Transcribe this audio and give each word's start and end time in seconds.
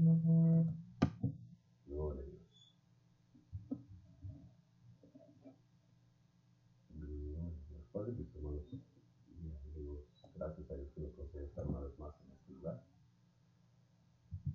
Gloria 0.00 0.14
a 0.14 0.24
Dios. 0.24 0.66
Gloria 6.94 7.42
a. 7.42 7.92
Padre, 7.92 8.12
mis 8.12 8.34
hermanos 8.34 8.62
y 8.72 8.80
amigos, 9.74 10.06
gracias 10.34 10.70
a 10.70 10.74
Dios 10.74 10.90
que 10.94 11.00
nos 11.02 11.12
concede 11.12 11.44
estar 11.44 11.66
una 11.66 11.80
vez 11.80 11.98
más 11.98 12.14
en 12.24 12.32
este 12.32 12.52
lugar. 12.54 12.82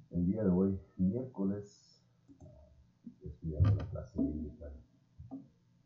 El 0.10 0.26
día 0.26 0.44
de 0.44 0.50
hoy, 0.50 0.80
miércoles, 0.98 2.04
ah, 2.42 2.70
estudiando 3.22 3.76
la 3.76 3.88
clase 3.90 4.20
bíblica 4.20 4.72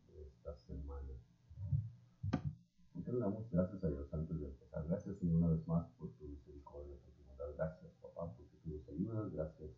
de 0.06 0.22
esta 0.22 0.54
semana. 0.54 1.12
¿Por 2.94 3.04
qué 3.04 3.12
le 3.12 3.18
damos 3.18 3.50
gracias 3.50 3.84
a 3.84 3.88
Dios 3.88 4.14
antes 4.14 4.40
de 4.40 4.46
empezar? 4.46 4.86
Gracias, 4.86 5.18
Señor, 5.18 5.36
una 5.36 5.48
vez 5.48 5.66
más 5.66 5.86
por 5.98 6.08
tu 6.12 6.24
misericordia, 6.28 6.96
por 7.04 7.12
tu 7.12 7.24
bondad. 7.24 7.54
Gracias, 7.56 7.92
papá, 8.00 8.32
porque 8.36 8.56
tú 8.62 8.70
nos 8.70 8.88
ayudas. 8.88 9.32
Gracias 9.32 9.70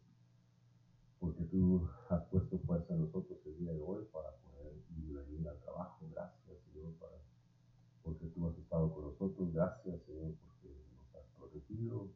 porque 1.19 1.45
tú 1.45 1.89
has 2.09 2.25
puesto 2.27 2.59
fuerza 2.59 2.95
en 2.95 3.03
nosotros 3.03 3.39
el 3.47 3.57
día 3.57 3.73
de 3.73 3.81
hoy 3.81 4.05
para 4.13 4.35
poder 4.39 4.75
ir 4.97 5.15
venir 5.15 5.49
al 5.49 5.59
trabajo. 5.61 6.05
Gracias, 6.11 6.59
Señor, 6.65 6.93
para, 6.95 7.17
porque 8.03 8.27
tú 8.27 8.49
has 8.49 8.59
estado 8.59 8.93
con 8.93 9.05
Gracias, 9.73 10.03
Señor, 10.03 10.35
porque 10.45 10.69
nos 10.95 11.15
has 11.15 11.27
protegido. 11.39 12.11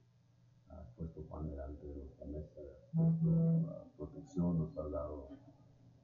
Has 0.69 0.87
puesto 0.95 1.23
pan 1.23 1.48
delante 1.48 1.87
de 1.87 1.96
nuestra 1.96 2.27
mesa, 2.27 2.60
has 2.60 2.92
puesto 2.92 3.92
protección, 3.96 4.59
nos 4.59 4.77
has 4.77 4.91
dado 4.91 5.30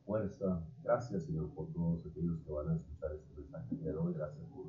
fuerza. 0.06 0.64
Gracias, 0.82 1.24
Señor, 1.24 1.50
por 1.50 1.70
todos 1.74 2.06
aquellos 2.06 2.40
que 2.40 2.50
van 2.50 2.70
a 2.70 2.76
escuchar 2.76 3.12
este 3.12 3.34
mensaje 3.38 3.74
el 3.74 3.80
día 3.80 3.92
de 3.92 3.98
hoy. 3.98 4.14
Gracias 4.14 4.46
por 4.48 4.64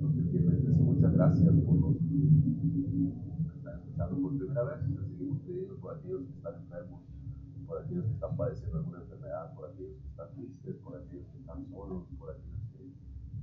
los 0.00 0.14
que 0.14 0.22
fielmente 0.22 0.70
escuchan. 0.70 1.12
Gracias 1.12 1.54
por 1.66 1.76
los 1.76 1.96
que 1.98 3.58
están 3.58 3.80
escuchando 3.80 4.22
por 4.22 4.38
primera 4.38 4.64
vez. 4.64 4.80
Te 4.80 5.04
seguimos 5.04 5.38
pidiendo 5.42 5.76
por 5.80 5.98
aquellos 5.98 6.22
que 6.24 6.32
están 6.32 6.54
enfermos 6.62 7.00
por 7.66 7.82
aquellos 7.82 8.04
que 8.06 8.14
están 8.14 8.36
padeciendo 8.36 8.78
alguna 8.78 8.98
enfermedad, 8.98 9.54
por 9.54 9.70
aquellos 9.70 9.96
que 10.00 10.08
están 10.08 10.34
tristes, 10.34 10.76
por 10.82 10.96
aquellos 10.96 11.28
que 11.28 11.38
están 11.38 11.70
solos, 11.70 12.02
por 12.18 12.30
aquellos 12.30 12.60
que, 12.72 12.82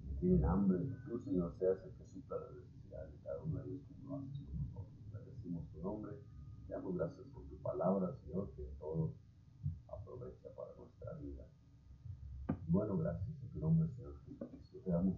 que 0.09 0.19
tienen 0.19 0.43
hambre. 0.43 0.79
Que 0.79 0.95
tú, 1.07 1.19
Señor, 1.19 1.55
seas 1.57 1.77
el 1.85 1.91
que 1.91 2.07
supla 2.11 2.37
las 2.39 2.51
necesidades 2.51 3.13
de 3.13 3.19
cada 3.23 3.41
uno 3.43 3.59
de 3.59 3.69
ellos 3.69 3.81
como 3.87 4.17
lo 4.17 4.23
haces 4.23 4.43
con 4.45 4.59
nosotros. 4.59 5.13
Bendecimos 5.13 5.69
tu 5.71 5.81
nombre. 5.81 6.11
Te 6.67 6.73
damos 6.73 6.95
gracias 6.95 7.25
por 7.33 7.43
tu 7.43 7.55
palabra, 7.57 8.13
Señor, 8.25 8.51
que 8.51 8.63
todo 8.79 9.13
aprovecha 9.87 10.49
para 10.55 10.75
nuestra 10.75 11.13
vida. 11.13 11.45
Bueno, 12.67 12.97
gracias 12.97 13.29
en 13.43 13.49
tu 13.49 13.59
nombre, 13.59 13.87
Señor 13.95 14.13
Jesucristo. 14.25 14.77
Te 14.83 14.91
damos. 14.91 15.15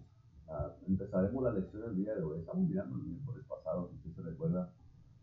Uh, 0.48 0.86
empezaremos 0.88 1.44
la 1.44 1.52
lección 1.52 1.84
el 1.84 1.96
día 1.96 2.16
de 2.16 2.22
hoy. 2.22 2.40
Estamos 2.40 2.68
mirando 2.68 2.96
el 2.96 3.04
miércoles 3.04 3.46
pasado, 3.48 3.90
si 3.90 4.10
usted 4.10 4.24
se 4.24 4.30
recuerda, 4.30 4.72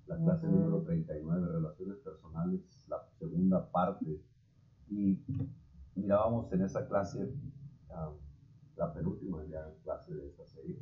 la 0.07 0.17
clase 0.19 0.47
número 0.47 0.83
39, 0.83 1.49
Relaciones 1.49 1.97
Personales, 1.99 2.61
la 2.87 3.05
segunda 3.19 3.71
parte. 3.71 4.21
Y 4.89 5.19
mirábamos 5.97 6.53
en 6.53 6.56
esa 6.67 6.87
clase, 6.87 7.33
la 8.77 8.93
penúltima 8.93 9.43
ya 9.45 9.73
clase 9.83 10.15
de 10.15 10.27
esta 10.29 10.47
serie, 10.47 10.79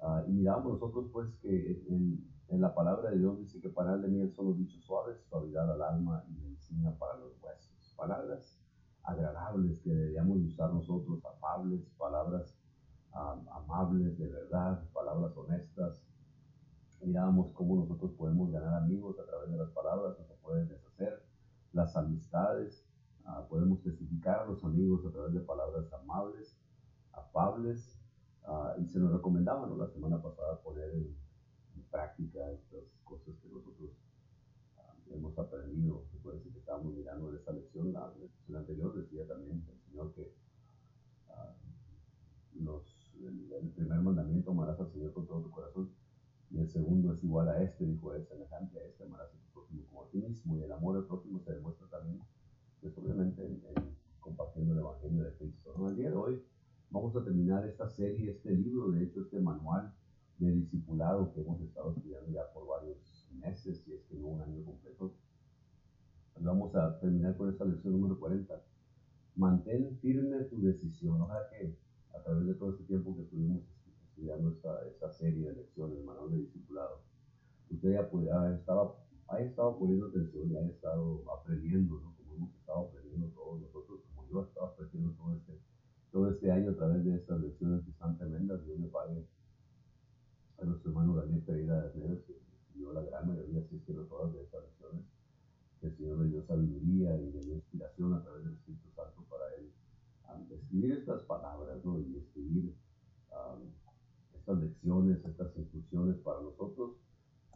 uh, 0.00 0.28
y 0.28 0.32
mirábamos 0.32 0.74
nosotros 0.74 1.06
pues 1.12 1.28
que 1.42 1.82
en, 1.88 2.30
la 2.60 2.74
palabra 2.74 3.10
de 3.10 3.18
Dios 3.18 3.38
dice 3.38 3.60
que 3.60 3.68
para 3.68 3.96
de 3.96 4.08
miel 4.08 4.32
son 4.32 4.46
los 4.46 4.58
dichos 4.58 4.84
suaves, 4.84 5.20
suavidad 5.28 5.70
al 5.70 5.82
alma 5.82 6.24
y 6.28 6.32
medicina 6.32 6.92
para 6.98 7.16
los 7.16 7.40
huesos. 7.40 7.94
Palabras 7.96 8.60
agradables 9.04 9.78
que 9.80 9.90
deberíamos 9.90 10.38
usar 10.38 10.72
nosotros, 10.72 11.24
afables, 11.24 11.80
palabras 11.96 12.56
amables 13.12 14.18
de 14.18 14.28
verdad, 14.28 14.82
palabras 14.92 15.36
honestas, 15.36 16.04
mirábamos 17.02 17.52
cómo 17.52 17.76
nosotros 17.76 18.12
podemos 18.12 18.50
ganar 18.50 18.74
amigos 18.74 19.18
a 19.18 19.26
través 19.26 19.50
de 19.50 19.56
las 19.56 19.70
palabras, 19.70 20.16
o 20.18 20.24
se 20.24 20.34
pueden 20.42 20.68
deshacer 20.68 21.22
las 21.72 21.96
amistades, 21.96 22.84
uh, 23.30 23.48
podemos 23.48 23.80
testificar 23.82 24.40
a 24.40 24.46
los 24.46 24.62
amigos 24.64 25.04
a 25.06 25.10
través 25.10 25.32
de 25.32 25.40
palabras 25.40 25.92
amables, 25.92 26.56
afables, 27.12 27.98
uh, 28.46 28.80
y 28.80 28.86
se 28.86 28.98
nos 28.98 29.12
recomendaba 29.12 29.66
¿no? 29.66 29.76
la 29.76 29.88
semana 29.88 30.20
pasada 30.20 30.60
poner 30.62 30.90
en, 30.90 31.16
en, 31.76 31.82
práctica 31.90 32.38
estas 32.52 32.84
cosas 33.04 33.34
que 33.40 33.48
nosotros 33.48 33.90
uh, 34.76 35.14
hemos 35.14 35.38
aprendido. 35.38 36.04
Recuerden 36.12 36.52
que 36.52 36.58
estábamos 36.58 36.94
mirando 36.94 37.30
en 37.30 37.36
esta 37.36 37.52
lección, 37.52 37.92
la 37.92 38.12
lección 38.18 38.56
anterior 38.56 38.94
decía 38.94 39.26
también 39.26 39.64
el 39.68 39.80
Señor 39.80 40.12
que 40.14 40.32
los, 42.54 43.14
el, 43.20 43.52
el 43.52 43.70
primer 43.70 44.00
mandamiento, 44.00 44.50
amarás 44.50 44.78
al 44.80 44.90
Señor 44.90 45.12
con 45.12 45.26
todo 45.26 45.42
tu 45.42 45.50
corazón, 45.50 45.90
y 46.50 46.58
el 46.58 46.68
segundo 46.68 47.12
es 47.12 47.22
igual 47.22 47.48
a 47.48 47.62
este, 47.62 47.86
dijo, 47.86 48.14
es 48.14 48.26
semejante 48.28 48.78
a 48.78 48.84
este, 48.84 49.04
amarás 49.04 49.28
a 49.28 49.38
tu 49.38 49.52
prójimo 49.52 49.86
como 49.86 50.02
a 50.04 50.10
ti 50.10 50.18
mismo, 50.18 50.56
y 50.56 50.62
el 50.62 50.72
amor 50.72 50.96
al 50.96 51.06
prójimo 51.06 51.40
se 51.40 51.52
demuestra 51.52 51.86
también, 51.88 52.20
pues 52.80 52.96
obviamente, 52.98 53.44
en, 53.44 53.62
en 53.76 53.96
compartiendo 54.20 54.72
el 54.72 54.80
Evangelio 54.80 55.24
de 55.24 55.32
Cristo. 55.34 55.74
El 55.88 55.96
día 55.96 56.10
de 56.10 56.16
hoy 56.16 56.42
vamos 56.90 57.14
a 57.16 57.24
terminar 57.24 57.66
esta 57.66 57.88
serie, 57.88 58.32
este 58.32 58.52
libro, 58.52 58.90
de 58.90 59.04
hecho, 59.04 59.22
este 59.22 59.40
manual 59.40 59.92
de 60.38 60.52
discipulado 60.52 61.32
que 61.32 61.40
hemos 61.40 61.60
estado 61.60 61.92
estudiando 61.92 62.30
ya 62.30 62.50
por 62.52 62.66
varios 62.66 63.28
meses, 63.32 63.82
si 63.84 63.92
es 63.92 64.02
que 64.04 64.16
no 64.16 64.28
un 64.28 64.40
año 64.40 64.64
completo. 64.64 65.14
Vamos 66.40 66.74
a 66.74 66.98
terminar 67.00 67.36
con 67.36 67.50
esta 67.50 67.66
lección 67.66 67.92
número 67.92 68.18
40. 68.18 68.54
Mantén 69.36 69.98
firme 69.98 70.44
tu 70.44 70.62
decisión. 70.62 71.20
Ojalá 71.20 71.46
que 71.50 71.76
a 72.14 72.22
través 72.22 72.46
de 72.46 72.54
todo 72.54 72.70
este 72.70 72.84
tiempo 72.84 73.14
que 73.14 73.22
estuvimos 73.22 73.62
estudiando 74.08 74.50
esta, 74.50 74.88
esta 74.88 75.10
serie 75.12 75.48
de 75.48 75.56
lecciones, 75.56 75.98
el 75.98 76.04
manual 76.04 76.30
de 76.30 76.38
discipulado, 76.38 77.02
usted 77.70 77.92
ya 77.92 78.54
estado, 78.54 78.96
ha 79.28 79.40
estado 79.40 79.78
poniendo 79.78 80.06
atención 80.06 80.50
y 80.50 80.56
ha 80.56 80.66
estado 80.66 81.22
aprendiendo, 81.30 82.00
¿no? 82.00 82.09
Hemos 82.40 82.54
estado 82.56 82.88
aprendiendo 82.88 83.28
todos 83.28 83.60
nosotros, 83.60 84.00
como 84.14 84.28
yo 84.30 84.40
he 84.40 84.48
estado 84.48 84.66
aprendiendo 84.66 85.12
todo 85.12 85.36
este, 85.36 85.60
todo 86.10 86.30
este 86.30 86.50
año 86.50 86.70
a 86.70 86.76
través 86.76 87.04
de 87.04 87.14
estas 87.14 87.40
lecciones 87.40 87.84
que 87.84 87.90
están 87.90 88.16
tremendas. 88.16 88.64
Dios 88.64 88.78
me 88.78 88.88
pague 88.88 89.26
a 90.58 90.64
nuestro 90.64 90.90
hermano 90.90 91.16
Daniel 91.16 91.42
Pereira 91.42 91.82
de 91.82 92.00
Neves, 92.00 92.24
que 92.24 92.40
dio 92.74 92.92
la 92.92 93.02
gran 93.02 93.28
mayoría, 93.28 93.62
si 93.68 93.76
es 93.76 93.82
que 93.82 93.92
todas 93.92 94.32
de 94.32 94.42
estas 94.42 94.62
lecciones. 94.64 95.04
Que 95.80 95.86
el 95.86 95.96
Señor 95.96 96.18
le 96.18 96.28
dio 96.28 96.46
sabiduría 96.46 97.16
y 97.16 97.32
le 97.32 97.40
dio 97.40 97.54
inspiración 97.54 98.14
a 98.14 98.22
través 98.22 98.44
del 98.44 98.54
Espíritu 98.54 98.88
Santo 98.94 99.24
para 99.30 99.44
él 99.56 99.72
um, 100.28 100.52
escribir 100.52 100.92
estas 100.92 101.22
palabras 101.22 101.82
¿no? 101.84 101.98
y 102.00 102.16
escribir 102.16 102.74
um, 103.32 103.62
estas 104.34 104.58
lecciones, 104.58 105.24
estas 105.24 105.56
instrucciones 105.56 106.16
para 106.18 106.40
nosotros, 106.42 106.96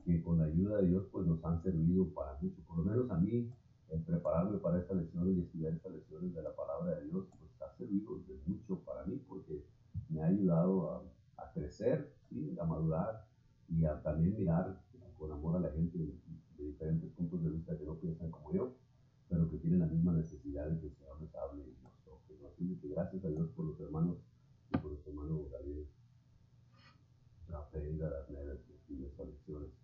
que 0.05 0.23
con 0.23 0.39
la 0.39 0.45
ayuda 0.45 0.79
de 0.79 0.89
Dios 0.89 1.05
pues 1.13 1.27
nos 1.27 1.43
han 1.45 1.63
servido 1.63 2.09
para 2.15 2.39
mucho, 2.41 2.63
por 2.67 2.79
lo 2.79 2.85
menos 2.85 3.11
a 3.11 3.19
mí, 3.19 3.51
en 3.95 4.05
prepararme 4.05 4.59
para 4.59 4.79
estas 4.79 4.97
lecciones 4.97 5.37
y 5.37 5.41
estudiar 5.41 5.73
estas 5.73 5.93
lecciones 5.93 6.35
de 6.35 6.43
la 6.43 6.55
palabra 6.55 6.97
de 6.97 7.07
Dios, 7.07 7.27
pues 7.39 7.51
ha 7.63 7.77
servido 7.77 8.19
de 8.27 8.41
mucho 8.47 8.81
para 8.81 9.05
mí 9.05 9.17
porque 9.29 9.65
me 10.09 10.23
ha 10.23 10.27
ayudado 10.27 10.91
a, 10.91 11.43
a 11.43 11.53
crecer, 11.53 12.13
¿sí? 12.29 12.57
a 12.61 12.65
madurar 12.65 13.27
y 13.69 13.85
a 13.85 14.03
también 14.03 14.37
mirar 14.37 14.81
con 15.19 15.31
amor 15.31 15.57
a 15.57 15.61
la 15.61 15.71
gente 15.71 15.97
de, 15.97 16.13
de 16.59 16.65
diferentes 16.65 17.11
puntos 17.13 17.43
de 17.43 17.51
vista 17.51 17.79
que 17.79 17.85
no 17.85 17.95
piensan 17.95 18.31
como 18.31 18.53
yo, 18.53 18.75
pero 19.29 19.49
que 19.49 19.59
tienen 19.59 19.81
la 19.81 19.87
misma 19.87 20.13
necesidad 20.13 20.69
de 20.69 20.81
que 20.81 20.87
el 20.87 20.95
Señor 20.95 21.21
les 21.21 21.35
hable 21.37 21.63
y 21.63 21.83
nos 21.83 21.97
toque. 22.05 22.37
¿no? 22.41 22.49
Así 22.49 22.77
que 22.81 22.89
gracias 22.89 23.25
a 23.25 23.29
Dios 23.29 23.49
por 23.51 23.65
los 23.67 23.81
hermanos 23.81 24.19
y 24.75 24.79
por 24.79 24.91
nuestro 24.91 25.13
hermano 25.13 25.49
David 25.51 25.85
Pereira 27.75 28.09
las 28.09 28.31
Neves 28.31 28.61
que 28.67 28.75
escribe 28.75 29.09
estas 29.09 29.27
lecciones. 29.27 29.84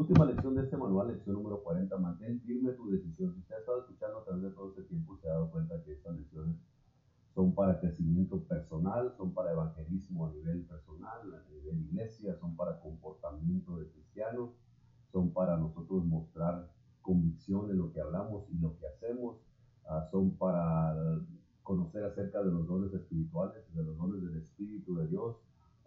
Última 0.00 0.24
lección 0.24 0.54
de 0.54 0.62
este 0.62 0.78
manual, 0.78 1.08
lección 1.08 1.36
número 1.36 1.62
40. 1.62 1.94
Mantén 1.98 2.40
firme 2.40 2.72
tu 2.72 2.88
decisión. 2.88 3.34
Si 3.34 3.40
usted 3.40 3.54
ha 3.54 3.58
estado 3.58 3.80
escuchando 3.80 4.20
a 4.20 4.24
través 4.24 4.44
de 4.44 4.50
todo 4.52 4.70
este 4.70 4.84
tiempo, 4.84 5.18
se 5.18 5.28
ha 5.28 5.32
dado 5.32 5.50
cuenta 5.50 5.84
que 5.84 5.92
estas 5.92 6.16
lecciones 6.16 6.56
son 7.34 7.54
para 7.54 7.78
crecimiento 7.78 8.42
personal, 8.44 9.12
son 9.18 9.34
para 9.34 9.52
evangelismo 9.52 10.24
a 10.24 10.30
nivel 10.32 10.62
personal, 10.62 11.34
a 11.34 11.50
nivel 11.50 11.82
iglesia, 11.82 12.34
son 12.40 12.56
para 12.56 12.80
comportamiento 12.80 13.76
de 13.76 13.90
cristiano, 13.90 14.54
son 15.12 15.34
para 15.34 15.58
nosotros 15.58 16.02
mostrar 16.06 16.72
convicción 17.02 17.70
en 17.70 17.76
lo 17.76 17.92
que 17.92 18.00
hablamos 18.00 18.48
y 18.48 18.56
lo 18.58 18.78
que 18.78 18.86
hacemos, 18.86 19.36
uh, 19.84 20.10
son 20.10 20.30
para 20.38 20.96
conocer 21.62 22.04
acerca 22.04 22.42
de 22.42 22.50
los 22.50 22.66
dones 22.66 22.94
espirituales, 22.94 23.62
de 23.74 23.82
los 23.82 23.98
dones 23.98 24.22
del 24.22 24.38
Espíritu 24.38 24.96
de 24.96 25.08
Dios, 25.08 25.36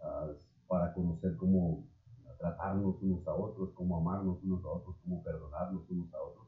uh, 0.03 0.35
para 0.67 0.93
conocer 0.93 1.35
cómo 1.35 1.91
tratarnos 2.37 3.01
unos 3.01 3.27
a 3.27 3.33
otros, 3.33 3.71
cómo 3.73 3.97
amarnos 3.97 4.43
unos 4.43 4.63
a 4.65 4.69
otros, 4.69 4.95
cómo 5.03 5.23
perdonarnos 5.23 5.89
unos 5.89 6.13
a 6.13 6.21
otros, 6.21 6.47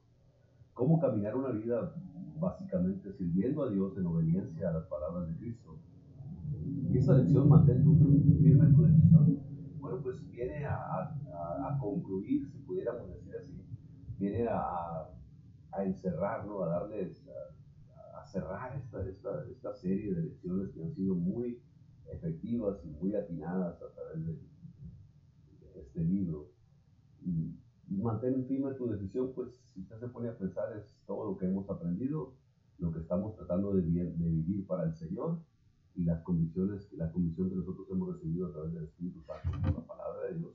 cómo 0.74 1.00
caminar 1.00 1.36
una 1.36 1.50
vida 1.50 1.94
básicamente 2.40 3.12
sirviendo 3.14 3.64
a 3.64 3.70
Dios 3.70 3.98
en 3.98 4.06
obediencia 4.06 4.70
a 4.70 4.74
las 4.74 4.86
palabras 4.86 5.28
de 5.28 5.36
Cristo. 5.38 5.78
Y 6.92 6.98
esa 6.98 7.14
lección, 7.14 7.50
mantén 7.50 7.84
tu, 7.84 7.96
firme 7.96 8.74
tu 8.74 8.84
decisión, 8.84 9.40
bueno, 9.80 10.00
pues 10.02 10.26
viene 10.30 10.66
a, 10.66 10.76
a, 10.76 11.70
a 11.70 11.80
concluir, 11.80 12.48
si 12.50 12.58
pudiéramos 12.60 13.08
decir 13.10 13.36
así, 13.36 13.66
viene 14.18 14.48
a, 14.48 15.10
a 15.76 15.84
encerrar, 15.84 16.46
¿no? 16.46 16.64
a 16.64 16.70
darles, 16.70 17.24
a, 17.28 18.26
cerrar 18.26 18.76
esta, 18.76 19.08
esta, 19.08 19.46
esta 19.52 19.74
serie 19.74 20.14
de 20.14 20.22
lecciones 20.24 20.72
que 20.72 20.84
han 20.84 20.92
sido 20.92 21.14
muy 21.14 21.62
efectivas 22.12 22.84
y 22.84 22.90
muy 22.90 23.16
atinadas 23.16 23.82
a 23.82 23.94
través 23.94 24.26
de 24.26 24.34
este 25.96 26.04
libro. 26.04 26.52
Y 27.26 27.96
mantén 28.02 28.46
firme 28.46 28.74
tu 28.74 28.88
decisión, 28.88 29.32
pues 29.34 29.56
si 29.74 29.82
usted 29.82 30.00
se 30.00 30.08
pone 30.10 30.28
a 30.28 30.38
pensar 30.38 30.76
es 30.78 30.96
todo 31.08 31.32
lo 31.32 31.38
que 31.38 31.46
hemos 31.46 31.70
aprendido, 31.70 32.34
lo 32.80 32.92
que 32.92 33.00
estamos 33.00 33.36
tratando 33.36 33.74
de, 33.74 33.82
de 33.82 34.30
vivir 34.30 34.68
para 34.68 34.84
el 34.84 34.94
Señor 34.96 35.40
y 35.96 36.04
las 36.04 36.22
convicciones, 36.24 36.92
la 36.94 37.12
convicción 37.12 37.50
que 37.50 37.56
nosotros 37.56 37.88
hemos 37.90 38.14
recibido 38.14 38.48
a 38.48 38.52
través 38.52 38.74
del 38.74 38.84
Espíritu 38.84 39.22
Santo 39.22 39.50
la 39.64 39.88
palabra 39.88 40.28
de 40.30 40.40
Dios. 40.40 40.54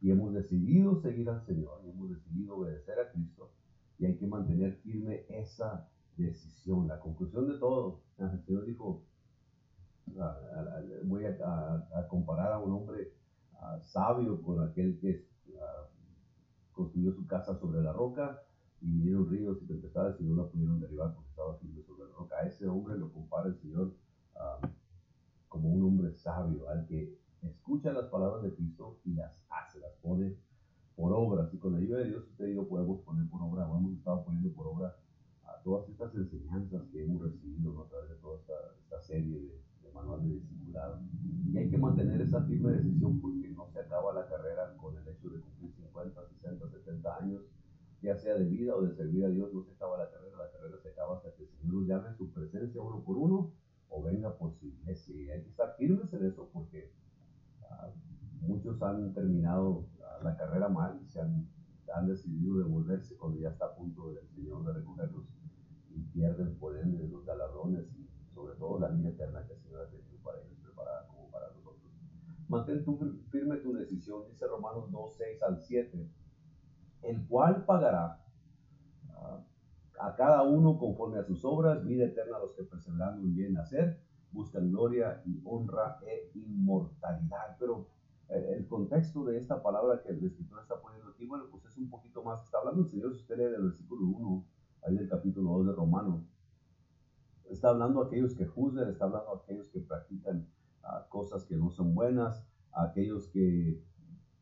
Y 0.00 0.10
hemos 0.10 0.32
decidido 0.32 1.00
seguir 1.00 1.28
al 1.28 1.44
Señor, 1.44 1.80
y 1.84 1.90
hemos 1.90 2.10
decidido 2.10 2.56
obedecer 2.56 2.98
a 3.00 3.10
Cristo, 3.10 3.50
y 3.98 4.04
hay 4.04 4.16
que 4.16 4.26
mantener 4.26 4.76
firme 4.76 5.24
esa 5.28 5.88
decisión. 6.16 6.86
La 6.86 7.00
conclusión 7.00 7.48
de 7.48 7.58
todo, 7.58 8.00
el 8.18 8.44
Señor 8.44 8.64
dijo, 8.64 9.02
voy 11.04 11.24
a, 11.24 12.06
comparar 12.08 12.52
a 12.52 12.58
un 12.58 12.72
hombre 12.72 13.12
sabio 13.82 14.42
con 14.42 14.62
aquel 14.62 14.98
que 14.98 15.26
construyó 16.72 17.12
su 17.12 17.26
casa 17.26 17.56
sobre 17.58 17.82
la 17.82 17.92
roca 17.92 18.42
y 18.80 18.90
vinieron 18.90 19.28
ríos 19.28 19.58
y 19.62 19.66
tempestades 19.66 20.20
y 20.20 20.24
no 20.24 20.36
la 20.36 20.48
pudieron 20.48 20.78
derribar 20.78 21.14
porque 21.14 21.30
estaba 21.30 21.56
firme 21.56 21.82
sobre 21.82 22.04
la 22.04 22.14
roca. 22.14 22.36
A 22.36 22.46
ese 22.46 22.68
hombre 22.68 22.98
lo 22.98 23.10
compara 23.12 23.48
el 23.48 23.56
Señor 23.56 23.94
como 25.48 25.70
un 25.70 25.82
hombre 25.84 26.12
sabio, 26.12 26.68
al 26.68 26.86
que 26.86 27.18
escucha 27.42 27.92
las 27.92 28.06
palabras 28.06 28.42
de 28.42 28.54
Cristo 28.54 29.00
y 29.04 29.14
las 29.14 29.42
hace, 29.48 29.80
las 29.80 29.94
pone 30.02 30.36
por 30.94 31.12
obra. 31.12 31.48
Y 31.52 31.58
con 31.58 31.72
la 31.72 31.78
ayuda 31.78 31.98
de 31.98 32.08
Dios 32.08 32.24
usted 32.28 32.48
y 32.48 32.54
yo 32.54 32.68
podemos 32.68 33.00
poner 33.00 33.28
por 33.30 33.42
obra, 33.42 33.66
o 33.66 33.76
hemos 33.76 33.94
estado 33.94 34.24
poniendo 34.24 34.52
por 34.52 34.66
obra 34.66 34.96
a 35.44 35.62
todas 35.62 35.88
estas 35.88 36.14
enseñanzas 36.14 36.82
que 36.92 37.04
hemos 37.04 37.22
recibido 37.22 37.82
a 37.82 37.88
través 37.88 38.10
de 38.10 38.16
toda 38.16 38.38
esta, 38.40 38.54
serie 39.00 39.38
de 39.38 39.65
manual 39.96 40.22
de 40.22 40.34
discipulado. 40.34 41.00
Y 41.52 41.58
hay 41.58 41.70
que 41.70 41.78
mantener 41.78 42.20
esa 42.20 42.42
firme 42.42 42.72
decisión 42.72 43.20
porque 43.20 43.48
no 43.50 43.68
se 43.72 43.80
acaba 43.80 44.12
la 44.12 44.28
carrera 44.28 44.76
con 44.76 44.96
el 44.96 45.08
hecho 45.08 45.30
de 45.30 45.40
cumplir 45.40 45.72
50, 45.72 46.28
60, 46.28 46.68
70 46.68 47.16
años, 47.16 47.42
ya 48.02 48.16
sea 48.16 48.34
de 48.34 48.44
vida 48.44 48.76
o 48.76 48.82
de 48.82 48.94
servir 48.94 49.24
a 49.24 49.28
Dios, 49.28 49.52
no 49.52 49.64
se 49.64 49.72
acaba 49.72 49.98
la 49.98 50.10
carrera, 50.10 50.36
la 50.36 50.50
carrera 50.50 50.76
se 50.82 50.90
acaba 50.90 51.16
hasta 51.16 51.32
que 51.34 51.44
el 51.44 51.48
Señor 51.48 51.74
nos 51.74 51.86
llame 51.86 52.08
en 52.08 52.16
su 52.16 52.30
presencia 52.30 52.82
uno 52.82 53.02
por 53.02 53.16
uno 53.16 53.52
o 53.88 54.02
venga 54.02 54.36
por 54.36 54.52
su 54.54 54.66
iglesia. 54.66 55.14
Y 55.16 55.30
hay 55.30 55.42
que 55.42 55.48
estar 55.48 55.74
firmes 55.76 56.12
en 56.12 56.26
eso 56.26 56.48
porque 56.52 56.92
ah, 57.70 57.90
muchos 58.40 58.80
han 58.82 59.12
terminado 59.14 59.86
ah, 60.02 60.20
la 60.22 60.36
carrera 60.36 60.68
mal 60.68 61.00
y 61.02 61.08
se 61.08 61.20
han, 61.20 61.48
han, 61.94 62.06
decidido 62.06 62.58
devolverse 62.58 63.16
cuando 63.16 63.40
ya 63.40 63.50
está 63.50 63.66
a 63.66 63.74
punto 63.74 64.12
del 64.12 64.28
Señor 64.28 64.64
de 64.64 64.72
recogerlos 64.74 65.24
y 65.94 66.00
pierden 66.12 66.54
por 66.56 66.76
ende 66.76 67.08
los 67.08 67.24
galardones 67.24 67.86
y 67.98 68.05
sobre 68.36 68.54
todo 68.56 68.78
la 68.78 68.88
vida 68.88 69.08
eterna 69.08 69.46
que 69.46 69.54
el 69.54 69.60
Señor 69.60 69.80
ha 69.80 69.88
tenido 69.88 70.18
para 70.22 70.42
ellos 70.42 70.58
preparada 70.62 71.06
como 71.08 71.30
para 71.30 71.48
nosotros. 71.48 71.90
Mantén 72.48 72.84
tu, 72.84 72.98
firme 73.30 73.56
tu 73.56 73.72
decisión, 73.72 74.28
dice 74.28 74.46
Romanos 74.46 74.92
2, 74.92 75.16
6 75.16 75.42
al 75.42 75.58
7, 75.58 76.10
el 77.02 77.26
cual 77.26 77.64
pagará 77.64 78.22
uh, 79.08 79.40
a 79.98 80.14
cada 80.14 80.42
uno 80.42 80.78
conforme 80.78 81.18
a 81.18 81.24
sus 81.24 81.46
obras, 81.46 81.82
vida 81.82 82.04
eterna 82.04 82.36
a 82.36 82.40
los 82.40 82.52
que 82.52 82.64
perseverando 82.64 83.22
en 83.22 83.34
bien 83.34 83.56
hacer, 83.56 84.02
buscan 84.32 84.70
gloria 84.70 85.22
y 85.24 85.40
honra 85.46 85.98
e 86.06 86.30
inmortalidad. 86.34 87.56
Pero 87.58 87.88
eh, 88.28 88.56
el 88.58 88.68
contexto 88.68 89.24
de 89.24 89.38
esta 89.38 89.62
palabra 89.62 90.02
que 90.02 90.10
el 90.10 90.22
escritor 90.22 90.60
está 90.60 90.78
poniendo 90.78 91.08
aquí, 91.10 91.26
bueno, 91.26 91.46
pues 91.50 91.64
es 91.64 91.78
un 91.78 91.88
poquito 91.88 92.22
más, 92.22 92.44
está 92.44 92.58
hablando 92.58 92.82
el 92.82 92.88
Señor, 92.88 93.14
si 93.14 93.22
usted 93.22 93.38
lee 93.38 93.44
del 93.44 93.62
versículo 93.62 94.06
1, 94.06 94.44
ahí 94.82 94.94
del 94.94 95.08
capítulo 95.08 95.52
2 95.52 95.66
de 95.68 95.72
Romano, 95.72 96.26
está 97.50 97.70
hablando 97.70 98.02
a 98.02 98.06
aquellos 98.06 98.34
que 98.34 98.46
juzgan, 98.46 98.88
está 98.88 99.04
hablando 99.04 99.30
a 99.30 99.36
aquellos 99.36 99.68
que 99.68 99.80
practican 99.80 100.48
uh, 100.82 101.08
cosas 101.08 101.44
que 101.44 101.56
no 101.56 101.70
son 101.70 101.94
buenas, 101.94 102.44
a 102.72 102.84
aquellos 102.84 103.28
que 103.28 103.82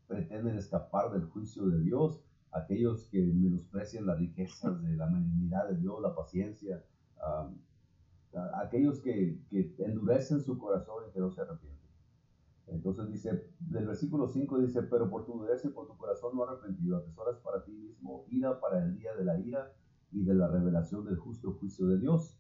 pretenden 0.07 0.57
escapar 0.57 1.13
del 1.13 1.25
juicio 1.25 1.67
de 1.67 1.81
Dios, 1.81 2.23
aquellos 2.53 3.09
que 3.11 3.21
menosprecian 3.21 4.07
las 4.07 4.19
riquezas 4.19 4.83
de 4.83 4.97
la 4.97 5.07
benignidad 5.07 5.69
de 5.69 5.77
Dios, 5.77 6.01
la 6.01 6.15
paciencia, 6.15 6.85
aquellos 8.55 9.01
que, 9.01 9.41
que, 9.51 9.75
endurecen 9.79 10.41
su 10.41 10.59
corazón 10.59 11.05
y 11.09 11.13
que 11.13 11.21
no 11.21 11.31
se 11.31 11.41
arrepienten. 11.41 11.75
Entonces 12.67 13.09
dice, 13.09 13.51
del 13.61 13.87
versículo 13.87 14.29
5 14.29 14.59
dice, 14.61 14.83
pero 14.85 15.11
por 15.11 15.25
tu 15.27 15.39
dureza 15.39 15.69
y 15.69 15.71
por 15.71 15.87
tu 15.87 15.97
corazón 15.97 16.35
no 16.35 16.45
arrepentido, 16.45 16.99
atesoras 16.99 17.39
para 17.39 17.65
ti 17.65 17.73
mismo 17.73 18.25
ira 18.29 18.61
para 18.61 18.85
el 18.85 18.97
día 18.97 19.15
de 19.15 19.25
la 19.25 19.39
ira 19.39 19.73
y 20.13 20.25
de 20.25 20.35
la 20.35 20.49
revelación 20.49 21.05
del 21.05 21.17
justo 21.17 21.53
juicio 21.55 21.87
de 21.87 21.99
Dios, 21.99 22.39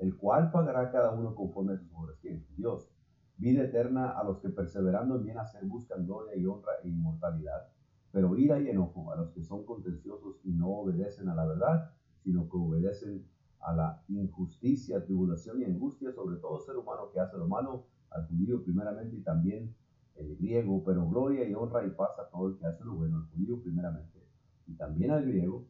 el 0.00 0.16
cual 0.16 0.50
pagará 0.50 0.90
cada 0.90 1.12
uno 1.12 1.34
conforme 1.34 1.74
a 1.74 1.78
sus 1.78 1.92
obras. 1.94 2.16
¿Quién? 2.20 2.44
Dios. 2.56 2.90
Vida 3.36 3.62
eterna 3.62 4.10
a 4.10 4.24
los 4.24 4.38
que 4.40 4.50
perseverando 4.50 5.16
en 5.16 5.24
bien 5.24 5.38
hacer 5.38 5.64
buscan 5.64 6.04
gloria 6.04 6.36
y 6.36 6.44
honra 6.44 6.72
e 6.82 6.88
inmortalidad 6.88 7.70
pero 8.12 8.36
ira 8.36 8.60
y 8.60 8.68
enojo 8.68 9.12
a 9.12 9.16
los 9.16 9.30
que 9.30 9.42
son 9.42 9.64
contenciosos 9.64 10.40
y 10.44 10.52
no 10.52 10.68
obedecen 10.68 11.28
a 11.28 11.34
la 11.34 11.46
verdad, 11.46 11.92
sino 12.22 12.48
que 12.48 12.56
obedecen 12.56 13.26
a 13.60 13.74
la 13.74 14.02
injusticia, 14.08 15.04
tribulación 15.04 15.60
y 15.60 15.64
angustia 15.64 16.12
sobre 16.12 16.36
todo 16.38 16.60
ser 16.60 16.76
humano 16.76 17.10
que 17.12 17.20
hace 17.20 17.36
lo 17.36 17.46
malo, 17.46 17.86
al 18.10 18.26
judío 18.26 18.62
primeramente 18.64 19.16
y 19.16 19.22
también 19.22 19.74
el 20.16 20.36
griego, 20.36 20.82
pero 20.84 21.08
gloria 21.08 21.48
y 21.48 21.54
honra 21.54 21.86
y 21.86 21.90
paz 21.90 22.18
a 22.18 22.28
todo 22.30 22.48
el 22.48 22.56
que 22.56 22.66
hace 22.66 22.84
lo 22.84 22.96
bueno, 22.96 23.18
al 23.18 23.26
judío 23.30 23.60
primeramente 23.62 24.26
y 24.66 24.74
también 24.74 25.12
al 25.12 25.24
griego. 25.24 25.66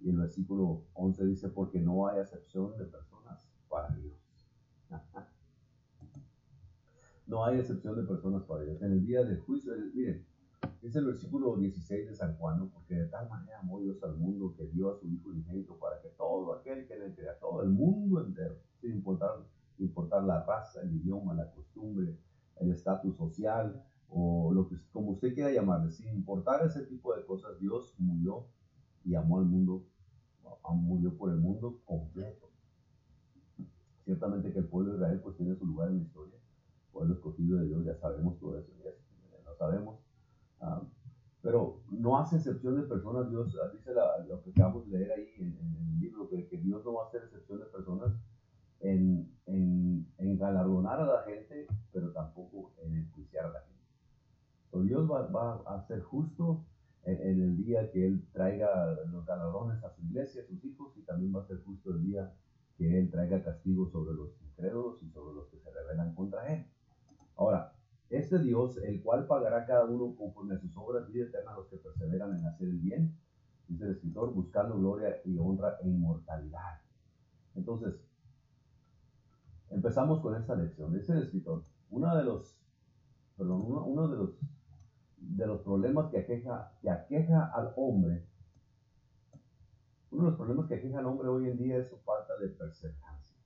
Y 0.00 0.08
el 0.08 0.16
versículo 0.16 0.84
11 0.94 1.26
dice, 1.26 1.48
porque 1.50 1.78
no 1.80 2.06
hay 2.06 2.20
acepción 2.20 2.78
de 2.78 2.86
personas 2.86 3.15
para 3.68 3.94
Dios. 3.94 4.14
no 7.26 7.44
hay 7.44 7.58
excepción 7.58 7.96
de 7.96 8.02
personas 8.04 8.42
para 8.44 8.62
Dios. 8.62 8.80
En 8.82 8.92
el 8.92 9.06
día 9.06 9.24
del 9.24 9.40
juicio, 9.40 9.72
miren, 9.94 10.24
es 10.82 10.94
el 10.94 11.06
versículo 11.06 11.56
16 11.56 12.08
de 12.08 12.14
San 12.14 12.36
Juan, 12.36 12.68
porque 12.70 12.94
de 12.94 13.06
tal 13.06 13.28
manera 13.28 13.58
amó 13.60 13.80
Dios 13.80 14.02
al 14.02 14.16
mundo 14.16 14.54
que 14.56 14.66
dio 14.66 14.90
a 14.90 14.98
su 14.98 15.08
Hijo 15.08 15.30
unigénito 15.30 15.78
para 15.78 16.00
que 16.00 16.08
todo 16.10 16.54
aquel 16.54 16.86
que 16.86 16.96
le 16.96 17.14
crea, 17.14 17.38
todo 17.38 17.62
el 17.62 17.70
mundo 17.70 18.24
entero, 18.24 18.56
sin 18.80 18.92
importar, 18.92 19.30
importar 19.78 20.22
la 20.22 20.44
raza, 20.44 20.82
el 20.82 20.94
idioma, 20.94 21.34
la 21.34 21.50
costumbre, 21.50 22.16
el 22.60 22.70
estatus 22.70 23.16
social 23.16 23.84
o 24.08 24.52
lo 24.52 24.68
que 24.68 24.76
como 24.92 25.12
usted 25.12 25.34
quiera 25.34 25.50
llamarle, 25.50 25.90
sin 25.90 26.08
importar 26.14 26.64
ese 26.64 26.86
tipo 26.86 27.14
de 27.14 27.24
cosas, 27.24 27.58
Dios 27.58 27.94
murió 27.98 28.46
y 29.04 29.14
amó 29.14 29.38
al 29.38 29.46
mundo, 29.46 29.84
murió 30.72 31.16
por 31.16 31.30
el 31.30 31.38
mundo 31.38 31.80
completo. 31.84 32.50
Ciertamente 34.06 34.52
que 34.52 34.60
el 34.60 34.68
pueblo 34.68 34.92
de 34.92 34.98
Israel 34.98 35.20
pues 35.22 35.36
tiene 35.36 35.54
su 35.56 35.66
lugar 35.66 35.90
en 35.90 35.98
la 35.98 36.04
historia, 36.04 36.38
pueblo 36.92 37.12
escogido 37.12 37.58
de 37.58 37.66
Dios, 37.66 37.84
ya 37.84 37.94
sabemos 37.98 38.38
todo 38.38 38.58
eso, 38.58 38.72
ya 38.82 38.90
lo 39.44 39.54
sabemos, 39.56 39.98
Ah, 40.60 40.82
pero 41.42 41.80
no 41.90 42.18
hace 42.18 42.36
excepción 42.36 42.80
de 42.80 42.88
personas, 42.88 43.30
Dios 43.30 43.56
ah, 43.62 43.70
dice 43.72 43.92
lo 44.28 44.42
que 44.42 44.50
acabamos 44.50 44.90
de 44.90 44.98
leer 44.98 45.12
ahí 45.12 45.28
en, 45.38 45.76
el 45.76 45.98
libro, 46.00 46.28
que, 46.28 46.48
Dios 46.58 46.84
no 46.84 46.94
va 46.94 47.04
a 47.04 47.06
hacer 47.06 47.22
excepción 47.24 47.60
de 47.60 47.66
personas 47.66 48.12
en, 48.80 49.30
en, 49.46 50.06
en, 50.18 50.38
galardonar 50.38 51.00
a 51.00 51.06
la 51.06 51.22
gente, 51.22 51.66
pero 51.92 52.10
tampoco 52.12 52.72
en 52.82 52.96
enjuiciar 52.96 53.46
a 53.46 53.52
la 53.52 53.60
gente. 53.60 53.76
Dios 54.84 55.10
va, 55.10 55.62
a 55.66 55.86
ser 55.86 56.02
justo 56.02 56.64
en, 57.04 57.40
el 57.40 57.56
día 57.56 57.90
que 57.90 58.06
Él 58.06 58.26
traiga 58.32 58.92
los 59.10 59.24
galardones 59.24 59.82
a 59.82 59.90
su 59.90 60.02
iglesia, 60.02 60.42
a 60.42 60.46
sus 60.46 60.62
hijos, 60.64 60.92
y 60.96 61.02
también 61.02 61.34
va 61.34 61.42
a 61.42 61.46
ser 61.46 61.62
justo 61.62 61.92
el 61.92 62.02
día 62.02 62.34
que 62.76 62.98
Él 62.98 63.10
traiga 63.10 63.42
castigo 63.42 63.88
sobre 63.90 64.14
los 64.14 64.30
incrédulos 64.42 65.02
y 65.02 65.10
sobre 65.10 65.34
los 65.34 65.48
que 65.48 65.58
se 65.58 65.70
rebelan 65.70 66.14
contra 66.14 66.52
Él. 66.52 66.66
Ahora, 67.36 67.72
este 68.10 68.38
Dios, 68.38 68.78
el 68.78 69.02
cual 69.02 69.26
pagará 69.26 69.66
cada 69.66 69.84
uno 69.84 70.14
conforme 70.16 70.54
a 70.54 70.58
sus 70.58 70.76
obras, 70.76 71.10
vida 71.10 71.24
eterna 71.24 71.52
a 71.52 71.56
los 71.56 71.68
que 71.68 71.76
perseveran 71.76 72.38
en 72.38 72.46
hacer 72.46 72.68
el 72.68 72.78
bien, 72.78 73.16
dice 73.68 73.84
el 73.84 73.92
escritor, 73.92 74.32
buscando 74.32 74.78
gloria 74.78 75.16
y 75.24 75.36
honra 75.38 75.76
e 75.82 75.88
inmortalidad. 75.88 76.80
Entonces, 77.56 77.94
empezamos 79.70 80.20
con 80.20 80.36
esta 80.36 80.54
lección. 80.54 80.92
Dice 80.92 81.12
el 81.12 81.22
escritor, 81.24 81.64
uno 81.90 82.16
de 82.16 82.24
los, 82.24 82.56
perdón, 83.36 83.62
uno, 83.66 84.08
de 84.08 84.16
los 84.16 84.38
de 85.18 85.46
los 85.46 85.62
problemas 85.62 86.10
que 86.10 86.18
aqueja, 86.18 86.72
que 86.80 86.90
aqueja 86.90 87.46
al 87.46 87.72
hombre, 87.76 88.24
uno 90.10 90.24
de 90.24 90.30
los 90.30 90.36
problemas 90.36 90.66
que 90.66 90.76
aqueja 90.76 90.98
al 90.98 91.06
hombre 91.06 91.28
hoy 91.28 91.48
en 91.48 91.58
día 91.58 91.78
es 91.78 91.88
su 91.88 91.96
falta 91.98 92.36
de 92.38 92.48
perseverancia. 92.48 93.36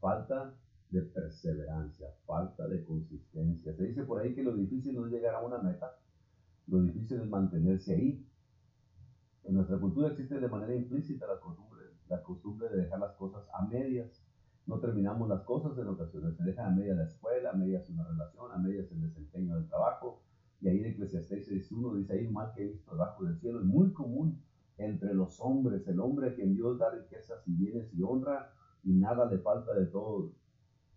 Falta 0.00 0.54
de 0.90 1.02
perseverancia, 1.02 2.08
falta 2.26 2.66
de 2.68 2.84
consistencia. 2.84 3.74
Se 3.74 3.84
dice 3.84 4.04
por 4.04 4.20
ahí 4.20 4.34
que 4.34 4.42
lo 4.42 4.54
difícil 4.54 4.94
no 4.94 5.06
es 5.06 5.12
llegar 5.12 5.34
a 5.34 5.42
una 5.42 5.58
meta, 5.58 5.98
lo 6.68 6.82
difícil 6.82 7.20
es 7.20 7.28
mantenerse 7.28 7.94
ahí. 7.94 8.26
En 9.44 9.54
nuestra 9.54 9.78
cultura 9.78 10.08
existe 10.08 10.40
de 10.40 10.48
manera 10.48 10.74
implícita 10.74 11.26
la 11.26 11.38
costumbre, 11.38 11.84
la 12.08 12.22
costumbre 12.22 12.68
de 12.68 12.78
dejar 12.78 12.98
las 12.98 13.14
cosas 13.16 13.46
a 13.52 13.66
medias. 13.66 14.22
No 14.66 14.80
terminamos 14.80 15.28
las 15.28 15.42
cosas 15.42 15.78
en 15.78 15.86
ocasiones, 15.86 16.36
se 16.36 16.42
dejan 16.42 16.72
a 16.72 16.76
medias 16.76 16.96
la 16.96 17.04
escuela, 17.04 17.50
a 17.50 17.52
medias 17.52 17.88
una 17.88 18.04
relación, 18.04 18.50
a 18.50 18.58
medias 18.58 18.90
el 18.90 19.02
desempeño 19.02 19.54
del 19.54 19.68
trabajo. 19.68 20.22
Y 20.60 20.68
ahí 20.68 20.80
en 20.80 20.86
Eclesiastes 20.86 21.48
6.1 21.48 21.94
dice 21.98 22.14
ahí, 22.14 22.26
mal 22.28 22.52
que 22.54 22.64
he 22.64 22.68
visto 22.68 22.90
debajo 22.90 23.24
del 23.24 23.38
cielo, 23.38 23.60
es 23.60 23.66
muy 23.66 23.92
común 23.92 24.42
entre 24.78 25.14
los 25.14 25.40
hombres, 25.40 25.86
el 25.88 26.00
hombre 26.00 26.34
que 26.34 26.42
en 26.42 26.54
Dios 26.54 26.78
da 26.78 26.90
riquezas 26.90 27.46
y 27.46 27.52
bienes 27.52 27.92
y 27.94 28.02
honra, 28.02 28.52
y 28.84 28.92
nada 28.92 29.30
le 29.30 29.38
falta 29.38 29.74
de 29.74 29.86
todo 29.86 30.32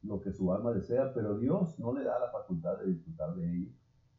lo 0.03 0.21
que 0.21 0.31
su 0.31 0.51
alma 0.53 0.71
desea, 0.71 1.13
pero 1.13 1.37
Dios 1.37 1.77
no 1.79 1.93
le 1.93 2.03
da 2.03 2.19
la 2.19 2.31
facultad 2.31 2.77
de 2.79 2.93
disfrutar 2.93 3.35
de 3.35 3.51
ello, 3.51 3.71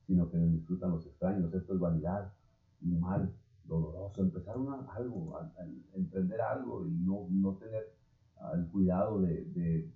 sino 0.07 0.31
que 0.31 0.39
disfrutan 0.39 0.91
los 0.91 1.07
extraños. 1.07 1.53
Esto 1.55 1.75
es 1.75 1.81
vanidad 1.81 2.33
y 2.81 2.95
mal, 2.97 3.33
doloroso, 3.65 4.23
empezar 4.23 4.57
algo, 4.57 5.37
a, 5.37 5.53
emprender 5.95 6.41
algo 6.41 6.87
y 6.87 6.91
no, 6.91 7.29
no 7.31 7.57
tener 7.57 7.95
ah, 8.39 8.53
el 8.55 8.67
cuidado 8.69 9.21
de, 9.21 9.45
de, 9.45 9.93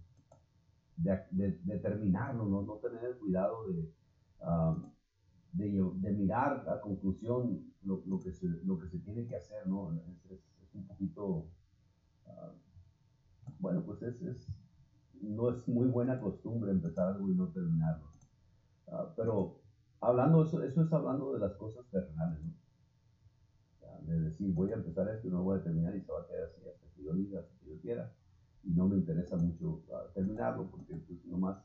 de, 0.97 1.79
terminarlo, 1.79 2.47
¿no? 2.47 2.63
no 2.63 2.75
tener 2.75 3.05
el 3.05 3.17
cuidado 3.17 3.67
de, 3.69 3.91
ah, 4.43 4.77
de, 5.55 6.13
mirar 6.13 6.69
a 6.69 6.81
conclusión 6.81 7.73
lo, 7.85 8.03
lo, 8.07 8.21
que 8.21 8.33
se, 8.33 8.49
lo 8.65 8.79
que 8.79 8.89
se 8.89 8.99
tiene 8.99 9.27
que 9.27 9.37
hacer, 9.37 9.67
¿no? 9.67 9.93
Es, 10.31 10.41
un 10.75 10.87
poquito, 10.89 11.47
ah, 12.27 12.51
bueno, 13.61 13.85
pues 13.85 14.03
es, 14.03 14.21
es, 14.23 14.49
no 15.21 15.51
es 15.51 15.69
muy 15.69 15.87
buena 15.87 16.21
costumbre 16.21 16.73
empezar 16.73 17.15
algo 17.15 17.31
y 17.31 17.35
no 17.35 17.49
terminarlo. 17.49 18.07
pero 19.17 19.61
hablando, 20.01 20.43
eso, 20.43 20.63
eso 20.65 20.83
es 20.83 20.93
hablando 20.93 21.33
de 21.33 21.39
las 21.39 21.55
cosas 21.55 21.87
terrenales, 21.91 22.43
¿no? 22.45 22.53
de 24.07 24.21
decir, 24.21 24.53
voy 24.53 24.71
a 24.71 24.75
empezar 24.75 25.09
esto 25.09 25.29
y 25.29 25.31
no 25.31 25.43
voy 25.43 25.59
a 25.59 25.63
terminar 25.63 25.95
y 25.97 26.03
se 26.03 26.13
va 26.13 26.21
a 26.21 26.27
quedar 26.27 26.45
así 26.45 26.61
hasta 26.69 26.87
que 26.95 27.05
yo 27.05 27.15
diga, 27.15 27.41
hasta 27.41 27.55
que 27.61 27.71
yo 27.71 27.81
quiera. 27.81 28.13
Y 28.63 28.71
no 28.71 28.89
me 28.89 28.97
interesa 28.97 29.37
mucho 29.37 29.83
uh, 29.89 30.13
terminarlo 30.13 30.71
porque 30.71 30.95
pues 30.97 31.25
nomás 31.25 31.59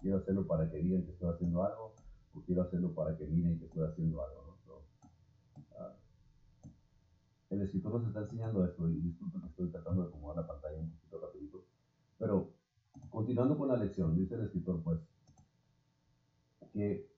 quiero 0.00 0.18
hacerlo 0.18 0.46
para 0.46 0.70
que 0.70 0.76
digan 0.76 1.02
que 1.04 1.10
estoy 1.10 1.32
haciendo 1.32 1.64
algo 1.64 1.94
quiero 2.40 2.62
hacerlo 2.62 2.94
para 2.94 3.16
que 3.16 3.26
miren 3.26 3.58
que 3.58 3.66
estoy 3.66 3.84
haciendo 3.84 4.22
algo. 4.24 4.58
¿no? 4.66 4.74
Uh, 5.76 5.92
el 7.50 7.62
escritor 7.62 7.92
nos 7.94 8.06
está 8.06 8.20
enseñando 8.20 8.64
esto 8.64 8.88
y 8.88 9.00
disculpen 9.00 9.42
que 9.42 9.48
estoy 9.48 9.70
tratando 9.70 10.02
de 10.02 10.08
acomodar 10.08 10.36
la 10.36 10.46
pantalla 10.46 10.78
un 10.78 10.90
poquito 10.90 11.20
rapidito. 11.20 11.64
Pero 12.18 12.54
continuando 13.10 13.58
con 13.58 13.68
la 13.68 13.76
lección, 13.76 14.16
dice 14.16 14.34
el 14.34 14.44
escritor 14.44 14.82
pues 14.82 15.00
que 16.72 17.10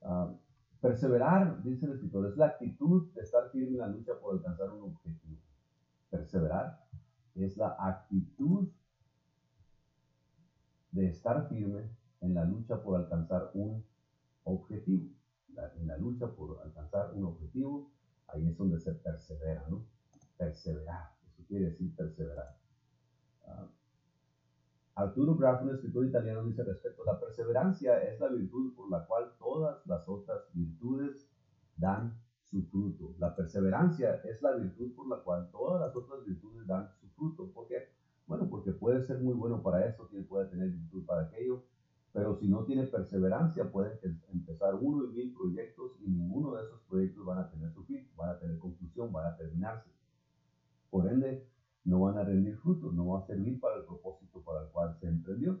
uh, 0.00 0.34
Perseverar, 0.80 1.62
dice 1.62 1.86
el 1.86 1.92
escritor, 1.92 2.26
es 2.26 2.36
la 2.36 2.46
actitud 2.46 3.10
de 3.12 3.22
estar 3.22 3.50
firme 3.50 3.72
en 3.72 3.78
la 3.78 3.88
lucha 3.88 4.12
por 4.20 4.34
alcanzar 4.34 4.70
un 4.70 4.82
objetivo. 4.82 5.40
Perseverar 6.10 6.86
es 7.34 7.56
la 7.56 7.76
actitud 7.78 8.68
de 10.92 11.08
estar 11.08 11.48
firme 11.48 11.90
en 12.20 12.34
la 12.34 12.44
lucha 12.44 12.82
por 12.82 12.96
alcanzar 12.96 13.50
un 13.54 13.70
objetivo. 13.70 13.95
En 14.46 15.86
la 15.86 15.96
lucha 15.98 16.28
por 16.28 16.60
alcanzar 16.62 17.12
un 17.14 17.24
objetivo, 17.24 17.90
ahí 18.28 18.46
es 18.46 18.56
donde 18.56 18.78
se 18.78 18.92
persevera, 18.92 19.66
¿no? 19.68 19.86
Perseverar, 20.36 21.12
eso 21.26 21.44
quiere 21.46 21.66
decir 21.66 21.94
perseverar. 21.96 22.56
Ah, 23.46 23.68
Arturo 24.94 25.36
Graf, 25.36 25.62
un 25.62 25.70
escritor 25.70 26.06
italiano, 26.06 26.44
dice 26.44 26.64
respecto, 26.64 27.04
la 27.04 27.20
perseverancia 27.20 28.02
es 28.02 28.18
la 28.18 28.28
virtud 28.28 28.74
por 28.74 28.90
la 28.90 29.06
cual 29.06 29.34
todas 29.38 29.86
las 29.86 30.08
otras 30.08 30.42
virtudes 30.54 31.28
dan 31.76 32.18
su 32.44 32.62
fruto. 32.64 33.14
La 33.18 33.34
perseverancia 33.34 34.14
es 34.24 34.40
la 34.40 34.52
virtud 34.52 34.94
por 34.94 35.08
la 35.08 35.22
cual 35.22 35.50
todas 35.50 35.80
las 35.80 35.94
otras 35.94 36.24
virtudes 36.24 36.66
dan 36.66 36.88
su 37.00 37.08
fruto. 37.10 37.52
¿Por 37.52 37.68
qué? 37.68 37.90
Bueno, 38.26 38.48
porque 38.48 38.72
puede 38.72 39.02
ser 39.02 39.20
muy 39.20 39.34
bueno 39.34 39.62
para 39.62 39.86
esto, 39.86 40.08
puede 40.28 40.48
tener 40.48 40.70
virtud 40.70 41.04
para 41.04 41.26
aquello, 41.26 41.64
pero 42.16 42.34
si 42.34 42.48
no 42.48 42.64
tiene 42.64 42.84
perseverancia 42.84 43.70
puede 43.70 44.00
empezar 44.32 44.74
uno 44.80 45.04
y 45.04 45.08
mil 45.08 45.34
proyectos 45.34 45.92
y 46.00 46.08
ninguno 46.08 46.54
de 46.54 46.64
esos 46.64 46.80
proyectos 46.88 47.26
van 47.26 47.40
a 47.40 47.50
tener 47.50 47.70
su 47.74 47.84
fin, 47.84 48.08
van 48.16 48.30
a 48.30 48.38
tener 48.38 48.58
conclusión, 48.58 49.12
van 49.12 49.34
a 49.34 49.36
terminarse. 49.36 49.90
Por 50.88 51.06
ende, 51.08 51.46
no 51.84 52.00
van 52.00 52.16
a 52.16 52.24
rendir 52.24 52.56
frutos, 52.56 52.94
no 52.94 53.06
va 53.08 53.18
a 53.18 53.26
servir 53.26 53.60
para 53.60 53.76
el 53.76 53.84
propósito 53.84 54.40
para 54.40 54.62
el 54.62 54.68
cual 54.68 54.96
se 54.98 55.08
emprendió. 55.08 55.60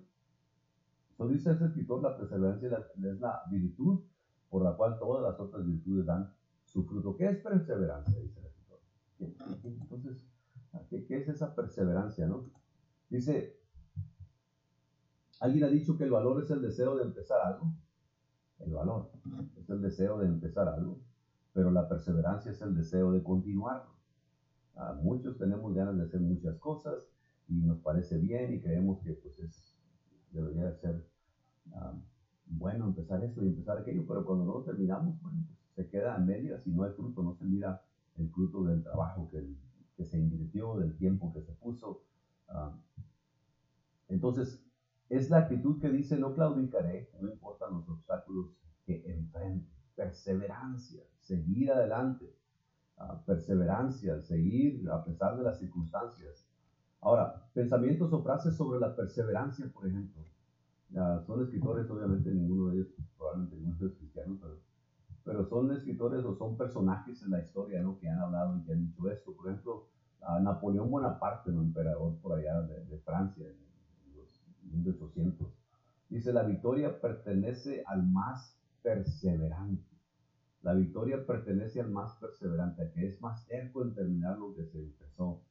Eso 1.10 1.28
dice 1.28 1.50
ese 1.50 1.66
escritor, 1.66 2.02
la 2.02 2.16
perseverancia 2.16 2.68
es 2.68 3.20
la 3.20 3.42
virtud 3.50 4.00
por 4.48 4.64
la 4.64 4.74
cual 4.78 4.98
todas 4.98 5.24
las 5.24 5.38
otras 5.38 5.66
virtudes 5.66 6.06
dan 6.06 6.32
su 6.64 6.86
fruto. 6.86 7.18
¿Qué 7.18 7.28
es 7.28 7.36
perseverancia? 7.36 8.18
Dice 8.18 8.40
el 8.40 8.46
escritor. 8.46 8.80
Entonces, 9.82 10.26
¿qué, 10.88 11.04
¿qué, 11.04 11.18
es 11.18 11.28
esa 11.28 11.54
perseverancia? 11.54 12.26
No? 12.26 12.46
Dice, 13.10 13.60
alguien 15.40 15.64
ha 15.64 15.68
dicho 15.68 15.96
que 15.96 16.04
el 16.04 16.10
valor 16.10 16.42
es 16.42 16.50
el 16.50 16.62
deseo 16.62 16.96
de 16.96 17.04
empezar 17.04 17.40
algo. 17.44 17.72
El 18.60 18.72
valor 18.72 19.10
es 19.56 19.68
el 19.68 19.82
deseo 19.82 20.18
de 20.18 20.26
empezar 20.26 20.68
algo, 20.68 20.98
pero 21.52 21.70
la 21.70 21.88
perseverancia 21.88 22.52
es 22.52 22.62
el 22.62 22.74
deseo 22.74 23.12
de 23.12 23.22
continuarlo 23.22 23.96
muchos 25.02 25.38
tenemos 25.38 25.74
ganas 25.74 25.96
de 25.96 26.04
hacer 26.04 26.20
muchas 26.20 26.56
cosas 26.58 27.08
y 27.48 27.54
nos 27.54 27.78
parece 27.78 28.18
bien 28.18 28.54
y 28.54 28.60
creemos 28.60 29.00
que 29.02 29.12
pues 29.14 29.38
es, 29.38 29.74
debería 30.32 30.72
ser 30.74 31.06
bueno 32.46 32.86
empezar 32.86 33.24
esto 33.24 33.42
y 33.42 33.48
empezar 33.48 33.78
aquello, 33.78 34.04
pero 34.06 34.24
cuando 34.24 34.44
no 34.44 34.54
lo 34.54 34.62
terminamos, 34.62 35.20
bueno, 35.20 35.44
pues, 35.46 35.58
se 35.74 35.88
queda 35.88 36.14
a 36.14 36.18
medias 36.18 36.66
y 36.66 36.70
no 36.70 36.84
hay 36.84 36.92
fruto, 36.92 37.22
no 37.22 37.34
se 37.34 37.44
mira 37.44 37.82
el 38.16 38.30
fruto 38.30 38.64
del 38.64 38.82
trabajo 38.82 39.28
que, 39.30 39.56
que 39.96 40.04
se 40.04 40.18
invirtió, 40.18 40.76
del 40.76 40.96
tiempo 40.96 41.32
que 41.32 41.42
se 41.42 41.52
puso. 41.52 42.02
entonces, 44.08 44.64
es 45.08 45.30
la 45.30 45.38
actitud 45.38 45.80
que 45.80 45.90
dice, 45.90 46.18
no 46.18 46.34
claudicaré, 46.34 47.10
no 47.20 47.28
importan 47.28 47.74
los 47.74 47.88
obstáculos 47.88 48.50
que 48.84 49.02
enfrente, 49.06 49.70
perseverancia, 49.94 51.02
seguir 51.20 51.72
adelante 51.72 52.36
perseverancia, 53.26 54.20
seguir 54.22 54.88
a 54.90 55.04
pesar 55.04 55.36
de 55.36 55.44
las 55.44 55.58
circunstancias. 55.58 56.48
Ahora, 57.00 57.48
pensamientos 57.52 58.12
o 58.12 58.22
frases 58.22 58.56
sobre 58.56 58.80
la 58.80 58.94
perseverancia, 58.96 59.70
por 59.72 59.86
ejemplo. 59.86 60.22
son 61.26 61.42
escritores, 61.42 61.90
obviamente 61.90 62.30
ninguno 62.30 62.68
de 62.68 62.76
ellos, 62.76 62.88
probablemente 63.16 63.56
ninguno 63.56 63.76
de 63.76 63.84
ellos 63.84 63.98
cristianos, 63.98 64.38
pero, 64.40 64.56
pero, 65.24 65.44
son 65.44 65.72
escritores 65.72 66.24
o 66.24 66.34
son 66.34 66.56
personajes 66.56 67.22
en 67.22 67.30
la 67.30 67.40
historia 67.40 67.82
¿no? 67.82 67.98
que 67.98 68.08
han 68.08 68.18
hablado 68.18 68.56
y 68.56 68.62
que 68.64 68.72
han 68.72 68.86
dicho 68.86 69.10
esto. 69.10 69.34
Por 69.34 69.48
ejemplo, 69.48 69.88
Napoleón 70.40 70.90
Bonaparte, 70.90 71.50
un 71.50 71.66
emperador 71.66 72.16
por 72.22 72.38
allá 72.38 72.62
de, 72.62 72.98
Francia, 73.04 73.46
1800, 74.72 75.48
dice, 76.08 76.32
la 76.32 76.42
victoria 76.42 77.00
pertenece 77.00 77.82
al 77.86 78.06
más 78.06 78.58
perseverante. 78.82 79.96
La 80.62 80.74
victoria 80.74 81.24
pertenece 81.24 81.80
al 81.80 81.90
más 81.90 82.16
perseverante, 82.16 82.90
que 82.92 83.06
es 83.06 83.20
más 83.20 83.46
terco 83.46 83.82
en 83.82 83.94
terminar 83.94 84.38
lo 84.38 84.54
que 84.54 84.64
se 84.64 84.78
empezó. 84.78 85.42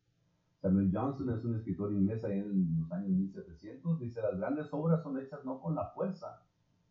Samuel 0.62 0.90
Johnson 0.92 1.30
es 1.30 1.46
un 1.46 1.56
escritor 1.56 1.94
inglés 1.94 2.24
ahí 2.24 2.40
en 2.40 2.76
los 2.80 2.92
años 2.92 3.10
1700. 3.12 4.00
Dice, 4.00 4.22
las 4.22 4.38
grandes 4.38 4.68
obras 4.72 5.04
son 5.04 5.20
hechas 5.20 5.46
no 5.46 5.62
con 5.62 5.76
la 5.76 5.90
fuerza, 5.92 6.42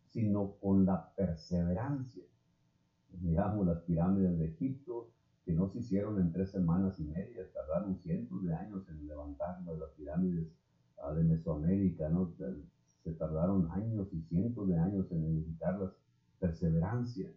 sino 0.07 0.55
con 0.61 0.85
la 0.85 1.13
perseverancia. 1.13 2.23
Miramos 3.21 3.67
las 3.67 3.81
pirámides 3.81 4.37
de 4.37 4.45
Egipto, 4.45 5.11
que 5.43 5.53
no 5.53 5.67
se 5.67 5.79
hicieron 5.79 6.19
en 6.19 6.31
tres 6.31 6.51
semanas 6.51 6.99
y 6.99 7.03
media, 7.03 7.51
tardaron 7.53 7.97
cientos 7.97 8.43
de 8.43 8.55
años 8.55 8.87
en 8.89 9.05
levantarlas, 9.07 9.77
las 9.77 9.91
pirámides 9.91 10.47
de 11.15 11.23
Mesoamérica, 11.23 12.09
¿no? 12.09 12.33
Se 13.03 13.13
tardaron 13.13 13.69
años 13.71 14.11
y 14.11 14.21
cientos 14.23 14.67
de 14.67 14.77
años 14.77 15.11
en 15.11 15.23
edificarlas. 15.25 15.91
Perseverancia. 16.39 17.31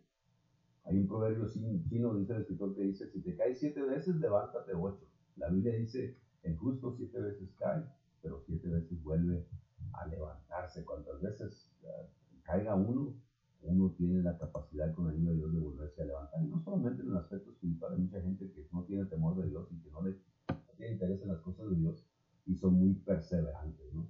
Hay 0.84 0.98
un 0.98 1.06
proverbio 1.06 1.46
chino, 1.88 2.14
dice 2.14 2.32
el 2.32 2.40
escritor, 2.40 2.74
que 2.74 2.82
dice, 2.82 3.08
si 3.10 3.20
te 3.20 3.36
caes 3.36 3.58
siete 3.58 3.82
veces, 3.82 4.16
levántate 4.16 4.72
ocho. 4.74 5.06
La 5.36 5.50
Biblia 5.50 5.74
dice, 5.74 6.16
el 6.42 6.56
justo 6.56 6.94
siete 6.96 7.20
veces 7.20 7.50
cae, 7.58 7.84
pero 8.22 8.40
siete 8.46 8.68
veces 8.68 9.02
vuelve 9.02 9.46
a 9.92 10.06
levantarse. 10.06 10.84
Cuantas 10.84 11.20
veces 11.20 11.70
uh, 11.82 12.42
caiga 12.42 12.74
uno, 12.74 13.14
uno 13.62 13.94
tiene 13.96 14.22
la 14.22 14.36
capacidad 14.38 14.92
con 14.94 15.06
la 15.06 15.12
ayuda 15.12 15.30
de 15.30 15.36
Dios 15.36 15.52
de 15.52 15.60
volverse 15.60 16.02
a 16.02 16.06
levantar. 16.06 16.42
Y 16.42 16.48
no 16.48 16.60
solamente 16.62 17.02
en 17.02 17.08
el 17.10 17.16
aspecto 17.18 17.50
espiritual, 17.50 17.92
hay 17.94 18.00
mucha 18.00 18.20
gente 18.20 18.50
que 18.50 18.66
no 18.72 18.84
tiene 18.84 19.04
temor 19.06 19.36
de 19.36 19.48
Dios 19.48 19.68
y 19.70 19.80
que 19.80 19.90
no 19.90 20.02
le 20.02 20.16
tiene 20.76 20.92
interés 20.92 21.20
en 21.22 21.28
las 21.28 21.40
cosas 21.40 21.68
de 21.68 21.76
Dios 21.76 22.04
y 22.48 22.56
son 22.56 22.74
muy 22.74 22.94
perseverantes. 22.94 23.94
¿no? 23.94 24.08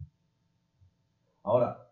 Ahora, 1.42 1.90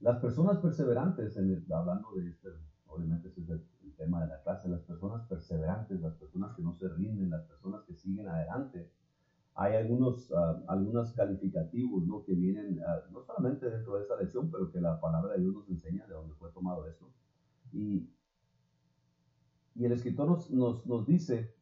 las 0.00 0.18
personas 0.18 0.58
perseverantes, 0.58 1.36
en 1.36 1.64
hablando 1.72 2.12
de 2.14 2.28
este, 2.28 2.50
obviamente 2.86 3.28
ese 3.28 3.40
es 3.40 3.48
el 3.48 3.94
tema 3.96 4.20
de 4.22 4.28
la 4.28 4.42
clase, 4.42 4.68
las 4.68 4.82
personas 4.82 5.26
perseverantes, 5.26 6.00
las 6.00 6.14
personas 6.14 6.54
que 6.54 6.62
no 6.62 6.74
se 6.74 6.88
rinden, 6.88 7.30
las 7.30 7.44
personas 7.44 7.82
que 7.84 7.94
siguen 7.94 8.28
adelante. 8.28 8.90
Hay 9.54 9.74
algunos, 9.76 10.30
uh, 10.30 10.64
algunos 10.68 11.12
calificativos 11.12 12.04
¿no? 12.04 12.24
que 12.24 12.34
vienen 12.34 12.78
uh, 12.80 13.12
no 13.12 13.22
solamente 13.22 13.68
dentro 13.68 13.96
de 13.96 14.02
esta 14.02 14.16
lección, 14.16 14.50
pero 14.50 14.70
que 14.70 14.80
la 14.80 15.00
palabra 15.00 15.34
de 15.34 15.40
Dios 15.40 15.54
nos 15.54 15.68
enseña 15.68 16.06
de 16.06 16.14
dónde 16.14 16.34
fue 16.34 16.50
tomado 16.52 16.86
esto. 16.86 17.10
Y, 17.72 18.10
y 19.74 19.84
el 19.84 19.92
escritor 19.92 20.28
nos, 20.28 20.50
nos, 20.50 20.86
nos 20.86 21.06
dice 21.06 21.54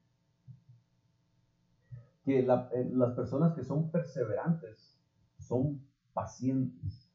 que 2.24 2.40
eh, 2.40 2.90
las 2.92 3.14
personas 3.14 3.54
que 3.54 3.64
son 3.64 3.90
perseverantes 3.90 4.98
son 5.38 5.80
pacientes. 6.12 7.10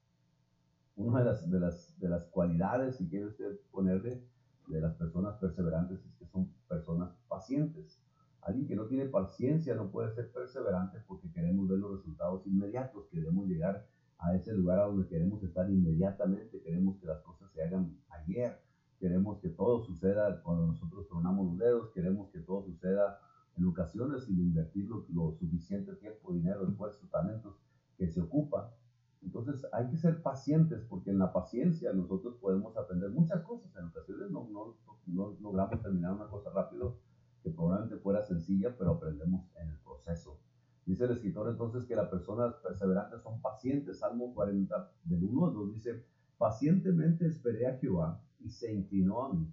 Una 0.96 1.20
de 1.20 1.26
las, 1.26 1.50
de 1.50 1.60
las, 1.60 2.00
de 2.00 2.10
las 2.10 2.26
cualidades, 2.26 2.98
si 2.98 3.08
quiere 3.08 3.26
usted 3.28 3.60
ponerle, 3.72 4.24
de 4.68 4.82
las 4.82 4.96
personas 4.96 5.38
perseverantes 5.38 6.04
es 6.04 6.16
que 6.16 6.26
son 6.26 6.52
personas 6.68 7.16
pacientes. 7.28 8.02
Alguien 8.42 8.68
que 8.68 8.76
no 8.76 8.86
tiene 8.86 9.06
paciencia 9.06 9.76
no 9.76 9.92
puede 9.92 10.14
ser 10.14 10.32
perseverante 10.32 11.00
porque 11.08 11.32
queremos 11.32 11.68
ver 11.68 11.80
los 11.80 11.98
resultados 11.98 12.46
inmediatos, 12.48 13.08
queremos 13.12 13.48
llegar 13.48 13.88
a 14.20 14.36
ese 14.36 14.54
lugar 14.54 14.80
a 14.80 14.86
donde 14.86 15.08
queremos 15.08 15.44
estar 15.44 15.70
inmediatamente, 15.70 16.62
queremos 16.62 16.98
que 17.00 17.08
las 17.08 17.22
cosas 17.22 17.52
se 17.52 17.64
hagan 17.64 17.98
ayer, 18.10 18.60
queremos 19.00 19.40
que 19.40 19.50
todo 19.50 19.84
suceda 19.84 20.42
cuando 20.42 20.68
nosotros 20.68 21.08
tronamos 21.08 21.48
los 21.48 21.58
dedos, 21.58 21.92
queremos 21.94 22.30
que 22.30 22.40
todo 22.40 22.64
suceda 22.66 23.20
en 23.58 23.66
ocasiones 23.66 24.26
sin 24.26 24.40
invertir 24.40 24.90
lo, 24.90 25.32
suficiente 25.34 25.94
tiempo, 25.96 26.34
dinero, 26.34 26.68
esfuerzo, 26.68 27.08
talentos 27.12 27.56
que 27.98 28.08
se 28.08 28.22
ocupa. 28.22 28.74
Entonces 29.22 29.66
hay 29.72 29.90
que 29.90 29.98
ser 29.98 30.22
pacientes 30.22 30.84
porque 30.90 31.12
en 31.12 31.20
la 31.20 31.34
paciencia 31.34 31.94
nosotros 31.94 32.36
podemos 32.36 32.78
aprender 32.78 33.10
muchas 33.12 33.42
cosas. 33.44 33.76
En 33.76 33.86
ocasiones 33.86 34.30
no, 34.30 34.48
no, 34.52 34.76
no 35.08 35.38
logramos 35.42 35.82
terminar 35.82 36.14
una 36.14 36.28
cosa 36.28 36.50
rápido 36.52 37.00
que 37.42 37.52
probablemente 37.52 37.98
fuera 37.98 38.22
sencilla, 38.22 38.76
pero 38.78 38.92
aprendemos 38.92 39.48
en 39.56 39.70
el 39.70 39.78
proceso. 39.80 40.40
Dice 40.86 41.06
el 41.06 41.12
escritor 41.12 41.50
entonces 41.50 41.86
que 41.86 41.96
las 41.96 42.10
personas 42.10 42.54
perseverantes 42.56 43.22
son 43.22 43.42
pacientes. 43.42 44.00
Salmo 44.00 44.34
40 44.34 44.92
del 45.06 45.24
1 45.24 45.48
al 45.48 45.54
2 45.54 45.74
dice, 45.74 46.06
pacientemente 46.38 47.26
esperé 47.26 47.68
a 47.68 47.78
Jehová 47.78 48.22
y 48.40 48.50
se 48.50 48.72
inclinó 48.72 49.24
a 49.24 49.34
mí 49.34 49.52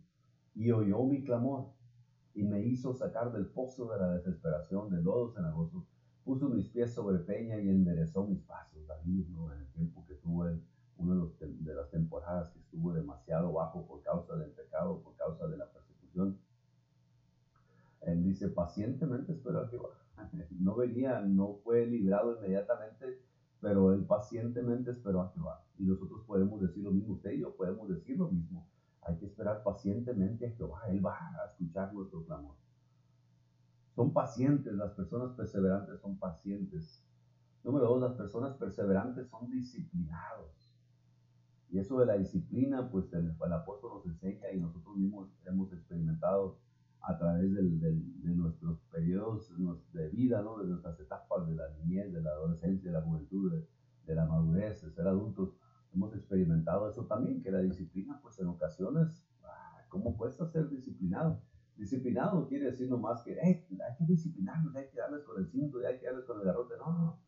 y 0.55 0.71
oyó 0.71 1.03
mi 1.05 1.25
clamor 1.25 1.71
y 2.35 2.43
me 2.45 2.61
hizo 2.61 2.95
sacar 2.95 3.33
del 3.33 3.47
pozo 3.47 3.91
de 3.93 3.99
la 3.99 4.15
desesperación, 4.15 4.91
de 4.91 5.03
lodo 5.03 5.33
cenagoso, 5.33 5.87
puso 6.25 6.49
mis 6.49 6.69
pies 6.69 6.93
sobre 6.93 7.19
peña 7.19 7.59
y 7.59 7.69
enderezó 7.69 8.27
mis 8.27 8.41
pasos. 8.43 8.87
David, 8.87 9.29
¿no? 9.29 9.53
en 9.53 9.61
el 9.61 9.73
tiempo 9.73 10.05
que 10.07 10.15
tuve, 10.15 10.61
una 10.97 11.15
de, 11.15 11.47
de 11.49 11.75
las 11.75 11.91
temporadas 11.91 12.51
que 12.51 12.61
estuvo 12.61 12.93
demasiado 12.93 13.53
bajo 13.53 13.87
por 13.87 14.03
causa 14.03 14.37
del 14.37 14.51
pecado, 14.51 15.03
por 15.03 15.17
causa 15.17 15.49
de 15.49 15.57
la 15.57 15.67
persecución, 15.71 16.39
él 18.03 18.25
dice, 18.25 18.49
pacientemente 18.49 19.33
espero 19.33 19.61
a 19.61 19.69
Jehová. 19.69 19.99
No 20.51 20.77
venía, 20.77 21.21
no 21.21 21.55
fue 21.65 21.87
librado 21.87 22.37
inmediatamente, 22.37 23.21
pero 23.61 23.93
él 23.93 24.05
pacientemente 24.05 24.91
esperó 24.91 25.23
a 25.23 25.31
Jehová. 25.31 25.65
Y 25.79 25.85
nosotros 25.85 26.23
podemos 26.27 26.61
decir 26.61 26.83
lo 26.83 26.93
mismo, 26.93 27.15
usted 27.15 27.33
y 27.33 27.41
yo 27.41 27.55
podemos 27.57 27.89
decir 27.89 28.19
lo 28.19 28.29
mismo. 28.29 28.67
Hay 29.03 29.17
que 29.19 29.27
esperar 29.27 29.63
pacientemente 29.63 30.47
a 30.47 30.51
Jehová. 30.53 30.83
Él 30.89 31.05
va 31.05 31.17
a 31.17 31.47
escuchar 31.51 31.93
nuestro 31.93 32.25
clamor. 32.25 32.57
Son 33.95 34.13
pacientes, 34.13 34.73
las 34.75 34.93
personas 34.93 35.33
perseverantes 35.33 36.01
son 36.01 36.19
pacientes. 36.19 37.05
Número 37.65 37.87
dos, 37.87 38.01
las 38.01 38.15
personas 38.15 38.57
perseverantes 38.57 39.29
son 39.29 39.51
disciplinados. 39.51 40.73
Y 41.71 41.79
eso 41.79 41.99
de 41.99 42.07
la 42.07 42.17
disciplina, 42.17 42.91
pues 42.91 43.13
el, 43.13 43.35
apóstol 43.53 43.93
nos 43.95 44.07
enseña 44.07 44.51
y 44.53 44.61
nosotros 44.61 44.97
mismos 44.97 45.29
hemos 45.47 45.73
experimentado 45.73 46.59
a 47.01 47.19
través 47.19 47.53
de 47.55 48.35
nuestros 48.35 48.81
periodos 48.93 49.51
de 49.93 50.09
vida, 50.11 50.43
¿no? 50.43 50.59
de 50.59 50.69
nuestras 50.69 51.01
etapas 51.01 51.47
de 51.49 51.57
la 51.57 51.69
niñez, 51.71 52.13
de 52.13 52.21
la 52.21 52.31
adolescencia, 52.31 52.91
de 52.91 52.99
la 52.99 53.03
juventud, 53.03 53.53
de, 53.53 53.67
de 54.07 54.15
la 54.15 54.27
madurez, 54.27 54.83
de 54.83 54.91
ser 54.91 55.09
adultos 55.09 55.57
hemos 55.95 56.15
experimentado 56.15 56.89
eso 56.89 57.07
también, 57.07 57.43
que 57.43 57.51
la 57.51 57.61
disciplina, 57.61 58.19
pues 58.23 58.39
en 58.41 58.49
ocasiones, 58.49 59.25
ah, 59.45 59.85
¿cómo 59.89 60.17
cuesta 60.17 60.47
ser 60.47 60.69
disciplinado? 60.69 61.43
Disciplinado 61.77 62.41
no 62.41 62.49
quiere 62.49 62.67
decir 62.67 62.89
nomás 62.89 63.23
que 63.23 63.41
hay 63.41 63.65
que 63.65 64.05
disciplinarnos, 64.07 64.75
hay 64.77 64.89
que 64.91 64.99
darles 64.99 65.23
con 65.25 65.39
el 65.39 65.49
cinto, 65.49 65.79
hay 65.87 65.99
que 65.99 66.07
darles 66.07 66.25
con 66.25 66.39
el 66.39 66.45
garrote. 66.45 66.75
No, 66.79 66.93
no, 66.93 67.21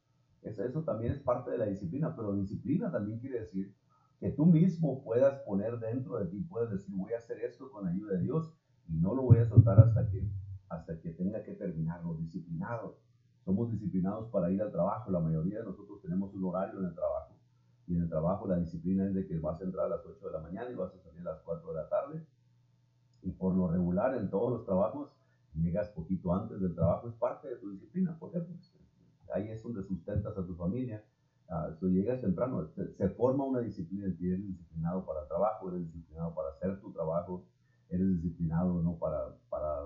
eso, 0.42 0.64
eso 0.64 0.82
también 0.84 1.12
es 1.12 1.20
parte 1.20 1.50
de 1.50 1.58
la 1.58 1.66
disciplina, 1.66 2.14
pero 2.14 2.34
disciplina 2.34 2.90
también 2.90 3.18
quiere 3.18 3.40
decir 3.40 3.74
que 4.20 4.30
tú 4.30 4.46
mismo 4.46 5.02
puedas 5.02 5.40
poner 5.40 5.78
dentro 5.78 6.18
de 6.18 6.26
ti, 6.26 6.40
puedes 6.42 6.70
decir, 6.70 6.94
voy 6.94 7.12
a 7.12 7.18
hacer 7.18 7.38
esto 7.40 7.70
con 7.70 7.84
la 7.84 7.90
ayuda 7.90 8.14
de 8.14 8.20
Dios 8.20 8.54
y 8.86 8.96
no 8.96 9.14
lo 9.14 9.22
voy 9.22 9.38
a 9.38 9.46
soltar 9.46 9.80
hasta 9.80 10.08
que, 10.08 10.30
hasta 10.68 11.00
que 11.00 11.10
tenga 11.10 11.42
que 11.42 11.54
terminarlo, 11.54 12.14
disciplinado. 12.14 12.98
Somos 13.44 13.70
disciplinados 13.70 14.30
para 14.30 14.50
ir 14.50 14.62
al 14.62 14.70
trabajo, 14.72 15.10
la 15.10 15.20
mayoría 15.20 15.58
de 15.58 15.66
nosotros 15.66 16.00
tenemos 16.00 16.32
un 16.34 16.44
horario 16.44 16.80
en 16.80 16.86
el 16.86 16.94
trabajo 16.94 17.33
y 17.86 17.94
en 17.94 18.02
el 18.02 18.08
trabajo 18.08 18.46
la 18.46 18.56
disciplina 18.56 19.06
es 19.06 19.14
de 19.14 19.26
que 19.26 19.38
vas 19.38 19.60
a 19.60 19.64
entrar 19.64 19.86
a 19.86 19.88
las 19.90 20.06
8 20.06 20.26
de 20.26 20.32
la 20.32 20.40
mañana 20.40 20.70
y 20.70 20.74
vas 20.74 20.94
a 20.94 20.98
salir 20.98 21.20
a 21.20 21.32
las 21.32 21.40
4 21.42 21.68
de 21.68 21.74
la 21.74 21.88
tarde. 21.88 22.26
Y 23.22 23.30
por 23.30 23.54
lo 23.54 23.68
regular 23.68 24.16
en 24.16 24.30
todos 24.30 24.50
los 24.50 24.64
trabajos 24.64 25.10
llegas 25.54 25.88
poquito 25.90 26.34
antes 26.34 26.60
del 26.60 26.74
trabajo, 26.74 27.08
es 27.08 27.14
parte 27.14 27.48
de 27.48 27.56
tu 27.56 27.70
disciplina. 27.70 28.16
porque 28.18 28.38
Pues 28.38 29.30
ahí 29.34 29.48
es 29.50 29.62
donde 29.62 29.82
sustentas 29.82 30.36
a 30.36 30.46
tu 30.46 30.54
familia. 30.54 31.04
Uh, 31.48 31.86
llegas 31.88 32.22
temprano, 32.22 32.66
se, 32.68 33.08
forma 33.10 33.44
una 33.44 33.60
disciplina, 33.60 34.06
eres 34.06 34.46
disciplinado 34.46 35.04
para 35.04 35.28
trabajo, 35.28 35.68
eres 35.68 35.84
disciplinado 35.84 36.34
para 36.34 36.48
hacer 36.48 36.80
tu 36.80 36.90
trabajo, 36.90 37.44
eres 37.90 38.22
disciplinado 38.22 38.82
no 38.82 38.98
para, 38.98 39.36
para 39.50 39.82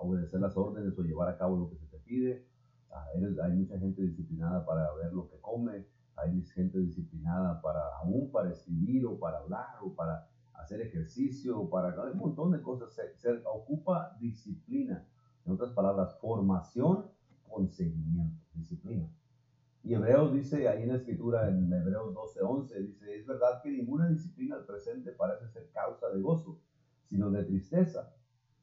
obedecer 0.00 0.40
las 0.40 0.56
órdenes 0.56 0.96
o 0.96 1.02
llevar 1.02 1.28
a 1.28 1.36
cabo 1.36 1.56
lo 1.56 1.68
que 1.68 1.76
se 1.76 1.86
te 1.86 1.98
pide. 1.98 2.46
Uh, 2.90 3.18
eres, 3.18 3.36
hay 3.40 3.52
mucha 3.52 3.76
gente 3.76 4.02
disciplinada 4.02 4.64
para 4.64 4.92
ver 4.94 5.12
lo 5.12 5.28
que 5.28 5.40
come, 5.40 5.84
hay 6.16 6.42
gente 6.42 6.78
disciplinada 6.78 7.60
para 7.60 7.80
aún 7.98 8.30
para 8.30 8.50
escribir 8.50 9.06
o 9.06 9.18
para 9.18 9.38
hablar 9.38 9.78
o 9.82 9.94
para 9.94 10.28
hacer 10.54 10.80
ejercicio 10.80 11.60
o 11.60 11.68
para 11.68 11.94
un 12.10 12.18
montón 12.18 12.52
de 12.52 12.62
cosas. 12.62 12.94
Se, 13.16 13.42
ocupa 13.44 14.16
disciplina. 14.20 15.06
En 15.44 15.52
otras 15.52 15.72
palabras, 15.72 16.18
formación 16.20 17.06
con 17.48 17.68
seguimiento, 17.68 18.42
disciplina. 18.54 19.08
Y 19.82 19.92
Hebreos 19.92 20.32
dice 20.32 20.66
ahí 20.66 20.84
en 20.84 20.88
la 20.88 20.96
escritura, 20.96 21.48
en 21.48 21.70
Hebreos 21.70 22.14
12:11, 22.14 22.86
dice, 22.86 23.16
es 23.16 23.26
verdad 23.26 23.60
que 23.62 23.70
ninguna 23.70 24.08
disciplina 24.08 24.56
al 24.56 24.64
presente 24.64 25.12
parece 25.12 25.46
ser 25.48 25.70
causa 25.72 26.08
de 26.08 26.22
gozo, 26.22 26.58
sino 27.04 27.30
de 27.30 27.44
tristeza, 27.44 28.14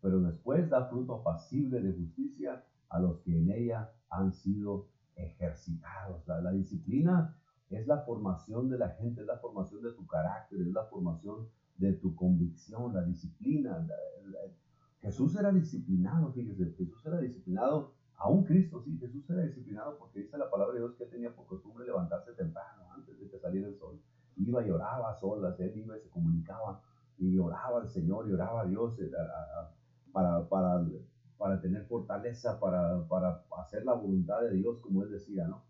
pero 0.01 0.19
después 0.19 0.67
da 0.67 0.87
fruto 0.87 1.17
apacible 1.17 1.79
de 1.79 1.93
justicia 1.93 2.65
a 2.89 2.99
los 2.99 3.19
que 3.19 3.37
en 3.37 3.51
ella 3.51 3.93
han 4.09 4.33
sido 4.33 4.87
ejercitados. 5.15 6.27
la 6.27 6.51
disciplina 6.51 7.37
es 7.71 7.87
la 7.87 7.99
formación 8.01 8.69
de 8.69 8.77
la 8.77 8.89
gente, 8.89 9.21
es 9.21 9.27
la 9.27 9.37
formación 9.37 9.81
de 9.81 9.93
tu 9.93 10.05
carácter, 10.05 10.61
es 10.61 10.73
la 10.73 10.83
formación 10.85 11.47
de 11.77 11.93
tu 11.93 12.15
convicción, 12.15 12.93
la 12.93 13.03
disciplina. 13.03 13.87
Jesús 15.01 15.35
era 15.35 15.51
disciplinado, 15.51 16.31
fíjese, 16.31 16.65
Jesús 16.77 17.05
era 17.05 17.19
disciplinado, 17.19 17.93
aún 18.17 18.43
Cristo, 18.43 18.81
sí, 18.83 18.97
Jesús 18.99 19.27
era 19.29 19.41
disciplinado 19.43 19.97
porque 19.97 20.19
dice 20.19 20.37
la 20.37 20.49
palabra 20.49 20.73
de 20.73 20.81
Dios 20.81 20.95
que 20.95 21.05
tenía 21.05 21.33
por 21.33 21.47
costumbre 21.47 21.85
levantarse 21.85 22.33
temprano, 22.33 22.83
antes 22.93 23.19
de 23.19 23.29
que 23.29 23.39
saliera 23.39 23.67
el 23.67 23.75
sol. 23.77 23.99
Iba 24.37 24.65
y 24.65 24.69
oraba 24.69 25.11
a 25.11 25.15
solas, 25.15 25.59
él 25.59 25.75
iba 25.75 25.97
y 25.97 26.01
se 26.01 26.09
comunicaba 26.09 26.81
y 27.17 27.37
oraba 27.37 27.81
al 27.81 27.89
Señor 27.89 28.27
y 28.27 28.33
oraba 28.33 28.61
a 28.61 28.65
Dios 28.65 28.99
eh, 28.99 29.11
para, 30.11 30.47
para, 30.49 30.83
para 31.37 31.61
tener 31.61 31.85
fortaleza, 31.85 32.59
para, 32.59 33.07
para 33.07 33.43
hacer 33.59 33.85
la 33.85 33.93
voluntad 33.93 34.41
de 34.41 34.51
Dios, 34.55 34.79
como 34.79 35.03
él 35.03 35.11
decía, 35.11 35.47
¿no? 35.47 35.63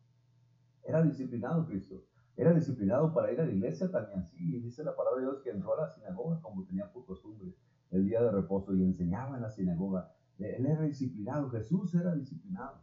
Era 0.84 1.04
disciplinado 1.04 1.66
Cristo. 1.66 2.04
Era 2.36 2.54
disciplinado 2.54 3.14
para 3.14 3.32
ir 3.32 3.40
a 3.40 3.46
la 3.46 3.52
iglesia 3.52 3.92
también, 3.92 4.26
sí. 4.26 4.60
Dice 4.60 4.84
la 4.84 4.96
palabra 4.96 5.22
de 5.22 5.28
Dios 5.28 5.42
que 5.44 5.52
entró 5.52 5.74
a 5.74 5.82
la 5.82 5.90
sinagoga 5.90 6.42
como 6.42 6.64
tenía 6.66 6.92
por 6.92 7.06
costumbre 7.06 7.54
el 7.92 8.06
día 8.06 8.22
de 8.24 8.32
reposo 8.32 8.74
y 8.74 8.84
enseñaba 8.84 9.36
en 9.36 9.44
la 9.44 9.50
sinagoga. 9.50 10.12
Él 10.40 10.66
era 10.66 10.82
disciplinado, 10.84 11.50
Jesús 11.50 11.94
era 11.94 12.16
disciplinado. 12.16 12.82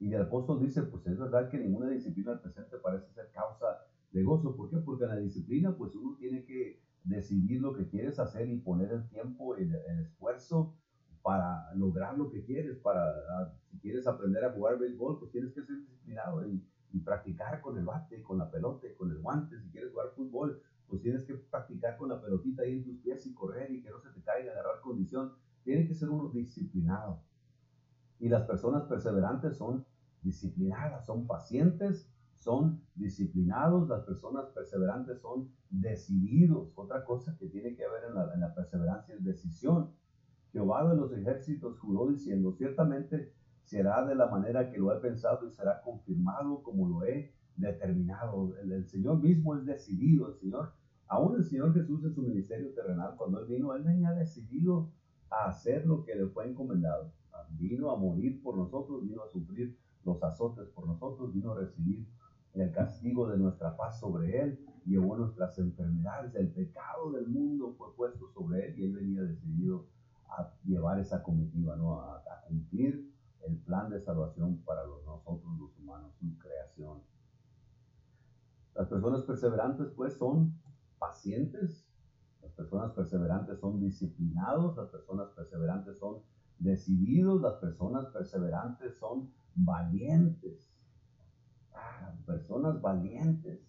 Y 0.00 0.12
el 0.12 0.22
apóstol 0.22 0.60
dice, 0.60 0.82
pues 0.82 1.06
es 1.06 1.18
verdad 1.18 1.48
que 1.48 1.58
ninguna 1.58 1.88
disciplina 1.88 2.38
presente 2.40 2.76
parece 2.78 3.10
ser 3.12 3.30
causa 3.30 3.66
de 4.10 4.22
gozo. 4.22 4.54
¿Por 4.56 4.68
qué? 4.68 4.78
Porque 4.78 5.04
en 5.04 5.10
la 5.10 5.16
disciplina 5.16 5.74
pues 5.76 5.94
uno 5.94 6.16
tiene 6.16 6.44
que 6.44 6.82
decidir 7.04 7.60
lo 7.60 7.72
que 7.72 7.88
quieres 7.88 8.18
hacer 8.18 8.48
y 8.48 8.58
poner 8.58 8.90
el 8.92 9.08
tiempo, 9.08 9.56
el, 9.56 9.74
el 9.74 10.00
esfuerzo 10.00 10.74
para 11.24 11.72
lograr 11.74 12.18
lo 12.18 12.28
que 12.28 12.44
quieres, 12.44 12.76
para, 12.80 13.02
ah, 13.30 13.50
si 13.70 13.78
quieres 13.78 14.06
aprender 14.06 14.44
a 14.44 14.52
jugar 14.52 14.78
béisbol, 14.78 15.18
pues 15.18 15.32
tienes 15.32 15.54
que 15.54 15.62
ser 15.62 15.78
disciplinado 15.78 16.46
y, 16.46 16.62
practicar 17.02 17.60
con 17.60 17.76
el 17.76 17.84
bate, 17.84 18.22
con 18.22 18.38
la 18.38 18.48
pelota, 18.48 18.86
con 18.96 19.10
el 19.10 19.18
guante. 19.18 19.58
Si 19.58 19.68
quieres 19.70 19.90
jugar 19.90 20.10
fútbol, 20.14 20.62
pues 20.86 21.02
tienes 21.02 21.24
que 21.24 21.34
practicar 21.34 21.96
con 21.96 22.08
la 22.08 22.20
pelotita 22.20 22.62
ahí 22.62 22.74
en 22.74 22.84
tus 22.84 22.98
pies 22.98 23.26
y 23.26 23.34
correr 23.34 23.72
y 23.72 23.82
que 23.82 23.90
no 23.90 23.98
se 23.98 24.10
te 24.10 24.22
caiga, 24.22 24.52
agarrar 24.52 24.80
condición. 24.80 25.32
Tiene 25.64 25.88
que 25.88 25.94
ser 25.94 26.08
uno 26.08 26.28
disciplinado. 26.28 27.20
Y 28.20 28.28
las 28.28 28.44
personas 28.46 28.84
perseverantes 28.84 29.56
son 29.56 29.84
disciplinadas, 30.22 31.04
son 31.04 31.26
pacientes, 31.26 32.08
son 32.36 32.80
disciplinados. 32.94 33.88
Las 33.88 34.04
personas 34.04 34.46
perseverantes 34.50 35.20
son 35.20 35.50
decididos. 35.70 36.70
Otra 36.76 37.04
cosa 37.04 37.36
que 37.38 37.48
tiene 37.48 37.74
que 37.74 37.84
haber 37.84 38.04
en 38.04 38.14
la, 38.14 38.34
en 38.34 38.40
la 38.40 38.54
perseverancia 38.54 39.16
es 39.16 39.24
decisión 39.24 39.90
Jehová 40.54 40.88
de 40.88 40.96
los 40.96 41.12
ejércitos 41.12 41.80
juró 41.80 42.06
diciendo, 42.06 42.52
ciertamente 42.52 43.32
será 43.64 44.06
de 44.06 44.14
la 44.14 44.28
manera 44.28 44.70
que 44.70 44.78
lo 44.78 44.96
he 44.96 45.00
pensado 45.00 45.48
y 45.48 45.50
será 45.50 45.82
confirmado 45.82 46.62
como 46.62 46.88
lo 46.88 47.04
he 47.04 47.34
determinado. 47.56 48.56
El, 48.62 48.86
Señor 48.86 49.20
mismo 49.20 49.56
es 49.56 49.66
decidido, 49.66 50.28
el 50.28 50.36
Señor, 50.36 50.72
aún 51.08 51.34
el 51.34 51.44
Señor 51.44 51.74
Jesús 51.74 52.04
en 52.04 52.14
su 52.14 52.22
ministerio 52.22 52.72
terrenal, 52.72 53.16
cuando 53.16 53.40
Él 53.40 53.46
vino, 53.46 53.74
Él 53.74 53.82
venía 53.82 54.12
decidido 54.12 54.92
a 55.28 55.48
hacer 55.48 55.86
lo 55.86 56.04
que 56.04 56.14
le 56.14 56.28
fue 56.28 56.48
encomendado. 56.48 57.10
Vino 57.58 57.90
a 57.90 57.96
morir 57.96 58.40
por 58.40 58.56
nosotros, 58.56 59.02
vino 59.02 59.24
a 59.24 59.28
sufrir 59.32 59.76
los 60.04 60.22
azotes 60.22 60.68
por 60.68 60.86
nosotros, 60.86 61.34
vino 61.34 61.50
a 61.50 61.58
recibir 61.58 62.06
el 62.54 62.70
castigo 62.70 63.28
de 63.28 63.38
nuestra 63.38 63.76
paz 63.76 63.98
sobre 63.98 64.40
Él, 64.40 64.64
llevó 64.86 65.16
nuestras 65.16 65.58
enfermedades, 65.58 66.32
el 66.36 66.52
pecado 66.52 67.10
del 67.10 67.26
mundo 67.26 67.74
fue 67.76 67.92
puesto 67.96 68.28
sobre 68.28 68.68
Él 68.68 68.78
y 68.78 68.84
Él 68.84 68.92
venía 68.92 69.22
decidido 69.22 69.86
a 70.38 70.52
llevar 70.64 70.98
esa 70.98 71.22
comitiva, 71.22 71.76
¿no? 71.76 72.00
A, 72.00 72.22
cumplir 72.46 73.10
el 73.46 73.56
plan 73.58 73.88
de 73.88 73.98
salvación 74.00 74.58
para 74.64 74.82
nosotros 75.06 75.58
los 75.58 75.78
humanos, 75.78 76.14
su 76.18 76.36
creación. 76.38 77.02
Las 78.74 78.88
personas 78.88 79.22
perseverantes 79.22 79.88
pues 79.96 80.14
son 80.14 80.54
pacientes 80.98 81.88
Las 82.42 82.52
personas 82.52 82.92
perseverantes 82.92 83.58
son 83.58 83.80
disciplinados, 83.80 84.76
las 84.76 84.88
personas 84.90 85.30
perseverantes 85.30 85.98
son 85.98 86.22
decididos, 86.58 87.40
las 87.40 87.54
personas 87.54 88.06
perseverantes 88.12 88.96
son 88.98 89.32
valientes. 89.54 90.70
Ah, 91.72 92.14
personas 92.26 92.80
valientes, 92.80 93.60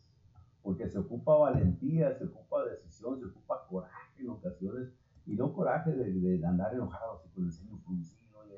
porque 0.62 0.88
se 0.88 1.00
ocupa 1.00 1.38
valentía, 1.38 2.14
se 2.18 2.26
ocupa 2.26 2.66
decisión, 2.66 3.20
se 3.20 3.26
ocupa 3.26 3.66
coraje 3.68 4.22
en 4.22 4.30
ocasiones, 4.30 4.90
y 5.26 5.36
no 5.36 5.54
coraje 5.54 5.92
de, 5.92 6.46
andar 6.46 6.74
enojados 6.74 7.26
y 7.26 7.30
con 7.30 7.46
el 7.46 7.52
ceño 7.52 7.78
fruncido, 7.86 8.46
y, 8.48 8.54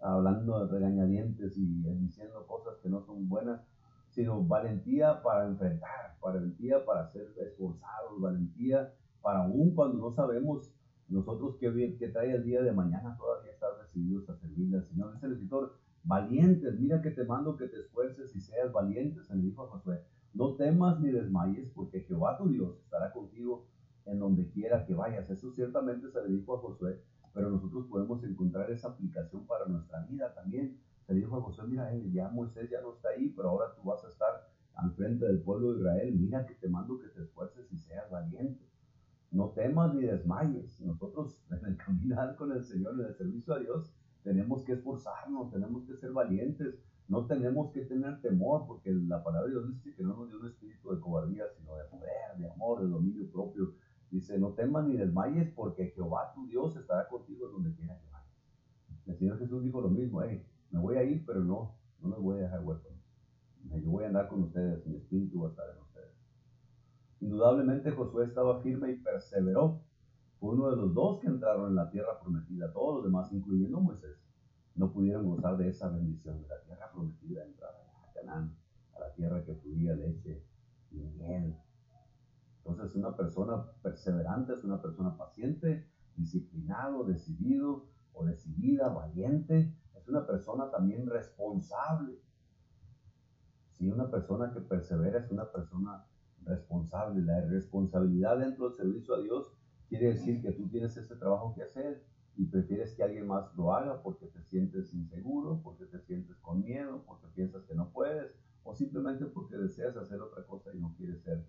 ah, 0.00 0.14
hablando 0.14 0.66
de 0.66 0.72
regañadientes 0.72 1.56
y 1.56 1.66
diciendo 1.66 2.46
cosas 2.46 2.78
que 2.82 2.88
no 2.88 3.00
son 3.02 3.28
buenas, 3.28 3.60
sino 4.10 4.42
valentía 4.44 5.22
para 5.22 5.46
enfrentar, 5.46 6.16
valentía 6.20 6.84
para 6.84 7.06
ser 7.08 7.32
esforzados, 7.38 8.20
valentía 8.20 8.92
para 9.22 9.44
aún 9.44 9.74
cuando 9.74 9.98
no 9.98 10.10
sabemos 10.10 10.70
nosotros 11.08 11.56
qué, 11.60 11.96
qué 11.98 12.08
trae 12.08 12.34
el 12.34 12.44
día 12.44 12.62
de 12.62 12.72
mañana, 12.72 13.16
todavía 13.16 13.52
estar 13.52 13.70
decididos 13.80 14.28
a 14.28 14.36
servirle 14.36 14.78
al 14.78 14.84
Señor. 14.84 15.12
Dice 15.12 15.26
el 15.26 15.32
escritor, 15.32 15.78
valientes, 16.04 16.78
mira 16.78 17.00
que 17.00 17.10
te 17.10 17.24
mando 17.24 17.56
que 17.56 17.68
te 17.68 17.80
esfuerces 17.80 18.34
y 18.34 18.40
seas 18.40 18.72
valientes, 18.72 19.26
se 19.26 19.36
le 19.36 19.42
dijo 19.42 19.62
a 19.62 19.68
Josué, 19.68 20.02
no 20.34 20.54
temas 20.56 20.98
ni 21.00 21.10
desmayes, 21.10 21.70
porque 21.70 22.00
Jehová 22.00 22.38
tu 22.38 22.48
Dios 22.48 22.78
estará 22.80 23.12
contigo 23.12 23.66
en 24.06 24.18
donde 24.18 24.48
quiera 24.50 24.84
que 24.84 24.94
vayas. 24.94 25.30
Eso 25.30 25.50
ciertamente 25.52 26.10
se 26.10 26.22
le 26.22 26.34
dijo 26.34 26.56
a 26.56 26.60
Josué, 26.60 27.02
pero 27.32 27.50
nosotros 27.50 27.86
podemos 27.86 28.22
encontrar 28.24 28.70
esa 28.70 28.88
aplicación 28.88 29.46
para 29.46 29.66
nuestra 29.66 30.02
vida 30.04 30.34
también. 30.34 30.78
Se 31.06 31.14
le 31.14 31.20
dijo 31.20 31.36
a 31.36 31.42
Josué, 31.42 31.66
mira, 31.68 31.94
eh, 31.94 32.10
ya 32.12 32.28
Moisés 32.28 32.70
ya 32.70 32.80
no 32.80 32.92
está 32.92 33.10
ahí, 33.10 33.30
pero 33.30 33.50
ahora 33.50 33.74
tú 33.74 33.82
vas 33.82 34.04
a 34.04 34.08
estar 34.08 34.48
al 34.74 34.92
frente 34.92 35.26
del 35.26 35.40
pueblo 35.40 35.72
de 35.72 35.80
Israel. 35.80 36.14
Mira 36.14 36.46
que 36.46 36.54
te 36.54 36.68
mando 36.68 36.98
que 36.98 37.08
te 37.08 37.22
esfuerces 37.22 37.70
y 37.72 37.78
seas 37.78 38.10
valiente. 38.10 38.64
No 39.30 39.50
temas 39.50 39.94
ni 39.94 40.02
desmayes. 40.02 40.80
Nosotros 40.80 41.42
en 41.50 41.64
el 41.64 41.76
caminar 41.76 42.36
con 42.36 42.52
el 42.52 42.62
Señor, 42.62 42.94
en 42.94 43.06
el 43.06 43.14
servicio 43.14 43.54
a 43.54 43.58
Dios, 43.58 43.94
tenemos 44.22 44.62
que 44.62 44.72
esforzarnos, 44.72 45.50
tenemos 45.50 45.84
que 45.84 45.96
ser 45.96 46.12
valientes, 46.12 46.78
no 47.08 47.26
tenemos 47.26 47.72
que 47.72 47.82
tener 47.82 48.20
temor, 48.20 48.66
porque 48.66 48.92
la 48.92 49.22
palabra 49.22 49.48
de 49.48 49.54
Dios 49.54 49.68
dice 49.68 49.94
que 49.94 50.02
no 50.02 50.16
nos 50.16 50.28
dio 50.28 50.38
un 50.38 50.46
espíritu 50.46 50.94
de 50.94 51.00
cobardía, 51.00 51.44
sino 51.56 51.76
de 51.76 51.84
poder, 51.84 52.38
de 52.38 52.50
amor, 52.50 52.82
de 52.82 52.88
dominio 52.88 53.30
propio. 53.30 53.74
Dice, 54.12 54.38
no 54.38 54.52
temas 54.52 54.86
ni 54.86 54.96
desmayes, 54.96 55.52
porque 55.52 55.88
Jehová 55.88 56.32
tu 56.34 56.46
Dios 56.46 56.76
estará 56.76 57.08
contigo 57.08 57.48
donde 57.48 57.74
quiera 57.74 57.98
que 57.98 58.06
vayas. 58.12 58.28
El 59.06 59.16
Señor 59.16 59.38
Jesús 59.40 59.64
dijo 59.64 59.80
lo 59.80 59.88
mismo, 59.88 60.22
hey, 60.22 60.46
me 60.70 60.78
voy 60.78 60.96
a 60.96 61.02
ir, 61.02 61.26
pero 61.26 61.42
no, 61.42 61.74
no 62.00 62.08
los 62.10 62.22
voy 62.22 62.38
a 62.38 62.42
dejar 62.42 62.62
huérfanos. 62.62 63.00
Yo 63.82 63.90
voy 63.90 64.04
a 64.04 64.08
andar 64.08 64.28
con 64.28 64.44
ustedes, 64.44 64.86
mi 64.86 64.96
espíritu 64.96 65.40
va 65.40 65.48
a 65.48 65.50
estar 65.50 65.66
en 65.74 65.82
ustedes. 65.82 66.14
Indudablemente 67.20 67.90
Josué 67.90 68.26
estaba 68.26 68.60
firme 68.60 68.92
y 68.92 68.96
perseveró 68.96 69.82
fue 70.42 70.54
uno 70.54 70.70
de 70.70 70.76
los 70.76 70.92
dos 70.92 71.20
que 71.20 71.28
entraron 71.28 71.68
en 71.68 71.76
la 71.76 71.88
tierra 71.88 72.18
prometida. 72.20 72.72
Todos 72.72 72.96
los 72.96 73.04
demás, 73.04 73.32
incluyendo 73.32 73.80
Moisés, 73.80 74.18
no 74.74 74.92
pudieron 74.92 75.24
gozar 75.24 75.56
de 75.56 75.68
esa 75.68 75.88
bendición 75.88 76.42
de 76.42 76.48
la 76.48 76.60
tierra 76.64 76.90
prometida, 76.92 77.44
entrar 77.44 77.70
a 77.70 78.12
Canaán, 78.12 78.52
a 78.96 78.98
la 78.98 79.14
tierra 79.14 79.44
que 79.44 79.54
fluía 79.54 79.94
leche 79.94 80.44
y 80.90 80.96
miel. 80.96 81.54
Entonces, 82.64 82.94
una 82.94 83.16
persona 83.16 83.64
perseverante 83.82 84.52
es 84.54 84.64
una 84.64 84.80
persona 84.80 85.16
paciente, 85.16 85.88
disciplinado, 86.16 87.04
decidido 87.04 87.86
o 88.12 88.24
decidida, 88.24 88.88
valiente. 88.88 89.74
Es 89.94 90.08
una 90.08 90.26
persona 90.26 90.70
también 90.70 91.06
responsable. 91.06 92.20
Si 93.70 93.90
una 93.90 94.10
persona 94.10 94.52
que 94.52 94.60
persevera 94.60 95.18
es 95.18 95.30
una 95.30 95.50
persona 95.50 96.06
responsable. 96.44 97.22
La 97.22 97.40
responsabilidad 97.42 98.38
dentro 98.38 98.66
del 98.66 98.74
servicio 98.74 99.14
a 99.14 99.20
Dios 99.20 99.52
quiere 99.88 100.08
decir 100.08 100.42
que 100.42 100.52
tú 100.52 100.68
tienes 100.68 100.96
ese 100.96 101.16
trabajo 101.16 101.54
que 101.54 101.62
hacer 101.62 102.04
y 102.36 102.46
prefieres 102.46 102.94
que 102.94 103.02
alguien 103.02 103.26
más 103.26 103.54
lo 103.54 103.74
haga 103.74 104.02
porque 104.02 104.26
te 104.26 104.42
sientes 104.42 104.94
inseguro, 104.94 105.60
porque 105.62 105.84
te 105.86 106.00
sientes 106.00 106.36
con 106.38 106.62
miedo, 106.62 107.02
porque 107.06 107.26
piensas 107.34 107.64
que 107.64 107.74
no 107.74 107.90
puedes 107.90 108.32
o 108.64 108.74
simplemente 108.74 109.26
porque 109.26 109.56
deseas 109.56 109.96
hacer 109.96 110.20
otra 110.20 110.46
cosa 110.46 110.70
y 110.72 110.78
no 110.78 110.94
quieres 110.96 111.20
ser 111.22 111.44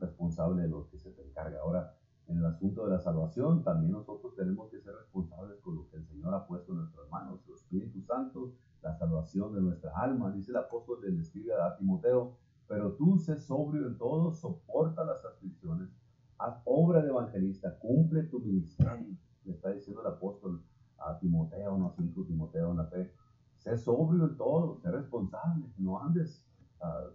responsable 0.00 0.62
de 0.62 0.68
lo 0.68 0.88
que 0.90 0.98
se 0.98 1.10
te 1.10 1.22
encarga. 1.22 1.60
Ahora, 1.60 1.94
en 2.26 2.38
el 2.38 2.46
asunto 2.46 2.84
de 2.84 2.92
la 2.92 2.98
salvación, 2.98 3.62
también 3.62 3.92
nosotros 3.92 4.34
tenemos 4.34 4.70
que 4.70 4.80
ser 4.80 4.94
responsables 4.94 5.60
con 5.60 5.76
lo 5.76 5.88
que 5.90 5.96
el 5.96 6.06
Señor 6.06 6.34
ha 6.34 6.46
puesto 6.46 6.72
en 6.72 6.78
nuestras 6.78 7.08
manos, 7.10 7.40
el 7.46 7.54
Espíritu 7.54 8.02
Santo, 8.02 8.52
la 8.82 8.94
salvación 8.96 9.54
de 9.54 9.60
nuestra 9.60 9.92
alma. 9.96 10.32
Dice 10.32 10.50
el 10.50 10.56
apóstol, 10.56 11.00
le 11.02 11.20
escribe 11.20 11.52
a 11.54 11.76
Timoteo, 11.76 12.36
pero 12.66 12.92
tú 12.92 13.18
sé 13.18 13.36
sobrio 13.36 13.86
en 13.86 13.98
todo, 13.98 14.32
soporta 14.32 15.04
las 15.04 15.24
aflicciones 15.24 15.90
haz 16.38 16.60
obra 16.64 17.02
de 17.02 17.08
evangelista, 17.08 17.78
cumple 17.78 18.24
tu 18.24 18.40
ministerio. 18.40 19.16
Le 19.44 19.52
está 19.52 19.70
diciendo 19.70 20.00
el 20.00 20.08
apóstol 20.08 20.62
a 20.98 21.18
Timoteo, 21.18 21.76
no 21.76 21.88
a 21.88 21.94
su 21.94 22.24
Timoteo 22.24 22.70
en 22.70 22.78
la 22.78 22.86
fe. 22.86 23.12
Sé 23.58 23.76
sobrio 23.76 24.24
en 24.26 24.36
todo, 24.36 24.78
sé 24.80 24.90
responsable, 24.90 25.66
no 25.78 26.00
andes 26.00 26.44
ah, 26.80 27.08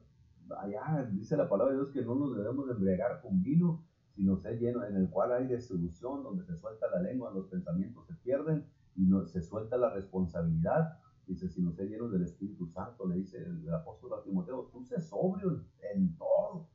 allá. 0.58 1.08
Dice 1.12 1.38
la 1.38 1.50
palabra 1.50 1.74
de 1.74 1.80
Dios 1.80 1.92
que 1.92 2.04
no 2.04 2.16
nos 2.16 2.36
debemos 2.36 2.68
de 2.68 2.74
embriagar 2.74 3.22
con 3.22 3.42
vino, 3.42 3.84
sino 4.16 4.38
sé 4.38 4.58
lleno, 4.58 4.84
en 4.86 4.96
el 4.96 5.10
cual 5.10 5.32
hay 5.32 5.48
distribución, 5.48 6.24
donde 6.24 6.44
se 6.44 6.56
suelta 6.58 6.88
la 6.92 7.02
lengua, 7.02 7.32
los 7.32 7.48
pensamientos 7.48 8.08
se 8.08 8.16
pierden 8.16 8.66
y 8.96 9.06
no, 9.06 9.26
se 9.26 9.42
suelta 9.42 9.78
la 9.78 9.90
responsabilidad. 9.94 10.98
Dice, 11.28 11.48
si 11.48 11.62
no 11.62 11.72
sé 11.72 11.86
lleno 11.86 12.10
del 12.10 12.24
Espíritu 12.24 12.68
Santo, 12.68 13.08
le 13.08 13.18
dice 13.18 13.38
el, 13.38 13.74
apóstol 13.74 14.14
a 14.14 14.24
Timoteo, 14.24 14.70
tú 14.72 14.84
sé 14.84 15.00
sobrio 15.00 15.64
en 15.94 16.18
todo 16.18 16.68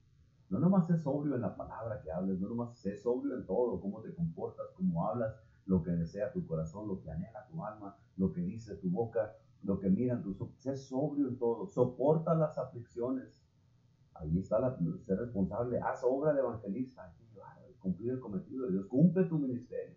no 0.55 0.61
nomás 0.61 0.87
sé 0.87 0.97
sobrio 0.99 1.35
en 1.35 1.41
la 1.41 1.57
palabra 1.57 2.01
que 2.01 2.13
hables, 2.13 2.39
no 2.39 2.49
nomás 2.49 2.79
sé 2.79 2.97
sobrio 2.97 3.37
en 3.37 3.45
todo, 3.45 3.81
cómo 3.81 4.01
te 4.03 4.15
comportas, 4.15 4.67
cómo 4.77 5.09
hablas, 5.09 5.35
lo 5.67 5.83
que 5.83 5.91
desea 5.91 6.33
tu 6.33 6.47
corazón, 6.47 6.87
lo 6.87 7.01
que 7.01 7.11
anhela 7.11 7.47
tu 7.51 7.65
alma, 7.65 7.97
lo 8.17 8.33
que 8.33 8.41
dice 8.43 8.77
tu 8.77 8.89
boca, 8.89 9.35
lo 9.63 9.81
que 9.81 9.89
miran 9.89 10.23
tus. 10.23 10.37
Sé 10.59 10.77
sobrio 10.77 11.29
en 11.29 11.39
todo, 11.39 11.67
soporta 11.67 12.35
las 12.35 12.57
aflicciones. 12.57 13.43
Ahí 14.14 14.38
está 14.38 14.59
la, 14.59 14.77
ser 15.05 15.18
responsable, 15.18 15.79
haz 15.81 16.03
obra 16.05 16.33
de 16.33 16.40
evangelista, 16.40 17.14
cumplir 17.79 18.12
el 18.12 18.20
cometido 18.20 18.66
de 18.66 18.72
Dios, 18.72 18.87
cumple 18.87 19.24
tu 19.24 19.38
ministerio. 19.38 19.96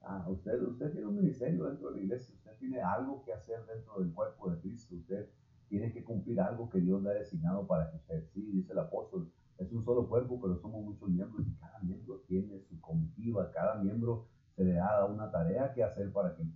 Ah, 0.00 0.24
usted, 0.28 0.60
usted 0.62 0.92
tiene 0.92 1.06
un 1.06 1.16
ministerio 1.16 1.64
dentro 1.64 1.90
de 1.90 1.96
la 1.96 2.02
iglesia, 2.02 2.34
usted 2.34 2.56
tiene 2.58 2.80
algo 2.80 3.22
que 3.24 3.32
hacer 3.32 3.64
dentro 3.66 4.00
del 4.00 4.12
cuerpo 4.12 4.50
de 4.50 4.60
Cristo, 4.60 4.94
usted 4.96 5.28
tiene 5.68 5.92
que 5.92 6.02
cumplir 6.02 6.40
algo 6.40 6.70
que 6.70 6.80
Dios 6.80 7.02
le 7.02 7.10
ha 7.10 7.14
designado 7.14 7.66
para 7.66 7.90
que 7.90 7.96
usted, 7.96 8.24
sí, 8.32 8.50
dice 8.52 8.72
el 8.72 8.78
apóstol, 8.78 9.30
es 9.58 9.72
un 9.72 9.84
solo 9.84 10.08
cuerpo, 10.08 10.40
pero 10.40 10.56
somos 10.56 10.84
muchos 10.84 11.08
miembros 11.08 11.46
y 11.46 11.54
cada 11.54 11.78
miembro 11.80 12.22
tiene 12.26 12.60
su 12.60 12.80
comitiva, 12.80 13.50
cada 13.52 13.76
miembro 13.76 14.26
se 14.56 14.64
le 14.64 14.74
da 14.74 15.04
una 15.04 15.30
tarea 15.30 15.72
que 15.72 15.82
hacer 15.82 16.12
para 16.12 16.34
que 16.34 16.42
el, 16.42 16.52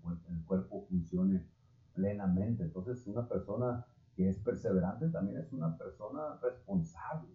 cuerpo 0.46 0.86
funcione 0.88 1.46
plenamente. 1.94 2.62
Entonces, 2.62 3.06
una 3.06 3.28
persona 3.28 3.86
que 4.18 4.28
es 4.28 4.38
perseverante 4.40 5.09
también 5.11 5.38
es 5.38 5.52
una 5.52 5.78
persona 5.78 6.40
responsable. 6.42 7.28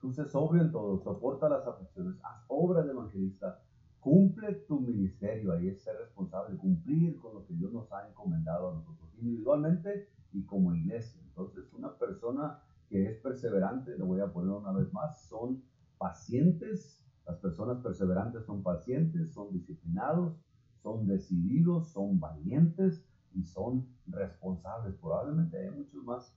Tú 0.00 0.10
se 0.10 0.24
sobrio 0.24 0.62
en 0.62 0.72
todo, 0.72 0.98
soporta 1.02 1.50
las 1.50 1.66
aflicciones, 1.66 2.16
haz 2.22 2.46
obra 2.48 2.82
de 2.82 2.92
evangelista, 2.92 3.60
cumple 4.00 4.54
tu 4.66 4.80
ministerio, 4.80 5.52
ahí 5.52 5.68
es 5.68 5.82
ser 5.82 5.98
responsable, 5.98 6.56
cumplir 6.56 7.18
con 7.18 7.34
lo 7.34 7.44
que 7.44 7.52
Dios 7.52 7.70
nos 7.74 7.92
ha 7.92 8.08
encomendado 8.08 8.70
a 8.70 8.74
nosotros 8.76 9.10
individualmente 9.18 10.08
y 10.32 10.46
como 10.46 10.74
iglesia. 10.74 11.20
Entonces, 11.28 11.70
una 11.74 11.94
persona 11.98 12.58
que 12.88 13.10
es 13.10 13.18
perseverante, 13.18 13.98
lo 13.98 14.06
voy 14.06 14.22
a 14.22 14.32
poner 14.32 14.52
una 14.52 14.72
vez 14.72 14.90
más, 14.94 15.26
son 15.28 15.62
pacientes, 15.98 17.04
las 17.26 17.36
personas 17.36 17.82
perseverantes 17.82 18.46
son 18.46 18.62
pacientes, 18.62 19.34
son 19.34 19.52
disciplinados, 19.52 20.40
son 20.82 21.06
decididos, 21.06 21.92
son 21.92 22.18
valientes 22.18 23.04
y 23.34 23.44
son 23.44 23.86
responsables. 24.06 24.94
Probablemente 24.96 25.58
hay 25.58 25.70
muchos 25.70 26.02
más 26.04 26.34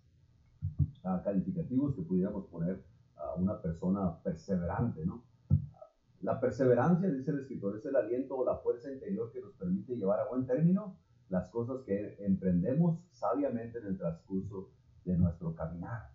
uh, 1.04 1.24
calificativos 1.24 1.96
que 1.96 2.02
pudiéramos 2.02 2.46
poner 2.48 2.84
a 3.16 3.36
una 3.36 3.62
persona 3.62 4.22
perseverante, 4.24 5.06
¿no? 5.06 5.24
La 6.22 6.40
perseverancia, 6.62 7.10
dice 7.10 7.32
el 7.32 7.40
escritor, 7.40 7.76
es 7.76 7.86
el 7.86 7.96
aliento 7.96 8.38
o 8.38 8.46
la 8.46 8.58
fuerza 8.58 8.92
interior 8.92 9.32
que 9.32 9.42
nos 9.42 9.54
permite 9.56 9.96
llevar 9.96 10.20
a 10.20 10.30
buen 10.30 10.46
término 10.46 10.96
las 11.30 11.50
cosas 11.50 11.82
que 11.86 12.18
emprendemos 12.20 13.00
sabiamente 13.10 13.80
en 13.80 13.88
el 13.88 13.98
transcurso 13.98 14.70
de 15.04 15.18
nuestro 15.18 15.56
caminar 15.56 16.12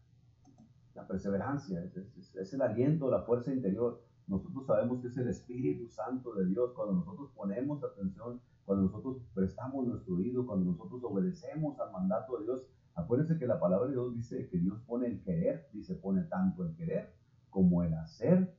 la 0.94 1.06
perseverancia, 1.06 1.82
es, 1.84 2.54
el 2.54 2.62
aliento, 2.62 3.10
la 3.10 3.22
fuerza 3.22 3.52
interior. 3.52 4.02
Nosotros 4.28 4.66
sabemos 4.66 5.02
que 5.02 5.08
es 5.08 5.16
el 5.18 5.28
Espíritu 5.28 5.88
Santo 5.88 6.32
de 6.34 6.46
Dios. 6.46 6.72
Cuando 6.74 6.94
nosotros 6.94 7.30
ponemos 7.34 7.82
atención, 7.82 8.40
cuando 8.64 8.84
nosotros 8.84 9.18
prestamos 9.34 9.86
nuestro 9.86 10.14
oído, 10.14 10.46
cuando 10.46 10.70
nosotros 10.70 11.02
obedecemos 11.04 11.78
al 11.80 11.92
mandato 11.92 12.38
de 12.38 12.44
Dios, 12.44 12.66
acuérdense 12.94 13.38
que 13.38 13.46
la 13.46 13.60
palabra 13.60 13.88
de 13.88 13.92
Dios 13.92 14.14
dice 14.14 14.48
que 14.48 14.58
Dios 14.58 14.80
pone 14.86 15.08
el 15.08 15.22
querer, 15.22 15.68
dice 15.72 15.96
pone 15.96 16.22
tanto 16.22 16.64
el 16.64 16.74
querer 16.76 17.12
como 17.50 17.82
el 17.82 17.92
hacer 17.92 18.54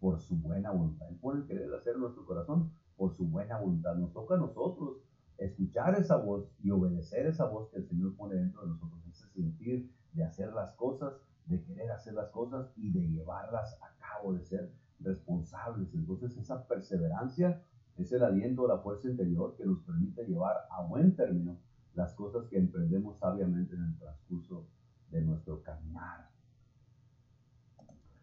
por 0.00 0.18
su 0.20 0.36
buena 0.36 0.70
voluntad. 0.70 1.08
Él 1.08 1.18
pone 1.20 1.40
el 1.40 1.46
querer 1.46 1.72
hacer 1.74 1.96
nuestro 1.98 2.24
corazón 2.24 2.72
por 2.96 3.14
su 3.14 3.26
buena 3.26 3.58
voluntad. 3.58 3.94
Nos 3.94 4.12
toca 4.12 4.34
a 4.34 4.38
nosotros 4.38 4.98
escuchar 5.38 5.94
esa 5.94 6.16
voz 6.16 6.50
y 6.62 6.70
obedecer 6.70 7.26
esa 7.26 7.46
voz 7.46 7.68
que 7.70 7.78
el 7.78 7.86
Señor 7.86 8.16
pone 8.16 8.34
dentro 8.34 8.62
de 8.62 8.68
nosotros, 8.68 9.00
ese 9.08 9.28
sentir 9.28 9.90
de 10.12 10.24
hacer 10.24 10.52
las 10.52 10.72
cosas 10.72 11.14
de 11.50 11.62
querer 11.64 11.90
hacer 11.90 12.14
las 12.14 12.30
cosas 12.30 12.72
y 12.76 12.90
de 12.92 13.00
llevarlas 13.08 13.76
a 13.82 13.92
cabo, 13.98 14.34
de 14.34 14.44
ser 14.44 14.72
responsables. 15.00 15.92
Entonces 15.94 16.36
esa 16.36 16.66
perseverancia 16.66 17.62
es 17.96 18.12
el 18.12 18.22
aliento, 18.22 18.68
la 18.68 18.78
fuerza 18.78 19.08
interior 19.08 19.56
que 19.56 19.66
nos 19.66 19.80
permite 19.80 20.24
llevar 20.24 20.56
a 20.70 20.82
buen 20.86 21.16
término 21.16 21.58
las 21.94 22.14
cosas 22.14 22.46
que 22.48 22.56
emprendemos 22.56 23.18
sabiamente 23.18 23.74
en 23.74 23.82
el 23.82 23.98
transcurso 23.98 24.68
de 25.10 25.22
nuestro 25.22 25.60
caminar. 25.62 26.29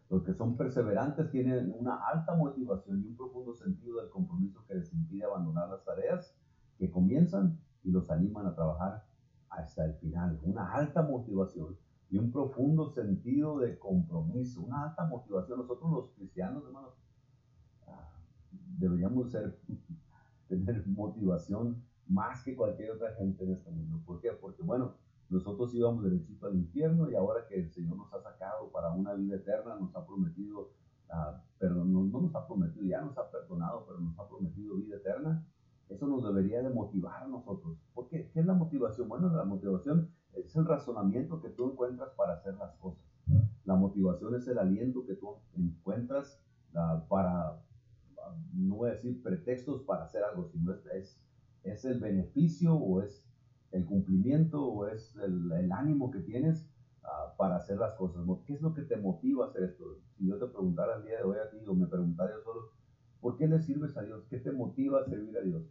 Los 0.10 0.24
que 0.24 0.34
son 0.34 0.56
perseverantes 0.56 1.30
tienen 1.32 1.74
una 1.78 1.96
alta 1.96 2.34
motivación 2.36 3.04
y 3.04 3.08
un 3.08 3.18
profundo 3.18 3.54
sentido 3.54 4.00
del 4.00 4.10
compromiso 4.10 4.64
que 4.66 4.76
les 4.76 4.94
impide 4.94 5.26
abandonar 5.26 5.70
las 5.70 5.84
tareas 5.84 6.34
que 6.78 6.90
comienzan 6.90 7.60
y 7.84 7.92
los 7.92 8.10
animan 8.10 8.46
a 8.48 8.56
trabajar 8.56 9.06
hasta 9.50 9.86
el 9.86 9.96
final. 9.96 10.40
Una 10.44 10.72
alta 10.74 11.02
motivación 11.02 11.78
y 12.10 12.18
un 12.18 12.32
profundo 12.32 12.90
sentido 12.90 13.60
de 13.60 13.78
compromiso, 13.78 14.62
una 14.62 14.84
alta 14.84 15.06
motivación. 15.06 15.60
Nosotros 15.60 15.92
los 15.92 16.12
cristianos, 16.12 16.64
hermanos, 16.66 16.94
ah, 17.88 18.10
deberíamos 18.78 19.32
ser, 19.32 19.60
tener 20.48 20.88
motivación 20.88 21.84
más 22.08 22.44
que 22.44 22.56
cualquier 22.56 22.92
otra 22.92 23.14
gente 23.16 23.44
en 23.44 23.52
este 23.52 23.70
mundo. 23.72 24.00
¿Por 24.06 24.22
qué? 24.22 24.32
Porque, 24.32 24.64
bueno, 24.64 24.94
nosotros 25.30 25.74
íbamos 25.76 26.04
derechito 26.04 26.48
al 26.48 26.56
infierno 26.56 27.10
y 27.10 27.16
ahora 27.16 27.46
que 27.48 27.56
el 27.56 27.70
Señor 27.72 27.98
nos 27.98 28.14
ha 28.14 28.22
sacado 28.22 28.72
para 28.72 28.92
una 28.92 29.14
vida 29.14 29.36
eterna, 29.36 29.76
nos 29.76 29.94
ha 29.96 30.06
prometido, 30.06 30.72
uh, 31.10 31.38
perdón, 31.58 31.92
no, 31.92 32.04
no, 32.04 32.22
nos 32.22 32.36
ha 32.36 32.48
prometido, 32.48 32.86
ya 32.86 33.02
nos 33.02 33.18
ha 33.18 33.30
perdonado, 33.30 33.86
pero 33.86 34.00
nos 34.00 34.18
ha 34.18 34.28
prometido 34.28 34.76
vida 34.76 34.96
eterna. 34.96 35.46
Eso 35.90 36.08
nos 36.08 36.24
debería 36.24 36.62
de 36.62 36.70
motivar 36.70 37.24
a 37.24 37.28
nosotros. 37.28 37.78
¿Por 37.94 38.08
qué? 38.08 38.30
¿Qué 38.34 38.40
es 38.40 38.46
la 38.46 38.54
motivación? 38.54 39.08
Bueno, 39.08 39.30
la 39.30 39.46
motivación 39.46 40.10
es 40.34 40.56
el 40.56 40.66
razonamiento 40.66 41.42
que 41.42 41.50
tú 41.50 41.72
encuentras 41.72 42.10
para 42.12 42.34
hacer 42.34 42.56
las 42.56 42.76
cosas. 42.76 43.04
La 43.66 43.76
motivación 43.76 44.36
es 44.36 44.48
el 44.48 44.58
aliento 44.58 45.06
que 45.06 45.16
tú 45.16 45.36
encuentras 45.58 46.42
uh, 46.74 47.06
para, 47.10 47.62
no 48.54 48.76
voy 48.76 48.90
a 48.90 48.94
decir 48.94 49.22
pretextos 49.22 49.82
para 49.82 50.06
hacer 50.06 50.24
algo, 50.24 50.46
sino 50.46 50.74
es, 50.94 51.20
es 51.64 51.86
el 51.86 52.00
beneficio 52.00 52.76
o 52.76 53.02
es 53.02 53.27
el 53.72 53.86
cumplimiento 53.86 54.66
o 54.66 54.88
es 54.88 55.16
el, 55.18 55.52
el 55.52 55.72
ánimo 55.72 56.12
que 56.12 56.20
tienes 56.20 56.70
uh, 57.04 57.36
para 57.38 57.58
hacer 57.58 57.78
las 57.78 57.94
cosas. 57.96 58.24
¿Qué 58.46 58.54
es 58.54 58.62
lo 58.62 58.74
que 58.74 58.84
te 58.84 58.98
motiva 58.98 59.46
a 59.46 59.50
hacer 59.50 59.64
esto? 59.64 59.84
Si 60.18 60.28
yo 60.28 60.38
te 60.38 60.48
preguntara 60.48 60.98
el 60.98 61.04
día 61.04 61.18
de 61.18 61.24
hoy 61.24 61.38
a 61.38 61.50
ti 61.50 61.58
o 61.68 61.74
me 61.74 61.88
preguntara 61.88 62.32
yo 62.32 62.42
solo, 62.44 62.72
¿por 63.20 63.38
qué 63.38 63.48
le 63.48 63.60
sirves 63.60 63.96
a 63.98 64.04
Dios? 64.04 64.26
¿Qué 64.30 64.40
te 64.40 64.52
motiva 64.52 65.02
a 65.02 65.06
servir 65.06 65.38
a 65.38 65.42
Dios? 65.42 65.64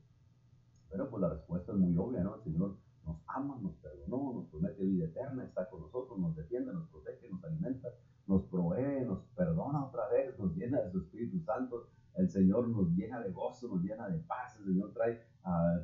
Bueno, 0.89 1.09
pues 1.11 1.21
la 1.21 1.31
respuesta 1.31 1.73
es 1.73 1.79
muy 1.79 1.97
obvia, 1.97 2.23
¿no? 2.23 2.37
El 2.37 2.43
Señor 2.43 2.77
nos 3.05 3.23
ama, 3.29 3.59
nos 3.63 3.75
perdonó, 3.77 4.35
nos 4.35 4.47
promete 4.49 4.85
vida 4.85 5.07
eterna, 5.07 5.45
está 5.45 5.69
con 5.69 5.81
nosotros, 5.81 6.19
nos 6.19 6.35
defiende, 6.37 6.73
nos 6.73 6.89
protege, 6.89 7.29
nos 7.31 7.43
alimenta, 7.45 7.89
nos 8.27 8.45
provee, 8.45 9.05
nos 9.05 9.23
perdona 9.37 9.87
otra 9.87 10.09
vez, 10.09 10.39
nos 10.39 10.55
llena 10.57 10.81
de 10.81 10.91
su 10.91 10.99
Espíritu 10.99 11.41
Santo. 11.41 11.89
El 12.15 12.29
Señor 12.31 12.69
nos 12.69 12.91
llena 12.93 13.21
de 13.21 13.31
gozo, 13.31 13.69
nos 13.69 13.83
llena 13.83 14.09
de 14.09 14.19
paz, 14.21 14.57
el 14.59 14.65
Señor 14.65 14.93
trae 14.93 15.21
uh, 15.47 15.81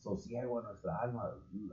sosiego 0.00 0.58
a 0.58 0.62
nuestra 0.62 0.98
alma. 0.98 1.30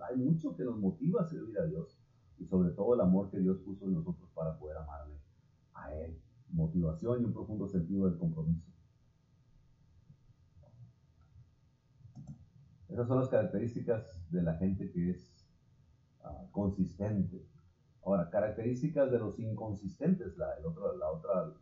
Hay 0.09 0.17
mucho 0.17 0.55
que 0.55 0.63
nos 0.63 0.77
motiva 0.77 1.21
a 1.21 1.27
servir 1.27 1.57
a 1.59 1.65
Dios 1.65 1.97
y 2.37 2.45
sobre 2.45 2.71
todo 2.71 2.93
el 2.95 3.01
amor 3.01 3.29
que 3.29 3.39
Dios 3.39 3.57
puso 3.59 3.85
en 3.85 3.95
nosotros 3.95 4.29
para 4.33 4.57
poder 4.57 4.77
amarle 4.77 5.15
a 5.73 5.93
Él. 5.93 6.17
Motivación 6.49 7.21
y 7.21 7.25
un 7.25 7.33
profundo 7.33 7.67
sentido 7.67 8.09
del 8.09 8.17
compromiso. 8.17 8.69
Esas 12.89 13.07
son 13.07 13.19
las 13.19 13.29
características 13.29 14.29
de 14.31 14.41
la 14.43 14.55
gente 14.55 14.91
que 14.91 15.11
es 15.11 15.33
uh, 16.25 16.51
consistente. 16.51 17.45
Ahora, 18.03 18.29
características 18.29 19.11
de 19.11 19.19
los 19.19 19.39
inconsistentes, 19.39 20.37
la, 20.37 20.53
el 20.55 20.63
la 20.99 21.11
otra 21.11 21.53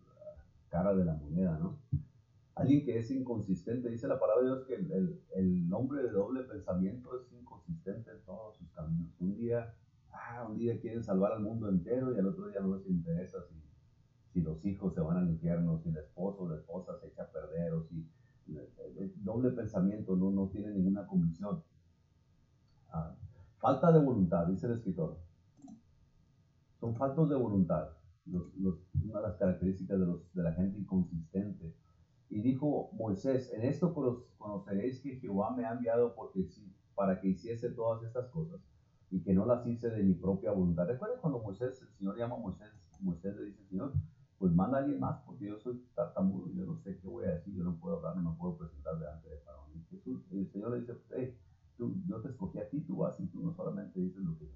cara 0.70 0.96
de 0.96 1.06
la 1.06 1.14
moneda, 1.14 1.60
¿no? 1.60 1.78
Alguien 2.60 2.84
que 2.84 3.00
es 3.00 3.10
inconsistente, 3.10 3.90
dice 3.90 4.08
la 4.08 4.20
palabra 4.20 4.44
de 4.44 4.48
Dios 4.50 4.68
que 4.68 4.76
el, 4.76 5.22
el, 5.34 5.74
hombre 5.74 6.04
de 6.04 6.10
doble 6.10 6.44
pensamiento 6.44 7.18
es 7.18 7.32
inconsistente 7.32 8.12
en 8.12 8.22
todos 8.26 8.58
sus 8.58 8.70
caminos. 8.72 9.16
Un 9.22 9.38
día, 9.38 9.74
ah, 10.12 10.46
un 10.50 10.58
día 10.58 10.78
quieren 10.78 11.02
salvar 11.02 11.32
al 11.32 11.42
mundo 11.42 11.70
entero 11.70 12.14
y 12.14 12.20
al 12.20 12.28
otro 12.28 12.48
día 12.50 12.60
no 12.60 12.76
les 12.76 12.86
interesa 12.88 13.38
si, 13.48 13.56
si 14.34 14.42
los 14.42 14.66
hijos 14.66 14.94
se 14.94 15.00
van 15.00 15.16
al 15.16 15.30
infierno, 15.30 15.80
si 15.80 15.88
el 15.88 15.98
esposo 15.98 16.44
o 16.44 16.50
la 16.50 16.58
esposa 16.58 17.00
se 17.00 17.08
echa 17.08 17.24
a 17.24 17.32
perder 17.32 17.74
o 17.76 17.84
si 17.84 18.06
el 18.98 19.14
doble 19.24 19.52
pensamiento 19.52 20.18
no, 20.18 20.30
no 20.30 20.50
tiene 20.50 20.72
ninguna 20.72 21.08
convicción. 21.08 21.64
Ah, 22.90 23.16
falta 23.60 23.90
de 23.94 24.00
voluntad, 24.00 24.48
dice 24.48 24.68
el 24.68 24.74
escritor. 24.74 25.18
Son 26.82 26.94
faltos 26.96 27.30
de 27.30 27.36
voluntad, 27.36 27.90
los, 28.26 28.54
una 29.02 29.22
de 29.22 29.28
las 29.28 29.38
características 29.38 29.98
de, 29.98 30.06
los, 30.06 30.34
de 30.34 30.44
la 30.44 30.54
gente 30.54 30.78
inconsistente. 30.78 31.74
Y 32.30 32.42
dijo 32.42 32.92
Moisés, 32.94 33.52
en 33.54 33.64
esto 33.64 33.94
conoceréis 34.38 35.02
que 35.02 35.16
Jehová 35.16 35.56
me 35.56 35.66
ha 35.66 35.74
enviado 35.74 36.14
porque 36.16 36.44
sí, 36.46 36.72
para 36.96 37.20
que 37.20 37.30
hiciese 37.30 37.72
todas 37.72 38.04
estas 38.04 38.28
cosas 38.30 38.60
y 39.12 39.22
que 39.22 39.34
no 39.34 39.46
las 39.46 39.66
hice 39.66 39.90
de 39.90 40.04
mi 40.04 40.14
propia 40.14 40.52
voluntad. 40.52 40.86
Recuerden 40.86 41.20
cuando 41.20 41.40
Moisés, 41.40 41.82
el 41.82 41.90
Señor 41.98 42.18
llama 42.18 42.36
a 42.36 42.40
Moisés, 42.40 42.70
Moisés 43.02 43.36
le 43.36 43.46
dice, 43.46 43.64
Señor, 43.66 43.94
pues 44.38 44.54
manda 44.54 44.78
a 44.78 44.82
alguien 44.82 45.00
más, 45.00 45.22
porque 45.26 45.46
yo 45.48 45.58
soy 45.60 45.84
tartamudo, 45.96 46.50
yo 46.54 46.66
no 46.66 46.78
sé 46.78 46.98
qué 47.00 47.08
voy 47.08 47.26
a 47.26 47.32
decir, 47.32 47.56
yo 47.56 47.64
no 47.64 47.76
puedo 47.78 47.98
hablar, 47.98 48.16
no 48.16 48.32
me 48.32 48.38
puedo 48.38 48.58
presentar 48.58 48.98
delante 49.00 49.30
de 49.30 49.38
Faraón. 49.40 49.70
Y 50.32 50.40
el 50.40 50.50
Señor 50.52 50.72
le 50.72 50.82
dice, 50.82 50.94
hey, 51.16 51.38
tú, 51.78 51.96
yo 52.08 52.22
te 52.22 52.30
escogí 52.30 52.60
a 52.60 52.70
ti, 52.70 52.82
tú 52.82 52.98
vas 52.98 53.20
y 53.20 53.28
tú 53.28 53.42
no 53.42 53.54
solamente 53.54 54.00
dices 54.00 54.22
lo 54.22 54.38
que 54.38 54.46
yo 54.46 54.52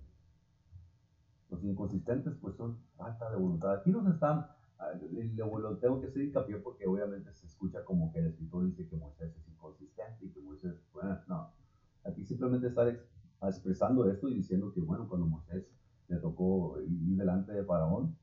Los 1.50 1.64
inconsistentes 1.64 2.34
pues 2.40 2.56
son 2.56 2.78
falta 2.96 3.30
de 3.32 3.38
voluntad. 3.38 3.74
Aquí 3.74 3.92
nos 3.92 4.08
están, 4.14 4.48
ah, 4.92 5.60
lo 5.60 5.78
tengo 5.78 6.02
que 6.02 6.08
hacer 6.08 6.24
hincapié 6.24 6.58
porque 6.58 6.88
obviamente 6.88 7.34
se 7.34 7.48
escucha 7.48 7.84
como 7.84 8.12
que 8.12 8.20
el 8.20 8.28
escritor 8.28 8.66
dice 8.66 8.88
que 8.88 8.98
Moisés 8.98 9.36
es 9.36 9.48
inconsistente 9.48 10.26
y 10.26 10.30
que 10.30 10.42
Moisés, 10.42 10.74
bueno, 10.94 11.20
no. 11.28 11.52
Aquí 12.04 12.26
simplemente 12.26 12.68
está 12.68 12.88
expresando 13.42 14.10
esto 14.10 14.30
y 14.30 14.36
diciendo 14.36 14.72
que, 14.74 14.82
bueno, 14.82 15.08
cuando 15.08 15.28
Moisés 15.28 15.66
le 16.08 16.18
tocó 16.18 16.82
ir 16.82 17.18
delante 17.18 17.54
de 17.54 17.64
Faraón, 17.64 18.16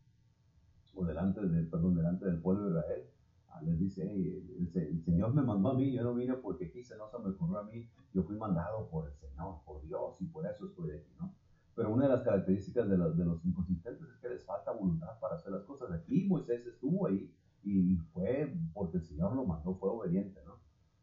o 0.95 1.05
delante, 1.05 1.41
de, 1.41 1.63
perdón, 1.65 1.95
delante 1.95 2.27
del 2.27 2.41
pueblo 2.41 2.65
de 2.65 2.81
Israel, 2.81 3.05
ah, 3.49 3.63
les 3.63 3.79
dice, 3.79 4.03
el, 4.03 5.03
Señor 5.05 5.35
me 5.35 5.43
mandó 5.43 5.71
a 5.71 5.75
mí, 5.75 5.93
yo 5.93 6.03
no 6.03 6.15
vine 6.15 6.35
porque 6.35 6.71
quise, 6.71 6.97
no 6.97 7.09
se 7.09 7.19
me 7.19 7.31
ocurrió 7.31 7.59
a 7.59 7.65
mí, 7.65 7.89
yo 8.13 8.23
fui 8.23 8.37
mandado 8.37 8.89
por 8.89 9.09
el 9.09 9.15
Señor, 9.17 9.61
por 9.65 9.83
Dios, 9.83 10.21
y 10.21 10.27
por 10.27 10.47
eso 10.47 10.67
estoy 10.67 10.91
aquí, 10.91 11.13
¿no? 11.19 11.35
Pero 11.81 11.93
una 11.95 12.03
de 12.03 12.11
las 12.11 12.21
características 12.21 12.87
de, 12.91 12.95
de 12.95 13.25
los 13.25 13.43
inconsistentes 13.43 14.07
es 14.07 14.19
que 14.19 14.29
les 14.29 14.45
falta 14.45 14.71
voluntad 14.71 15.19
para 15.19 15.37
hacer 15.37 15.51
las 15.51 15.65
cosas. 15.65 15.91
Aquí 15.91 16.27
Moisés 16.29 16.67
estuvo 16.67 17.07
ahí 17.07 17.33
y 17.63 17.97
fue 18.13 18.53
porque 18.75 18.99
el 18.99 19.03
Señor 19.03 19.35
lo 19.35 19.47
mandó, 19.47 19.73
fue 19.77 19.89
obediente, 19.89 20.43
¿no? 20.45 20.59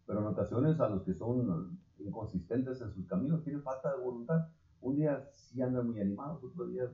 Pero 0.05 0.19
en 0.19 0.27
ocasiones 0.27 0.79
a 0.79 0.87
los 0.87 1.01
que 1.01 1.15
son 1.15 1.79
inconsistentes 1.97 2.79
en 2.79 2.91
sus 2.91 3.07
caminos 3.07 3.41
tienen 3.41 3.63
falta 3.63 3.91
de 3.91 3.99
voluntad. 3.99 4.45
Un 4.79 4.97
día 4.97 5.25
sí 5.31 5.59
andan 5.63 5.87
muy 5.87 5.99
animados, 5.99 6.43
otro 6.43 6.67
día 6.67 6.87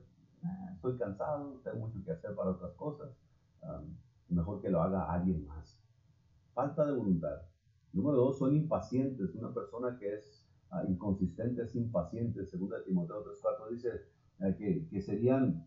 estoy 0.73 0.95
cansado, 0.95 1.59
tengo 1.61 1.79
mucho 1.79 2.01
que 2.05 2.11
hacer 2.11 2.33
para 2.35 2.51
otras 2.51 2.71
cosas, 2.75 3.09
mejor 4.29 4.61
que 4.61 4.69
lo 4.69 4.81
haga 4.81 5.11
alguien 5.11 5.45
más. 5.45 5.77
Falta 6.53 6.85
de 6.85 6.93
voluntad. 6.93 7.41
Número 7.91 8.15
dos, 8.15 8.37
son 8.37 8.55
impacientes. 8.55 9.35
Una 9.35 9.53
persona 9.53 9.97
que 9.99 10.13
es 10.13 10.42
uh, 10.73 10.89
inconsistente 10.89 11.63
es 11.63 11.75
impaciente. 11.75 12.45
Segunda 12.45 12.83
Timoteo 12.83 13.23
3.4 13.23 13.69
dice 13.71 13.89
uh, 14.39 14.55
que, 14.57 14.87
que, 14.89 15.01
serían, 15.01 15.65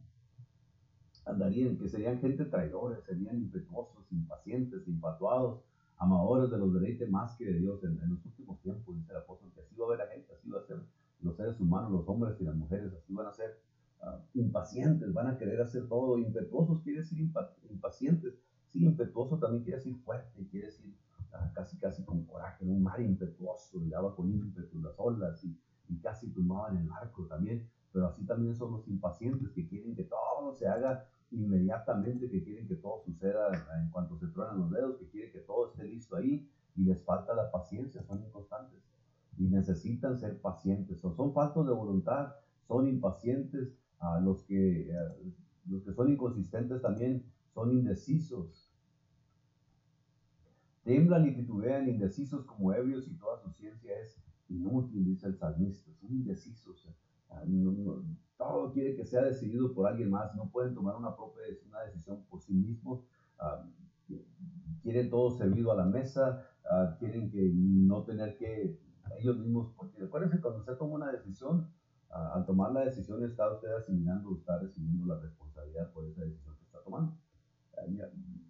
andarían, 1.25 1.77
que 1.79 1.89
serían 1.89 2.19
gente 2.19 2.45
traidores, 2.45 3.05
serían 3.05 3.37
impetuosos, 3.37 4.05
impacientes, 4.11 4.87
infatuados, 4.89 5.61
amadores 5.99 6.51
de 6.51 6.59
los 6.59 6.73
deleites 6.73 7.09
más 7.09 7.37
que 7.37 7.47
de 7.47 7.59
Dios 7.59 7.83
en, 7.85 7.99
los 8.09 8.25
últimos 8.25 8.61
tiempos, 8.61 8.97
dice 8.97 9.13
el 9.13 9.19
apóstol, 9.19 9.51
que 9.55 9.61
así 9.61 9.75
va 9.77 9.85
a 9.85 9.89
haber 9.89 9.99
la 9.99 10.07
gente, 10.13 10.33
así 10.35 10.51
va 10.51 10.59
a 10.59 10.63
ser 10.63 10.79
los 11.23 11.37
seres 11.37 11.59
humanos, 11.61 11.91
los 11.91 12.09
hombres 12.09 12.37
y 12.41 12.45
las 12.45 12.55
mujeres, 12.55 12.93
así 12.93 13.15
van 13.15 13.27
a 13.27 13.33
ser 13.33 13.59
uh, 14.03 14.21
impacientes, 14.35 15.13
van 15.13 15.29
a 15.29 15.39
querer 15.39 15.61
hacer 15.61 15.89
todo. 15.89 16.19
Impetuosos 16.19 16.83
quiere 16.83 17.01
decir 17.01 17.19
impacientes. 17.71 18.35
Sí, 18.67 18.85
impetuoso 18.85 19.39
también 19.39 19.63
quiere 19.63 19.79
decir 19.79 19.97
fuerte, 20.05 20.47
quiere 20.51 20.67
decir 20.67 20.93
casi, 21.53 21.79
casi 21.79 22.05
con 22.05 22.25
coraje, 22.25 22.65
un 22.65 22.83
mar 22.83 23.01
impetuoso 23.01 23.83
y 23.83 23.89
daba 23.89 24.15
con 24.15 24.31
ímpetu 24.31 24.81
las 24.81 24.99
olas 24.99 25.43
y, 25.45 25.57
y 25.89 25.99
casi 25.99 26.31
tumbaban 26.31 26.77
el 26.77 26.89
barco 26.89 27.27
también. 27.27 27.69
Pero 27.93 28.07
así 28.07 28.25
también 28.27 28.55
son 28.55 28.73
los 28.73 28.87
impacientes 28.89 29.51
que 29.53 29.67
quieren 29.67 29.95
que 29.95 30.05
todo 30.05 30.53
se 30.53 30.67
haga 30.69 31.07
inmediatamente, 31.31 32.29
que 32.29 32.43
quieren 32.43 32.67
que 32.69 32.77
todo 32.77 33.01
suceda 33.05 33.51
en 33.81 33.89
cuanto 33.91 34.17
se 34.19 34.29
truenan 34.29 34.59
los 34.59 34.71
dedos, 34.71 34.99
que 34.99 35.09
quieren 35.09 35.33
que 35.33 35.41
todo 35.41 35.67
esté 35.67 35.85
listo 35.85 36.17
ahí 36.17 36.47
y 36.77 36.85
les 36.85 37.03
falta 37.05 37.35
la 37.35 37.51
paciencia, 37.51 38.03
son 38.03 38.23
inconstantes 38.23 38.83
y 39.39 39.45
necesitan 39.49 40.19
ser 40.19 40.41
pacientes 40.41 41.05
o 41.05 41.13
son 41.13 41.33
faltos 41.33 41.67
de 41.67 41.73
voluntad, 41.73 42.33
son 42.67 42.87
impacientes, 42.89 43.77
a 43.99 44.21
los 44.21 44.43
que, 44.45 44.93
los 45.67 45.83
que 45.83 45.93
son 45.93 46.11
inconsistentes 46.11 46.83
también 46.83 47.25
son 47.55 47.73
indecisos. 47.73 48.66
Temblan 50.87 51.27
y 51.27 51.35
titubean, 51.35 51.89
indecisos 51.89 52.45
como 52.45 52.73
ebrios 52.73 53.09
y 53.09 53.15
toda 53.17 53.37
su 53.39 53.51
ciencia 53.51 53.93
es 54.01 54.23
inútil, 54.49 55.05
dice 55.05 55.27
el 55.27 55.37
salmista. 55.37 55.93
Son 55.95 56.13
indecisos. 56.13 56.89
Ah, 57.29 57.43
todo 58.39 58.71
quiere 58.73 58.95
que 58.95 59.05
sea 59.05 59.23
decidido 59.23 59.75
por 59.75 59.89
alguien 59.89 60.11
más. 60.11 60.33
No 60.37 60.49
pueden 60.49 60.75
tomar 60.75 60.95
una 60.95 61.17
propia 61.17 61.43
una 61.69 61.81
decisión 61.81 62.25
por 62.31 62.41
sí 62.41 62.55
mismos. 62.55 63.05
Uh, 63.41 63.69
quieren 64.81 65.11
todo 65.11 65.33
servido 65.33 65.73
a 65.73 65.75
la 65.75 65.87
mesa, 65.87 66.47
ah, 66.71 66.95
quieren 67.01 67.33
que 67.33 67.51
no 67.53 68.05
tener 68.05 68.37
que 68.37 68.79
ellos 69.19 69.39
mismos, 69.39 69.73
porque 69.77 70.05
acuérdense, 70.05 70.41
cuando 70.41 70.61
usted 70.61 70.77
toma 70.77 70.95
una 70.95 71.11
decisión, 71.11 71.69
ah, 72.11 72.35
al 72.37 72.47
tomar 72.47 72.71
la 72.71 72.85
decisión 72.85 73.25
está 73.25 73.53
usted 73.53 73.73
asimilando, 73.73 74.37
está 74.37 74.61
recibiendo 74.61 75.05
la 75.07 75.19
responsabilidad 75.19 75.91
por 75.93 76.07
esa 76.07 76.23
decisión 76.23 76.55
que 76.55 76.65
está 76.65 76.81
tomando. 76.85 77.19
Ah, 77.77 77.81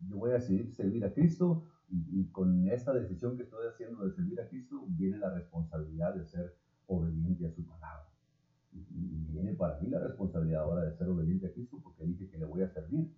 yo 0.07 0.19
voy 0.19 0.33
a 0.33 0.35
decidir 0.35 0.71
servir 0.75 1.03
a 1.03 1.15
Cristo 1.15 1.65
y, 1.89 2.27
con 2.31 2.69
esta 2.69 2.93
decisión 2.93 3.37
que 3.37 3.45
estoy 3.45 3.67
haciendo 3.67 4.05
de 4.05 4.11
servir 4.11 4.41
a 4.41 4.49
Cristo 4.49 4.85
viene 4.89 5.19
la 5.19 5.31
responsabilidad 5.31 6.15
de 6.15 6.25
ser 6.25 6.57
obediente 6.87 7.47
a 7.47 7.51
su 7.51 7.65
palabra. 7.65 8.09
Y, 8.73 9.25
viene 9.31 9.55
para 9.55 9.79
mí 9.81 9.89
la 9.89 10.01
responsabilidad 10.01 10.63
ahora 10.63 10.83
de 10.83 10.97
ser 10.97 11.09
obediente 11.09 11.47
a 11.47 11.53
Cristo 11.53 11.79
porque 11.83 12.05
dije 12.05 12.29
que 12.29 12.39
le 12.39 12.45
voy 12.45 12.63
a 12.63 12.69
servir. 12.69 13.13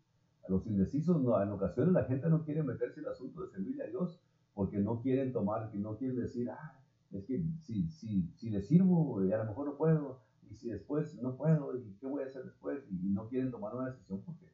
A 0.46 0.50
los 0.50 0.66
indecisos, 0.66 1.20
no, 1.22 1.40
en 1.42 1.50
ocasiones 1.50 1.92
la 1.92 2.04
gente 2.04 2.28
no 2.28 2.44
quiere 2.44 2.62
meterse 2.62 3.00
en 3.00 3.06
el 3.06 3.12
asunto 3.12 3.42
de 3.42 3.48
servirle 3.48 3.84
a 3.84 3.88
Dios 3.88 4.20
porque 4.54 4.78
no 4.78 5.00
quieren 5.00 5.32
tomar, 5.32 5.70
que 5.70 5.78
no 5.78 5.96
quieren 5.96 6.16
decir, 6.16 6.50
ah, 6.50 6.80
es 7.12 7.24
que 7.24 7.44
si, 7.60 7.88
si, 7.88 8.28
si 8.34 8.50
le 8.50 8.60
sirvo, 8.60 9.24
y 9.24 9.32
a 9.32 9.38
lo 9.38 9.44
mejor 9.44 9.66
no 9.66 9.76
puedo, 9.76 10.20
y 10.50 10.54
si 10.54 10.68
después 10.70 11.14
no 11.22 11.36
puedo, 11.36 11.76
y 11.76 11.96
qué 12.00 12.06
voy 12.06 12.22
a 12.22 12.26
hacer 12.26 12.44
después, 12.44 12.84
y, 12.90 13.08
no 13.10 13.28
quieren 13.28 13.50
tomar 13.50 13.74
una 13.74 13.90
decisión 13.90 14.20
porque 14.22 14.46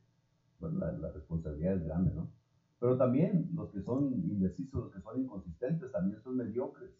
bueno, 0.60 0.78
la 0.78 1.10
responsabilidad 1.10 1.74
es 1.74 1.84
grande, 1.84 2.12
¿no? 2.14 2.28
Pero 2.78 2.96
también 2.96 3.50
los 3.54 3.70
que 3.70 3.80
son 3.80 4.12
indecisos, 4.12 4.84
los 4.84 4.92
que 4.92 5.00
son 5.00 5.20
inconsistentes, 5.20 5.90
también 5.92 6.20
son 6.20 6.36
mediocres. 6.36 6.90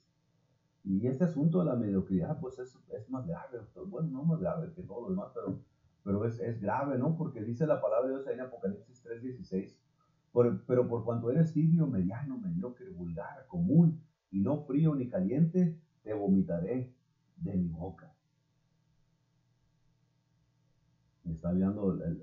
Y 0.84 1.06
este 1.06 1.24
asunto 1.24 1.60
de 1.60 1.66
la 1.66 1.76
mediocridad, 1.76 2.38
pues 2.40 2.58
es, 2.58 2.78
es 2.90 3.08
más 3.10 3.26
grave. 3.26 3.60
Bueno, 3.86 4.08
no 4.08 4.24
más 4.24 4.40
grave 4.40 4.72
que 4.74 4.82
todo 4.82 5.02
lo 5.02 5.10
demás, 5.10 5.28
pero, 5.34 5.60
pero 6.02 6.24
es, 6.24 6.38
es 6.40 6.60
grave, 6.60 6.98
¿no? 6.98 7.16
Porque 7.16 7.42
dice 7.42 7.66
la 7.66 7.80
palabra 7.80 8.08
de 8.08 8.14
Dios 8.14 8.26
en 8.28 8.40
Apocalipsis 8.40 9.04
3:16, 9.04 9.76
pero 10.66 10.88
por 10.88 11.04
cuanto 11.04 11.30
eres 11.30 11.52
tibio, 11.52 11.86
mediano, 11.86 12.38
mediocre, 12.38 12.90
vulgar, 12.90 13.46
común, 13.46 14.00
y 14.30 14.40
no 14.40 14.64
frío 14.64 14.94
ni 14.94 15.08
caliente, 15.08 15.80
te 16.02 16.12
vomitaré 16.12 16.92
de 17.36 17.56
mi 17.56 17.68
boca. 17.68 18.14
está 21.24 21.52
mirando, 21.52 21.92
el, 21.92 22.22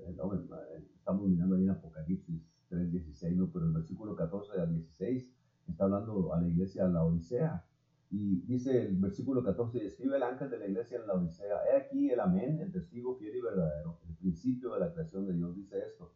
estamos 0.94 1.28
mirando 1.28 1.56
ahí 1.56 1.64
en 1.64 1.70
Apocalipsis 1.70 2.51
3.16, 2.72 3.36
¿no? 3.36 3.50
pero 3.52 3.66
el 3.66 3.72
versículo 3.72 4.16
14 4.16 4.60
al 4.60 4.72
16 4.72 5.30
está 5.68 5.84
hablando 5.84 6.32
a 6.32 6.40
la 6.40 6.48
iglesia 6.48 6.84
en 6.84 6.94
la 6.94 7.04
Odisea. 7.04 7.64
Y 8.10 8.40
dice 8.42 8.88
el 8.88 8.96
versículo 8.96 9.42
14, 9.42 9.86
escribe 9.86 10.16
el 10.16 10.22
ángel 10.22 10.50
de 10.50 10.58
la 10.58 10.66
iglesia 10.66 10.98
en 10.98 11.06
la 11.06 11.14
Odisea, 11.14 11.56
he 11.70 11.76
aquí 11.76 12.10
el 12.10 12.20
amén, 12.20 12.60
el 12.60 12.70
testigo 12.70 13.16
fiel 13.16 13.36
y 13.36 13.40
verdadero, 13.40 14.00
el 14.06 14.14
principio 14.16 14.74
de 14.74 14.80
la 14.80 14.92
creación 14.92 15.26
de 15.26 15.32
Dios, 15.32 15.56
dice 15.56 15.78
esto. 15.78 16.12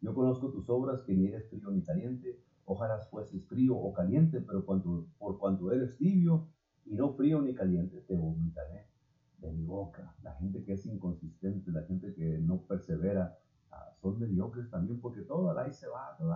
Yo 0.00 0.14
conozco 0.14 0.50
tus 0.50 0.68
obras, 0.68 1.02
que 1.02 1.14
ni 1.14 1.26
eres 1.26 1.48
frío 1.48 1.70
ni 1.70 1.82
caliente, 1.82 2.38
ojalá 2.66 2.98
fueses 3.00 3.44
frío 3.46 3.76
o 3.76 3.92
caliente, 3.92 4.40
pero 4.40 4.64
por 4.64 5.38
cuanto 5.38 5.72
eres 5.72 5.96
tibio 5.96 6.48
y 6.84 6.94
no 6.94 7.14
frío 7.14 7.40
ni 7.40 7.54
caliente, 7.54 8.00
te 8.06 8.14
vomitaré 8.14 8.86
de 9.38 9.52
mi 9.52 9.64
boca. 9.64 10.14
La 10.22 10.34
gente 10.34 10.62
que 10.62 10.72
es 10.72 10.86
inconsistente, 10.86 11.70
la 11.70 11.82
gente 11.82 12.14
que 12.14 12.38
no 12.38 12.62
persevera, 12.62 13.38
son 14.00 14.18
mediocres 14.18 14.70
también, 14.70 15.00
porque 15.00 15.22
todo 15.22 15.56
ahí 15.58 15.72
se 15.72 15.88
va, 15.88 16.16
todo, 16.18 16.32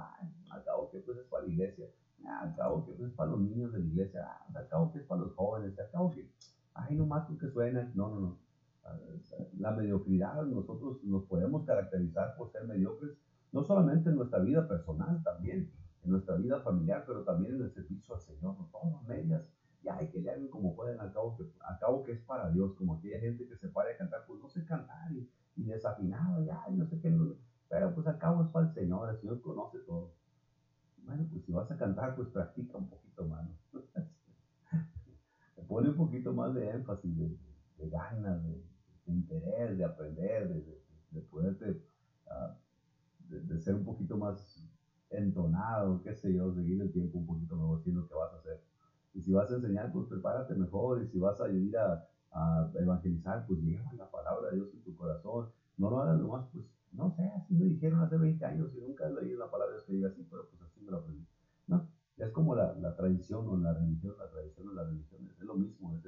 al 0.51 0.64
cabo 0.64 0.90
que 0.90 0.98
pues 0.98 1.18
es 1.18 1.27
para 1.27 1.44
la 1.44 1.51
iglesia, 1.51 1.87
al 2.27 2.55
cabo 2.55 2.85
que 2.85 2.92
pues 2.92 3.11
es 3.11 3.14
para 3.14 3.31
los 3.31 3.40
niños 3.40 3.72
de 3.72 3.79
la 3.79 3.87
iglesia, 3.87 4.29
al 4.55 4.68
cabo 4.68 4.92
que 4.92 4.98
es 4.98 5.05
para 5.05 5.22
los 5.22 5.35
jóvenes, 5.35 5.79
al 5.79 5.90
cabo 5.90 6.11
que, 6.11 6.29
ay, 6.75 6.96
nomás 6.96 7.29
que 7.38 7.48
suena, 7.48 7.90
no, 7.94 8.09
no, 8.09 8.20
no. 8.20 8.38
La 9.59 9.70
mediocridad, 9.70 10.44
nosotros 10.44 11.03
nos 11.05 11.25
podemos 11.25 11.64
caracterizar 11.64 12.37
por 12.37 12.51
ser 12.51 12.64
mediocres, 12.64 13.16
no 13.53 13.62
solamente 13.62 14.11
en 14.11 14.16
nuestra 14.16 14.40
vida 14.40 14.66
personal, 14.66 15.22
también 15.22 15.70
en 16.05 16.11
nuestra 16.11 16.37
vida 16.37 16.61
familiar, 16.61 17.05
pero 17.07 17.22
también 17.22 17.55
en 17.55 17.62
el 17.62 17.72
servicio 17.72 18.14
al 18.14 18.20
Señor, 18.20 18.57
no 18.59 18.68
todas 18.72 19.03
medias, 19.05 19.42
y 19.83 19.88
hay 19.88 20.09
que 20.09 20.20
le 20.20 20.31
hagan 20.31 20.48
como 20.48 20.75
pueden, 20.75 20.98
al 21.01 21.12
cabo, 21.12 21.37
que, 21.37 21.44
al 21.61 21.79
cabo 21.79 22.03
que 22.03 22.12
es 22.12 22.20
para 22.22 22.51
Dios, 22.51 22.75
como 22.75 22.94
aquella 22.94 23.20
gente 23.20 23.46
que 23.46 23.57
se 23.57 23.68
para 23.68 23.90
a 23.90 23.96
cantar, 23.96 24.25
pues 24.27 24.40
no 24.40 24.48
sé 24.48 24.64
cantar, 24.64 25.12
y, 25.12 25.29
y 25.57 25.64
desafinado, 25.64 26.44
ya, 26.44 26.64
no 26.70 26.87
sé 26.87 27.01
qué, 27.01 27.11
no, 27.11 27.35
pero 27.72 27.94
pues 27.94 28.06
al 28.06 28.18
cabo 28.18 28.42
es 28.42 28.50
para 28.50 28.66
el 28.66 28.74
Señor, 28.74 29.08
el 29.08 29.18
Señor 29.18 29.40
conoce 29.40 29.78
todo. 29.87 30.12
Bueno, 31.06 31.26
pues 31.30 31.42
si 31.46 31.52
vas 31.52 31.70
a 31.70 31.76
cantar, 31.78 32.14
pues 32.14 32.28
practica 32.28 32.76
un 32.76 32.87
poquito 32.87 33.24
más. 33.24 33.48
Pone 35.68 35.88
un 35.88 35.96
poquito 35.96 36.35
más 36.35 36.52
de 36.52 36.68
énfasis, 36.68 37.16
de, 37.16 37.88
ganas, 37.88 38.44
de, 38.44 38.62
interés, 39.06 39.78
de 39.78 39.85
aprender, 39.87 40.50
de, 40.50 40.82
de 41.12 41.20
poderte, 41.22 41.82
uh, 42.26 42.52
de, 43.30 43.58
ser 43.58 43.74
un 43.74 43.87
poquito 43.87 44.18
más 44.18 44.68
entonado, 45.08 46.02
qué 46.02 46.14
sé 46.14 46.35
yo, 46.35 46.52
seguir 46.54 46.82
el 46.82 46.92
tiempo 46.92 47.20
un 47.20 47.26
poquito 47.26 47.56
mejor 47.56 47.78
haciendo 47.78 48.02
lo 48.02 48.08
que 48.08 48.14
vas 48.14 48.35
a 48.35 48.37
hacer. 48.37 48.62
Y 49.14 49.22
si 49.22 49.32
vas 49.32 49.50
a 49.50 49.54
enseñar, 49.54 49.90
pues 49.92 50.08
prepárate 50.08 50.54
mejor. 50.56 51.02
Y 51.02 51.06
si 51.08 51.18
vas 51.18 51.40
a 51.40 51.48
ir 51.48 51.74
a, 51.78 52.06
a 52.32 52.70
evangelizar, 52.74 53.46
pues 53.46 53.61
lleva 53.61 53.90
la 53.94 54.11
palabra 54.11 54.50
de 54.50 54.56
Dios 54.56 54.74
en 54.74 54.82
tu 54.82 54.94
corazón. 54.94 55.48
No 55.78 55.88
lo 55.88 56.02
hagas 56.02 56.20
nomás, 56.20 56.46
pues 56.52 56.66
no 56.92 57.11
sé, 57.11 57.22
así 57.37 57.55
me 57.55 57.66
dijeron 57.66 58.00
hace 58.00 58.16
20 58.16 58.44
años 58.44 58.74
y 58.74 58.81
nunca 58.81 59.09
leído 59.09 59.38
la 59.38 59.50
palabra 59.50 59.76
que 59.87 59.92
diga 59.92 60.09
así, 60.09 60.26
pero 60.31 60.48
pues 60.48 60.62
así 60.62 60.81
me 60.81 60.90
lo 60.90 60.98
aprendí. 60.98 61.26
No, 61.66 61.88
es 62.18 62.31
como 62.31 62.55
la, 62.55 62.74
la 62.74 62.94
tradición 62.94 63.48
o 63.48 63.57
la 63.57 63.72
religión, 63.72 64.14
la 64.18 64.31
tradición 64.31 64.68
o 64.68 64.72
la 64.74 64.85
religión, 64.85 65.28
es 65.28 65.44
lo 65.44 65.55
mismo, 65.55 65.94
es, 65.96 66.07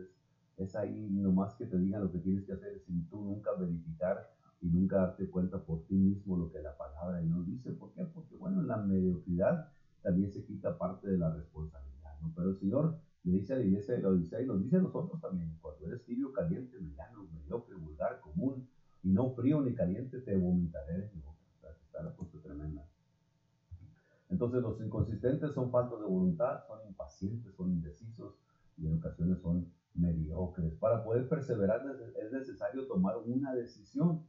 es, 0.56 0.76
ahí 0.76 1.08
nomás 1.10 1.54
que 1.54 1.66
te 1.66 1.78
digan 1.78 2.02
lo 2.02 2.12
que 2.12 2.18
tienes 2.18 2.44
que 2.44 2.52
hacer 2.52 2.78
sin 2.80 3.08
tú 3.08 3.24
nunca 3.24 3.52
verificar 3.58 4.30
y 4.60 4.68
nunca 4.68 4.96
darte 4.96 5.28
cuenta 5.28 5.58
por 5.58 5.84
ti 5.86 5.94
mismo 5.94 6.36
lo 6.36 6.50
que 6.50 6.60
la 6.62 6.76
palabra 6.76 7.18
de 7.18 7.28
dice. 7.44 7.72
¿Por 7.72 7.92
qué? 7.92 8.04
Porque 8.04 8.36
bueno, 8.36 8.60
en 8.60 8.68
la 8.68 8.76
mediocridad 8.76 9.68
también 10.02 10.30
se 10.30 10.44
quita 10.44 10.78
parte 10.78 11.08
de 11.08 11.18
la 11.18 11.34
responsabilidad, 11.34 12.18
¿no? 12.20 12.32
Pero 12.34 12.50
el 12.50 12.56
Señor 12.56 12.98
le 13.24 13.32
dice 13.32 13.54
a 13.54 13.56
la 13.56 13.64
iglesia 13.64 13.94
de 13.94 14.02
la 14.02 14.08
Odisea 14.10 14.42
y 14.42 14.46
nos 14.46 14.62
dice 14.62 14.76
a 14.76 14.80
nosotros 14.80 15.20
también, 15.20 15.56
cuando 15.60 15.86
eres 15.86 16.04
tibio, 16.04 16.32
caliente, 16.32 16.78
mediano, 16.78 17.26
mediocre, 17.32 17.74
vulgar, 17.74 18.20
común, 18.20 18.68
y 19.04 19.10
no 19.10 19.30
frío 19.30 19.60
ni 19.60 19.74
caliente 19.74 20.20
te 20.20 20.34
vomitaré 20.36 21.10
la. 22.72 22.84
Entonces 24.30 24.62
los 24.62 24.80
inconsistentes 24.80 25.52
son 25.52 25.70
faltos 25.70 26.00
de 26.00 26.06
voluntad, 26.06 26.64
son 26.66 26.78
impacientes, 26.88 27.54
son 27.54 27.70
indecisos 27.70 28.34
y 28.76 28.86
en 28.86 28.94
ocasiones 28.94 29.38
son 29.40 29.70
mediocres. 29.94 30.74
Para 30.74 31.04
poder 31.04 31.28
perseverar 31.28 31.84
es 32.20 32.32
necesario 32.32 32.86
tomar 32.86 33.16
una 33.18 33.54
decisión. 33.54 34.22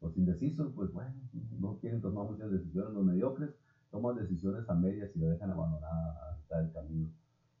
Los 0.00 0.16
indecisos, 0.16 0.72
pues 0.74 0.92
bueno, 0.92 1.12
no 1.58 1.76
quieren 1.78 2.00
tomar 2.00 2.30
muchas 2.30 2.50
decisiones. 2.50 2.94
Los 2.94 3.04
mediocres 3.04 3.50
toman 3.90 4.16
decisiones 4.16 4.68
a 4.70 4.74
medias 4.74 5.14
y 5.14 5.18
lo 5.18 5.26
dejan 5.26 5.50
abandonada 5.50 6.30
a 6.30 6.36
mitad 6.36 6.62
del 6.62 6.72
camino. 6.72 7.10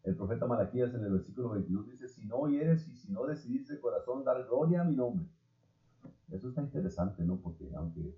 El 0.04 0.16
profeta 0.16 0.46
Malaquías 0.46 0.94
en 0.94 1.04
el 1.04 1.12
versículo 1.12 1.50
22 1.50 1.88
dice, 1.88 2.08
si 2.08 2.24
no 2.24 2.36
oyeres 2.36 2.86
y 2.88 2.96
si 2.96 3.12
no 3.12 3.26
decidís 3.26 3.68
de 3.68 3.80
corazón 3.80 4.24
dar 4.24 4.46
gloria 4.46 4.80
a 4.80 4.84
mi 4.84 4.94
nombre, 4.94 5.26
eso 6.30 6.48
está 6.48 6.62
interesante, 6.62 7.24
¿no? 7.24 7.36
Porque 7.36 7.70
aunque 7.74 8.14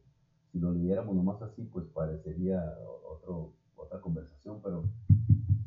si 0.51 0.59
lo 0.59 0.73
leyéramos 0.73 1.15
nomás 1.15 1.41
así, 1.43 1.63
pues 1.65 1.87
parecería 1.87 2.61
otro, 3.09 3.53
otra 3.77 4.01
conversación, 4.01 4.61
pero 4.63 4.85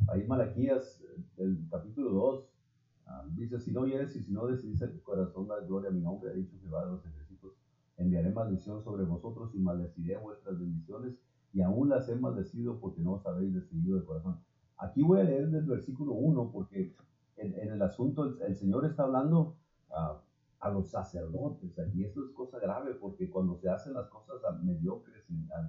ahí 0.08 0.28
Malaquías, 0.28 1.04
el 1.38 1.66
capítulo 1.70 2.12
2, 2.12 2.50
ah, 3.08 3.26
dice, 3.34 3.60
si 3.60 3.72
no 3.72 3.84
vienes 3.84 4.16
y 4.16 4.22
si 4.22 4.34
no 4.34 4.46
decidís 4.48 4.82
en 4.82 4.94
tu 4.94 5.02
corazón 5.04 5.48
dar 5.48 5.66
gloria 5.66 5.90
a 5.90 5.94
mi 5.94 6.02
nombre, 6.02 6.32
ha 6.32 6.34
dicho 6.34 6.58
Jehová 6.62 6.86
de 6.86 6.92
los 6.92 7.06
ejércitos, 7.06 7.54
enviaré 7.98 8.32
maldición 8.32 8.84
sobre 8.84 9.06
vosotros 9.06 9.56
y 9.56 9.60
maldeciré 9.60 10.18
vuestras 10.18 10.60
bendiciones 10.60 11.16
y 11.54 11.62
aún 11.62 11.90
las 11.90 12.10
he 12.10 12.16
maldecido 12.16 12.80
porque 12.80 13.02
no 13.02 13.14
os 13.14 13.26
habéis 13.26 13.54
decidido 13.54 14.00
de 14.00 14.06
corazón. 14.06 14.40
Aquí 14.78 15.04
voy 15.04 15.22
a 15.22 15.24
leer 15.24 15.50
del 15.50 15.66
versículo 15.66 16.14
1 16.14 16.52
porque 16.52 16.96
en, 17.38 17.72
el 17.72 17.82
asunto 17.82 18.38
el, 18.42 18.56
Señor 18.56 18.86
está 18.86 19.04
hablando 19.04 19.56
uh, 19.90 20.18
a 20.64 20.70
los 20.70 20.90
sacerdotes. 20.90 21.78
Y 21.94 22.04
esto 22.06 22.24
es 22.24 22.32
cosa 22.32 22.58
grave 22.58 22.96
porque 22.96 23.30
cuando 23.30 23.58
se 23.58 23.70
hacen 23.70 23.94
las 23.94 24.08
cosas 24.08 24.42
mediocres, 24.64 25.26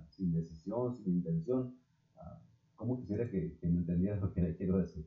sin, 0.08 0.32
decisión, 0.32 0.94
sin 0.94 1.16
intención, 1.16 1.74
ah, 2.16 2.38
¿cómo 2.76 2.96
quisiera 3.00 3.28
que, 3.28 3.58
me 3.62 3.78
entendieran 3.78 4.20
lo 4.20 4.32
que 4.32 4.40
le 4.40 4.56
quiero 4.56 4.78
decir? 4.78 5.04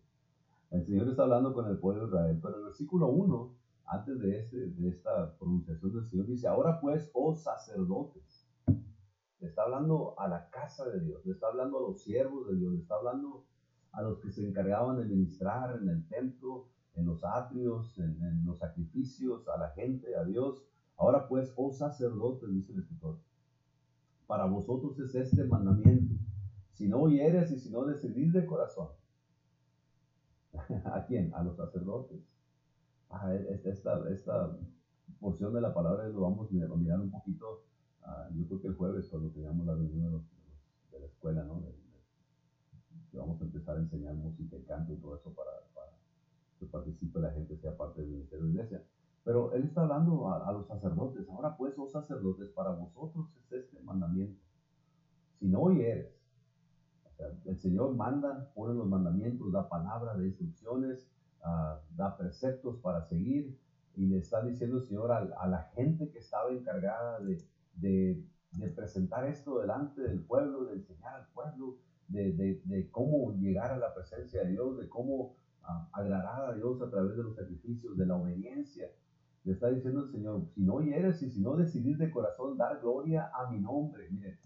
El 0.72 0.86
Señor 0.86 1.08
está 1.08 1.24
hablando 1.24 1.54
con 1.54 1.68
el 1.68 1.78
pueblo 1.78 2.02
de 2.02 2.08
Israel, 2.10 2.40
pero 2.42 2.58
el 2.58 2.64
versículo 2.66 3.08
1, 3.08 3.56
antes 3.86 4.20
de, 4.20 4.40
este, 4.40 4.58
de 4.72 4.90
esta 4.90 5.38
pronunciación 5.38 5.94
del 5.94 6.04
Señor, 6.04 6.28
dice, 6.28 6.48
ahora 6.50 6.82
pues, 6.82 7.10
oh 7.14 7.34
sacerdotes, 7.34 8.46
le 9.40 9.48
está 9.48 9.64
hablando 9.64 10.20
a 10.20 10.28
la 10.28 10.50
casa 10.50 10.84
de 10.90 11.00
Dios, 11.00 11.26
le 11.26 11.32
está 11.32 11.48
hablando 11.48 11.78
a 11.78 11.82
los 11.82 12.02
siervos 12.02 12.50
de 12.50 12.58
Dios, 12.58 12.74
le 12.74 12.80
está 12.80 12.96
hablando 12.96 13.46
a 13.94 14.02
los 14.02 14.20
que 14.20 14.32
se 14.32 14.46
encargaban 14.46 14.98
de 14.98 15.06
ministrar 15.06 15.80
en 15.82 15.88
el 15.88 16.06
templo, 16.10 16.68
en 16.98 17.06
los 17.06 17.24
atrios, 17.24 17.98
en, 18.00 18.46
los 18.46 18.60
sacrificios, 18.60 19.48
a 19.48 19.58
la 19.58 19.70
gente, 19.70 20.16
a 20.16 20.24
Dios. 20.24 20.64
Ahora 20.98 21.28
pues, 21.28 21.54
oh 21.56 21.72
sacerdotes, 21.72 22.50
dice 22.50 22.74
el 22.74 22.80
escritor, 22.80 23.18
para 24.26 24.46
vosotros 24.46 25.00
es 25.00 25.16
este 25.16 25.44
mandamiento. 25.46 26.16
Si 26.74 26.88
no 26.88 27.00
oyeres 27.02 27.52
y 27.52 27.60
si 27.60 27.70
no 27.70 27.86
decidís 27.86 28.34
de 28.34 28.46
corazón. 28.46 28.90
¿A 30.86 31.06
quién? 31.06 31.34
A 31.34 31.44
los 31.44 31.56
sacerdotes. 31.56 32.20
Ah, 33.10 33.34
esta, 33.64 34.10
esta 34.10 34.58
porción 35.20 35.54
de 35.54 35.62
la 35.62 35.74
palabra 35.74 36.08
lo 36.10 36.22
vamos 36.22 36.50
a 36.50 36.76
mirar 36.76 37.00
un 37.00 37.10
poquito, 37.10 37.64
ah, 38.04 38.28
yo 38.36 38.46
creo 38.48 38.62
que 38.62 38.68
el 38.68 38.76
jueves 38.76 39.08
cuando 39.10 39.30
tengamos 39.30 39.66
la 39.66 39.76
reunión 39.76 40.24
de, 40.92 41.00
la 41.00 41.06
escuela, 41.06 41.44
¿no? 41.44 41.64
que 43.12 43.18
vamos 43.18 43.40
a 43.42 43.46
empezar 43.46 43.78
a 43.78 43.80
enseñar 43.80 44.16
música 44.16 44.58
y 44.58 44.64
canto 44.64 44.94
y 44.94 44.98
todo 44.98 45.16
eso 45.16 45.34
para 45.34 45.52
que 46.60 46.66
participe 46.66 47.20
la 47.20 47.32
gente, 47.32 47.58
sea 47.58 47.76
parte 47.76 48.02
del 48.02 48.12
ministerio 48.12 48.46
de 48.46 48.52
iglesia. 48.52 48.84
Pero 49.24 49.52
él 49.52 49.64
está 49.64 49.82
hablando 49.82 50.32
a, 50.32 50.52
los 50.54 50.68
sacerdotes. 50.68 51.28
Ahora 51.30 51.58
pues, 51.58 51.74
oh 51.78 51.88
sacerdotes, 51.88 52.50
para 52.50 52.72
vosotros 52.72 53.28
es 53.36 53.52
este 53.52 53.82
mandamiento. 53.82 54.42
Si 55.40 55.48
no 55.48 55.60
oyeres, 55.62 56.14
o 57.06 57.14
sea, 57.16 57.28
el 57.46 57.60
Señor 57.60 57.94
manda, 57.96 58.52
pone 58.56 58.74
los 58.74 58.88
mandamientos, 58.88 59.52
da 59.52 59.68
palabra 59.68 60.16
de 60.16 60.28
instrucciones, 60.28 61.12
uh, 61.44 61.78
da 61.96 62.16
preceptos 62.18 62.78
para 62.78 63.02
seguir, 63.02 63.60
y 63.96 64.06
le 64.06 64.20
está 64.20 64.42
diciendo 64.44 64.80
Señor 64.80 65.12
a, 65.12 65.18
a 65.18 65.48
la 65.48 65.64
gente 65.76 66.10
que 66.10 66.20
estaba 66.20 66.52
encargada 66.52 67.20
de, 67.20 67.44
de, 67.76 68.24
de, 68.52 68.68
presentar 68.70 69.26
esto 69.26 69.60
delante 69.60 70.02
del 70.04 70.22
pueblo, 70.22 70.66
de 70.66 70.76
enseñar 70.76 71.16
al 71.16 71.28
pueblo, 71.34 71.78
de, 72.08 72.62
de 72.64 72.90
cómo 72.92 73.34
llegar 73.34 73.72
a 73.72 73.78
la 73.78 73.94
presencia 73.94 74.44
de 74.44 74.52
Dios, 74.52 74.78
de 74.78 74.88
cómo 74.88 75.36
agradar 75.94 76.50
a 76.50 76.54
Dios 76.54 76.82
a 76.82 76.90
través 76.90 77.16
de 77.16 77.24
los 77.24 77.36
sacrificios, 77.36 77.98
de 77.98 78.06
la 78.06 78.16
obediencia. 78.16 78.90
Le 79.44 79.54
está 79.54 79.70
diciendo 79.70 80.04
el 80.04 80.10
Señor, 80.10 80.46
si 80.54 80.62
no 80.62 80.76
oyeres 80.76 81.22
y 81.22 81.30
si 81.30 81.42
no 81.42 81.56
decidís 81.56 81.98
de 81.98 82.12
corazón 82.12 82.58
dar 82.58 82.80
gloria 82.82 83.32
a 83.34 83.50
mi 83.50 83.60
nombre, 83.60 84.10
miren, 84.10 84.38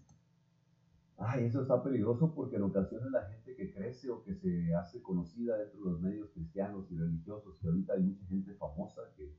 ay, 1.18 1.44
eso 1.44 1.62
está 1.62 1.82
peligroso 1.82 2.32
porque 2.34 2.56
en 2.56 2.62
ocasiones 2.62 3.10
la 3.10 3.22
gente 3.22 3.54
que 3.54 3.72
crece 3.72 4.10
o 4.10 4.22
que 4.22 4.34
se 4.34 4.74
hace 4.74 5.02
conocida 5.02 5.56
dentro 5.56 5.84
de 5.84 5.90
los 5.90 6.00
medios 6.00 6.30
cristianos 6.30 6.90
y 6.90 6.96
religiosos, 6.96 7.56
que 7.60 7.68
ahorita 7.68 7.94
hay 7.94 8.02
mucha 8.02 8.24
gente 8.26 8.54
famosa, 8.54 9.02
que 9.16 9.34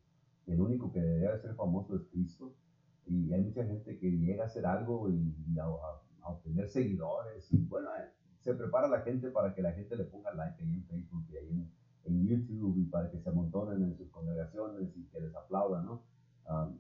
el 0.48 0.62
único 0.62 0.92
que 0.92 1.00
debería 1.00 1.38
ser 1.38 1.56
famoso 1.56 1.96
es 1.96 2.04
Cristo, 2.12 2.54
y 3.06 3.34
hay 3.34 3.42
mucha 3.42 3.66
gente 3.66 3.98
que 3.98 4.12
llega 4.12 4.44
a 4.44 4.48
hacer 4.48 4.66
algo 4.66 5.10
y, 5.10 5.36
y 5.48 5.60
a, 5.60 5.66
a, 5.66 6.02
a, 6.22 6.30
obtener 6.30 6.70
seguidores, 6.70 7.52
y 7.52 7.58
bueno, 7.66 7.90
eh, 7.98 8.10
se 8.44 8.54
prepara 8.54 8.88
la 8.88 9.02
gente 9.02 9.30
para 9.32 9.54
que 9.54 9.62
la 9.62 9.72
gente 9.72 9.96
le 9.96 10.04
ponga 10.06 10.34
like 10.34 10.62
ahí 10.62 10.74
en 10.74 10.84
Facebook 10.86 11.26
y 11.30 11.38
ahí 11.38 11.52
en, 11.52 11.72
en 12.06 12.28
YouTube 12.28 12.78
y 12.78 12.86
para 12.86 13.10
que 13.10 13.20
se 13.20 13.30
amontonen 13.30 13.82
en 13.84 13.96
sus 13.96 14.10
congregaciones 14.10 14.96
y 14.96 15.06
que 15.06 15.22
les 15.22 15.34
aplaudan, 15.36 15.86
¿no? 15.86 16.04
Um, 16.50 16.78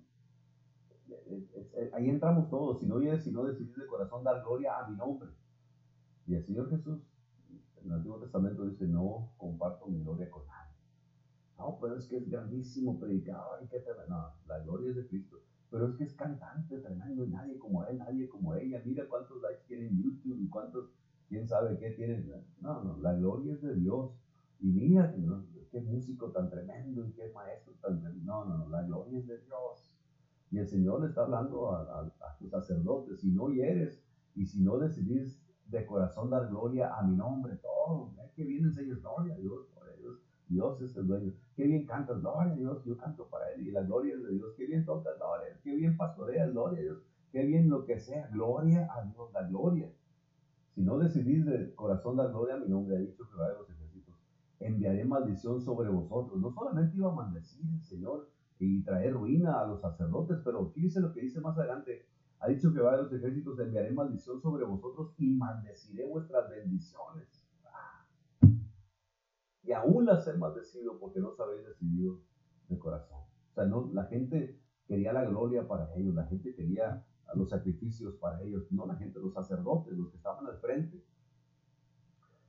ahí 1.93 2.09
entramos 2.09 2.49
todos. 2.49 2.79
Si 2.79 2.85
no 2.85 2.99
si 3.17 3.31
no 3.31 3.45
decidís 3.45 3.75
de 3.75 3.87
corazón 3.87 4.23
dar 4.23 4.43
gloria 4.43 4.79
a 4.79 4.87
mi 4.87 4.97
nombre. 4.97 5.29
Y 6.25 6.35
el 6.35 6.45
Señor 6.45 6.69
Jesús, 6.69 7.01
en 7.81 7.87
el 7.87 7.93
Antiguo 7.93 8.19
Testamento 8.19 8.65
dice, 8.65 8.87
no 8.87 9.33
comparto 9.37 9.87
mi 9.87 10.01
gloria 10.01 10.29
con 10.29 10.45
nadie. 10.47 10.73
No, 11.57 11.77
pero 11.81 11.95
es 11.95 12.07
que 12.07 12.17
es 12.17 12.29
grandísimo 12.29 12.99
predicador 12.99 13.61
y 13.63 13.67
qué 13.67 13.83
No, 14.09 14.33
la 14.47 14.59
gloria 14.59 14.89
es 14.89 14.95
de 14.95 15.07
Cristo. 15.07 15.37
Pero 15.69 15.87
es 15.87 15.95
que 15.95 16.03
es 16.03 16.13
cantante 16.13 16.77
tremendo 16.79 17.25
nadie 17.25 17.57
como 17.57 17.83
él, 17.85 17.97
nadie 17.97 18.29
como 18.29 18.53
ella. 18.55 18.81
Mira 18.85 19.07
cuántos 19.07 19.41
likes 19.41 19.63
tiene 19.67 19.87
en 19.87 20.01
YouTube 20.01 20.39
y 20.39 20.47
cuántos, 20.47 20.89
quién 21.33 21.47
sabe 21.47 21.79
qué 21.79 21.89
tienen. 21.91 22.31
No, 22.61 22.83
no, 22.83 22.97
la 23.01 23.13
gloria 23.13 23.53
es 23.53 23.61
de 23.63 23.75
Dios. 23.75 24.11
Y 24.59 24.67
mira, 24.67 25.13
qué 25.71 25.81
músico 25.81 26.31
tan 26.31 26.47
tremendo 26.49 27.03
y 27.07 27.11
qué 27.13 27.31
maestro 27.33 27.73
tan 27.81 27.99
tremendo. 27.99 28.23
No, 28.23 28.45
no, 28.45 28.57
no, 28.59 28.69
la 28.69 28.83
gloria 28.83 29.17
es 29.17 29.27
de 29.27 29.39
Dios. 29.39 29.95
Y 30.51 30.59
el 30.59 30.67
Señor 30.67 31.01
le 31.01 31.07
está 31.07 31.23
hablando 31.23 31.71
a, 31.71 32.01
a, 32.01 32.37
tus 32.37 32.51
sacerdotes, 32.51 33.19
si 33.19 33.31
no 33.31 33.49
hieres 33.49 34.05
y 34.35 34.45
si 34.45 34.61
no 34.61 34.77
decidís 34.77 35.43
de 35.65 35.83
corazón 35.87 36.29
dar 36.29 36.47
gloria 36.49 36.93
a 36.95 37.01
mi 37.01 37.15
nombre, 37.15 37.55
todo, 37.55 38.13
¿eh? 38.19 38.31
qué 38.35 38.43
bien 38.43 38.65
enseñas, 38.65 39.01
gloria 39.01 39.33
a 39.33 39.37
Dios, 39.37 39.67
gloria 39.73 39.93
Dios 40.47 40.81
es 40.81 40.95
el 40.97 41.07
dueño, 41.07 41.33
qué 41.55 41.65
bien 41.65 41.87
cantas, 41.87 42.21
gloria 42.21 42.53
a 42.53 42.55
Dios, 42.55 42.85
yo 42.85 42.95
canto 42.97 43.27
para 43.27 43.51
Él, 43.53 43.67
y 43.67 43.71
la 43.71 43.81
gloria 43.81 44.13
es 44.13 44.23
de 44.23 44.33
Dios, 44.33 44.53
qué 44.55 44.67
bien 44.67 44.85
tocas, 44.85 45.17
gloria, 45.17 45.59
qué 45.63 45.75
bien 45.75 45.97
pastoreas, 45.97 46.51
gloria 46.51 46.79
a 46.79 46.83
Dios, 46.83 47.03
qué 47.31 47.43
bien 47.45 47.69
lo 47.69 47.85
que 47.85 47.97
sea, 47.97 48.27
gloria 48.27 48.87
a 48.93 49.03
Dios, 49.05 49.33
la 49.33 49.47
gloria. 49.47 49.89
Si 50.73 50.81
no 50.81 50.97
decidís 50.97 51.45
de 51.45 51.73
corazón 51.75 52.17
dar 52.17 52.29
gloria 52.29 52.55
a 52.55 52.59
mi 52.59 52.67
nombre, 52.67 52.95
ha 52.95 52.99
dicho 52.99 53.25
Jehová 53.25 53.49
de 53.49 53.57
los 53.59 53.69
ejércitos, 53.69 54.15
enviaré 54.59 55.05
maldición 55.05 55.61
sobre 55.61 55.89
vosotros. 55.89 56.39
No 56.39 56.51
solamente 56.51 56.97
iba 56.97 57.11
a 57.11 57.15
maldecir 57.15 57.65
el 57.71 57.83
Señor, 57.83 58.27
y 58.63 58.83
traer 58.83 59.13
ruina 59.13 59.59
a 59.59 59.67
los 59.67 59.81
sacerdotes, 59.81 60.39
pero 60.43 60.69
fíjese 60.71 61.01
lo 61.01 61.13
que 61.13 61.21
dice 61.21 61.41
más 61.41 61.57
adelante. 61.57 62.05
Ha 62.39 62.49
dicho 62.49 62.73
que 62.73 62.79
va 62.79 62.95
de 62.95 63.03
los 63.03 63.13
ejércitos, 63.13 63.59
enviaré 63.59 63.91
maldición 63.91 64.41
sobre 64.41 64.65
vosotros 64.65 65.13
y 65.17 65.29
maldeciré 65.31 66.05
vuestras 66.07 66.49
bendiciones. 66.49 67.27
Y 69.63 69.71
aún 69.71 70.05
las 70.05 70.27
he 70.27 70.33
maldecido 70.33 70.99
porque 70.99 71.19
no 71.19 71.29
os 71.29 71.39
habéis 71.39 71.65
decidido 71.65 72.19
de 72.67 72.77
corazón. 72.77 73.19
O 73.51 73.53
sea, 73.53 73.65
no, 73.65 73.89
la 73.93 74.05
gente 74.05 74.59
quería 74.85 75.13
la 75.13 75.23
gloria 75.23 75.67
para 75.67 75.93
ellos, 75.95 76.13
la 76.13 76.25
gente 76.25 76.53
quería 76.53 77.05
los 77.35 77.49
sacrificios 77.49 78.15
para 78.15 78.41
ellos, 78.41 78.71
no 78.71 78.85
la 78.85 78.95
gente, 78.95 79.19
los 79.19 79.33
sacerdotes, 79.33 79.97
los 79.97 80.09
que 80.09 80.17
estaban 80.17 80.45
al 80.47 80.57
frente. 80.57 81.03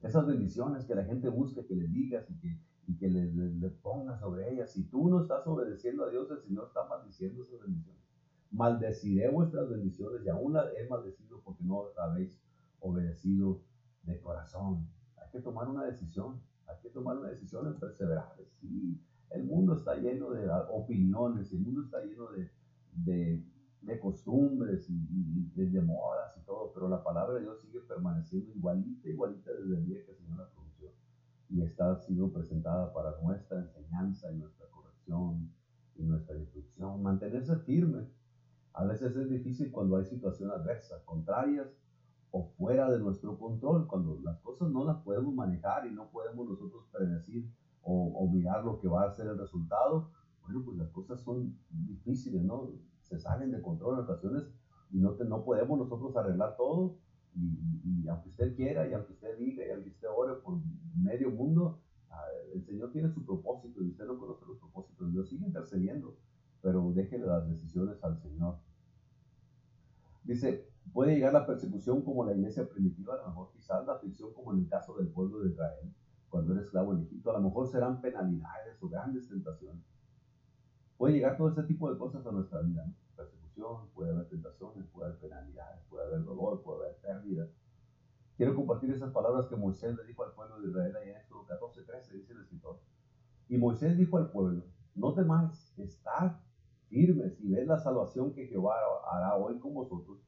Esas 0.03 0.27
bendiciones 0.27 0.85
que 0.85 0.95
la 0.95 1.05
gente 1.05 1.29
busca 1.29 1.65
que 1.65 1.75
les 1.75 1.93
digas 1.93 2.31
y 2.31 2.39
que 2.39 2.59
y 2.87 2.97
que 2.97 3.09
le, 3.09 3.33
le, 3.33 3.51
le 3.55 3.71
ponga 3.71 4.19
sobre 4.19 4.53
ellas. 4.53 4.73
Si 4.73 4.85
tú 4.85 5.09
no 5.09 5.23
estás 5.23 5.47
obedeciendo 5.47 6.05
a 6.05 6.11
Dios, 6.11 6.31
el 6.31 6.41
Señor 6.41 6.67
está 6.69 6.87
maldiciendo 6.87 7.43
esas 7.43 7.61
bendiciones. 7.61 8.03
Maldeciré 8.51 9.31
vuestras 9.31 9.69
bendiciones 9.69 10.25
y 10.25 10.29
aún 10.29 10.53
las 10.53 10.67
he 10.77 10.87
maldecido 10.89 11.41
porque 11.43 11.65
no 11.65 11.87
habéis 11.97 12.41
obedecido 12.81 13.63
de 14.03 14.21
corazón. 14.21 14.87
Hay 15.17 15.31
que 15.33 15.41
tomar 15.41 15.69
una 15.69 15.85
decisión, 15.85 16.41
hay 16.67 16.77
que 16.83 16.91
tomar 16.91 17.19
una 17.19 17.31
decisión 17.31 17.67
en 17.67 17.75
perseverar. 17.81 18.37
Sí, 18.61 19.01
el 19.31 19.45
mundo 19.45 19.75
está 19.75 19.97
lleno 19.97 20.31
de 20.31 20.49
opiniones, 20.71 21.53
el 21.53 21.61
mundo 21.61 21.83
está 21.83 22.05
lleno 22.05 22.29
de, 22.93 23.45
de 23.85 23.99
costumbres 23.99 24.89
y, 24.89 24.95
y 24.95 25.67
de, 25.67 25.81
modas 25.83 26.37
y 26.37 26.45
todo, 26.45 26.73
pero 26.73 26.89
la 26.89 27.03
palabra 27.03 27.35
de 27.35 27.43
Dios 27.43 27.61
sigue 27.61 27.81
permaneciendo 27.81 28.51
igualita, 28.53 29.09
igualita 29.09 29.51
desde 29.53 29.77
el 29.77 29.87
día 29.87 30.05
que 30.05 30.13
el 30.13 30.17
Señor 30.17 30.39
la 30.39 30.49
pronunció 30.49 30.91
y 31.51 31.63
está 31.63 31.97
siendo 31.97 32.33
presentada 32.33 32.93
para 32.93 33.21
nuestra 33.21 33.61
enseñanza 33.61 34.33
y 34.33 34.37
nuestra 34.37 34.67
corrección 34.71 35.51
y 35.97 36.05
nuestra 36.05 36.37
instrucción. 36.39 37.03
Mantenerse 37.03 37.57
firme. 37.61 38.09
A 38.73 38.85
veces 38.85 39.15
es 39.15 39.29
difícil 39.29 39.71
cuando 39.71 39.97
hay 39.97 40.05
situaciones 40.05 40.57
adversas, 40.57 41.03
contrarias 41.05 41.69
o 42.31 42.49
fuera 42.57 42.91
de 42.91 42.99
nuestro 42.99 43.39
control, 43.39 43.87
cuando 43.87 44.19
las 44.25 44.41
cosas 44.41 44.71
no 44.71 44.85
las 44.85 45.01
podemos 45.03 45.33
manejar 45.35 45.87
y 45.87 45.93
no 45.93 46.11
podemos 46.11 46.49
nosotros 46.49 46.85
predecir 46.91 47.49
o, 47.83 48.13
o 48.17 48.29
mirar 48.29 48.65
lo 48.65 48.81
que 48.81 48.89
va 48.89 49.05
a 49.05 49.11
ser 49.13 49.29
el 49.29 49.39
resultado. 49.39 50.11
Bueno, 50.43 50.63
pues 50.65 50.77
las 50.77 50.91
cosas 50.91 51.21
son 51.21 51.57
difíciles, 51.71 52.43
¿no? 52.43 52.73
Se 53.15 53.21
salen 53.21 53.53
de 53.53 53.63
control 53.63 53.95
en 53.95 54.05
ocasiones 54.05 54.43
y 54.91 54.99
no, 54.99 55.13
te, 55.13 55.25
no 55.25 55.45
podemos 55.45 55.79
nosotros 55.79 56.17
arreglar 56.17 56.57
todo, 56.57 56.99
y, 57.37 58.09
aunque 58.09 58.29
usted 58.29 58.57
quiera, 58.57 58.89
y 58.89 58.93
aunque 58.93 59.13
usted 59.13 59.39
diga, 59.39 59.65
y 59.65 59.71
aunque 59.71 59.91
usted 59.91 60.09
ore 60.15 60.35
por 60.43 60.59
medio 60.97 61.31
mundo, 61.31 61.81
uh, 62.11 62.57
el 62.57 62.65
Señor 62.65 62.91
tiene 62.91 63.11
su 63.11 63.25
propósito 63.25 63.83
y 63.83 63.91
usted 63.91 64.05
no 64.07 64.19
conoce 64.19 64.45
los 64.47 64.59
propósitos. 64.59 65.13
Dios 65.13 65.29
sigue 65.29 65.47
intercediendo, 65.47 66.17
pero 66.61 66.93
déjele 66.93 67.27
las 67.27 67.49
decisiones 67.49 68.03
al 68.03 68.19
Señor. 68.19 68.59
Dice, 70.25 70.69
puede 70.93 71.15
llegar 71.15 71.33
la 71.35 71.47
persecución 71.47 72.03
como 72.03 72.25
la 72.25 72.35
iglesia 72.35 72.69
primitiva, 72.69 73.15
a 73.15 73.19
lo 73.19 73.29
mejor 73.29 73.53
quizás 73.53 73.87
la 73.87 73.95
aflicción 73.95 74.33
como 74.33 74.53
en 74.53 74.61
el 74.61 74.69
caso 74.69 74.97
del 74.97 75.09
pueblo 75.09 75.41
de 75.41 75.51
Israel, 75.51 75.95
cuando 76.29 76.53
era 76.53 76.63
esclavo 76.63 76.95
en 76.95 77.03
Egipto, 77.03 77.31
a 77.31 77.39
lo 77.39 77.43
mejor 77.49 77.69
serán 77.69 78.01
penalidades 78.01 78.83
o 78.83 78.89
grandes 78.89 79.29
tentaciones. 79.29 79.85
Puede 80.97 81.15
llegar 81.15 81.37
todo 81.37 81.49
ese 81.49 81.63
tipo 81.65 81.93
de 81.93 81.99
cosas 81.99 82.27
a 82.27 82.33
nuestra 82.33 82.61
vida, 82.61 82.85
¿no? 82.87 83.04
Puede 83.95 84.11
haber 84.11 84.29
tentaciones, 84.29 84.87
puede 84.89 85.09
haber 85.09 85.21
penalidades, 85.21 85.85
puede 85.89 86.07
haber 86.07 86.25
dolor, 86.25 86.63
puede 86.63 86.87
haber 86.87 86.97
pérdida. 86.99 87.49
Quiero 88.37 88.55
compartir 88.55 88.91
esas 88.91 89.13
palabras 89.13 89.47
que 89.47 89.57
Moisés 89.57 89.97
le 89.97 90.05
dijo 90.05 90.25
al 90.25 90.33
pueblo 90.33 90.61
de 90.61 90.69
Israel 90.69 90.97
ahí 90.97 91.11
en 91.11 91.17
Éxodo 91.17 91.47
14, 91.47 91.83
13, 91.83 92.17
dice 92.17 92.33
el 92.33 92.41
escritor. 92.41 92.81
Y 93.49 93.57
Moisés 93.57 93.97
dijo 93.97 94.17
al 94.19 94.31
pueblo, 94.31 94.65
no 94.95 95.15
temáis, 95.15 95.73
estad 95.79 96.33
firmes 96.89 97.41
y 97.41 97.51
ved 97.51 97.67
la 97.67 97.79
salvación 97.79 98.33
que 98.33 98.47
Jehová 98.47 98.75
hará 99.11 99.37
hoy 99.37 99.59
con 99.59 99.75
vosotros, 99.75 100.19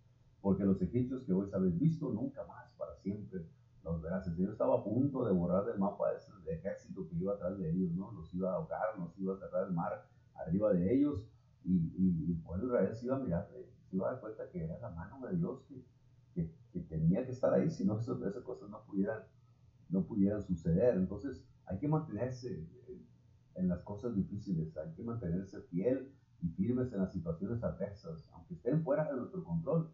porque 0.41 0.65
los 0.65 0.81
egipcios 0.81 1.25
que 1.25 1.33
hoy 1.33 1.51
habéis 1.53 1.79
visto 1.79 2.11
nunca 2.11 2.45
más 2.45 2.73
para 2.79 2.95
siempre 2.97 3.45
los 3.83 4.01
verás. 4.03 4.27
El 4.27 4.35
Señor 4.35 4.53
estaba 4.53 4.77
a 4.77 4.85
punto 4.85 5.25
de 5.25 5.33
borrar 5.33 5.65
del 5.65 5.79
mapa 5.79 6.13
ese 6.13 6.33
ejército 6.47 7.09
que 7.09 7.17
iba 7.17 7.35
atrás 7.35 7.59
de 7.59 7.71
ellos, 7.71 7.93
¿no? 7.93 8.13
Los 8.13 8.33
iba 8.35 8.53
a 8.53 8.57
ahogar, 8.57 8.99
los 8.99 9.17
iba 9.19 9.35
a 9.35 9.39
cerrar 9.39 9.67
el 9.67 9.73
mar 9.73 10.07
arriba 10.35 10.73
de 10.73 10.95
ellos 10.95 11.25
y, 11.67 11.93
y, 11.99 12.31
el 12.31 12.39
pueblo 12.43 12.67
Israel 12.67 12.95
se 12.95 13.07
iba 13.07 13.17
a 13.17 13.19
mirar, 13.19 13.49
se 13.91 13.97
iba 13.97 14.09
a 14.09 14.13
dar 14.13 14.21
cuenta 14.21 14.49
que 14.51 14.65
era 14.65 14.79
la 14.79 14.91
mano 14.91 15.21
de 15.27 15.37
Dios 15.37 15.63
que, 15.69 15.85
que, 16.73 16.81
tenía 16.89 17.25
que 17.25 17.33
estar 17.33 17.53
ahí, 17.55 17.71
si 17.71 17.85
no 17.85 17.99
esas, 17.99 18.21
esas 18.21 18.45
cosas 18.45 18.69
no 18.69 18.85
pudieran, 18.85 19.23
no 19.89 20.05
pudieran 20.05 20.43
suceder. 20.43 20.95
Entonces 20.95 21.43
hay 21.65 21.79
que 21.79 21.89
mantenerse 21.89 22.69
en 23.55 23.69
las 23.69 23.81
cosas 23.81 24.15
difíciles, 24.15 24.77
hay 24.77 24.93
que 24.93 25.03
mantenerse 25.03 25.63
fiel 25.63 26.13
y 26.43 26.49
firmes 26.51 26.93
en 26.93 27.01
las 27.01 27.13
situaciones 27.13 27.63
adversas, 27.65 28.29
aunque 28.35 28.55
estén 28.55 28.85
fuera 28.85 29.11
de 29.11 29.17
nuestro 29.17 29.43
control, 29.43 29.91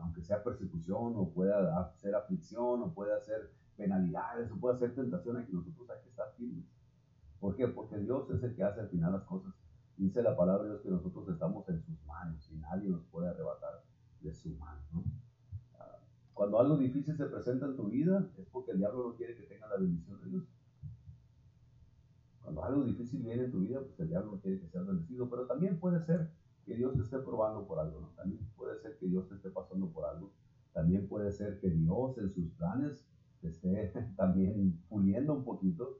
aunque 0.00 0.22
sea 0.22 0.42
persecución 0.42 1.14
o 1.16 1.30
pueda 1.30 1.94
ser 1.94 2.16
aflicción 2.16 2.82
o 2.82 2.92
pueda 2.92 3.20
ser 3.20 3.52
penalidades 3.76 4.50
o 4.50 4.56
pueda 4.56 4.76
ser 4.76 4.94
tentación, 4.94 5.46
que 5.46 5.52
nosotros 5.52 5.88
hay 5.88 6.02
que 6.02 6.08
estar 6.08 6.34
firmes. 6.36 6.64
¿Por 7.38 7.54
qué? 7.54 7.68
Porque 7.68 7.96
Dios 7.98 8.28
es 8.30 8.42
el 8.42 8.54
que 8.56 8.64
hace 8.64 8.80
al 8.80 8.88
final 8.88 9.12
las 9.12 9.22
cosas 9.22 9.54
Dice 10.00 10.22
la 10.22 10.34
palabra 10.34 10.62
de 10.62 10.70
Dios 10.70 10.80
que 10.80 10.88
nosotros 10.88 11.28
estamos 11.28 11.68
en 11.68 11.78
sus 11.82 12.02
manos 12.06 12.50
y 12.50 12.56
nadie 12.56 12.88
nos 12.88 13.04
puede 13.08 13.28
arrebatar 13.28 13.84
de 14.22 14.32
su 14.32 14.48
mano. 14.56 14.80
¿no? 14.94 15.00
Uh, 15.00 16.00
Cuando 16.32 16.58
algo 16.58 16.78
difícil 16.78 17.14
se 17.18 17.26
presenta 17.26 17.66
en 17.66 17.76
tu 17.76 17.90
vida, 17.90 18.26
es 18.38 18.48
porque 18.48 18.70
el 18.70 18.78
diablo 18.78 19.10
no 19.10 19.14
quiere 19.14 19.36
que 19.36 19.42
tengas 19.42 19.68
la 19.68 19.76
bendición 19.76 20.18
de 20.22 20.30
Dios. 20.30 20.44
Cuando 22.40 22.64
algo 22.64 22.82
difícil 22.84 23.22
viene 23.22 23.44
en 23.44 23.50
tu 23.50 23.60
vida, 23.60 23.78
pues 23.82 24.00
el 24.00 24.08
diablo 24.08 24.32
no 24.32 24.40
quiere 24.40 24.58
que 24.58 24.68
seas 24.68 24.86
bendecido, 24.86 25.28
pero 25.28 25.46
también 25.46 25.78
puede 25.78 26.00
ser 26.00 26.30
que 26.64 26.76
Dios 26.76 26.94
te 26.94 27.02
esté 27.02 27.18
probando 27.18 27.66
por 27.66 27.78
algo, 27.78 28.00
¿no? 28.00 28.08
También 28.16 28.40
puede 28.56 28.78
ser 28.78 28.96
que 28.96 29.06
Dios 29.06 29.28
te 29.28 29.34
esté 29.34 29.50
pasando 29.50 29.90
por 29.90 30.06
algo. 30.06 30.32
También 30.72 31.08
puede 31.08 31.30
ser 31.30 31.60
que 31.60 31.68
Dios 31.68 32.16
en 32.16 32.30
sus 32.30 32.50
planes 32.52 33.06
te 33.42 33.48
esté 33.48 33.92
también 34.16 34.82
puliendo 34.88 35.34
un 35.34 35.44
poquito. 35.44 35.98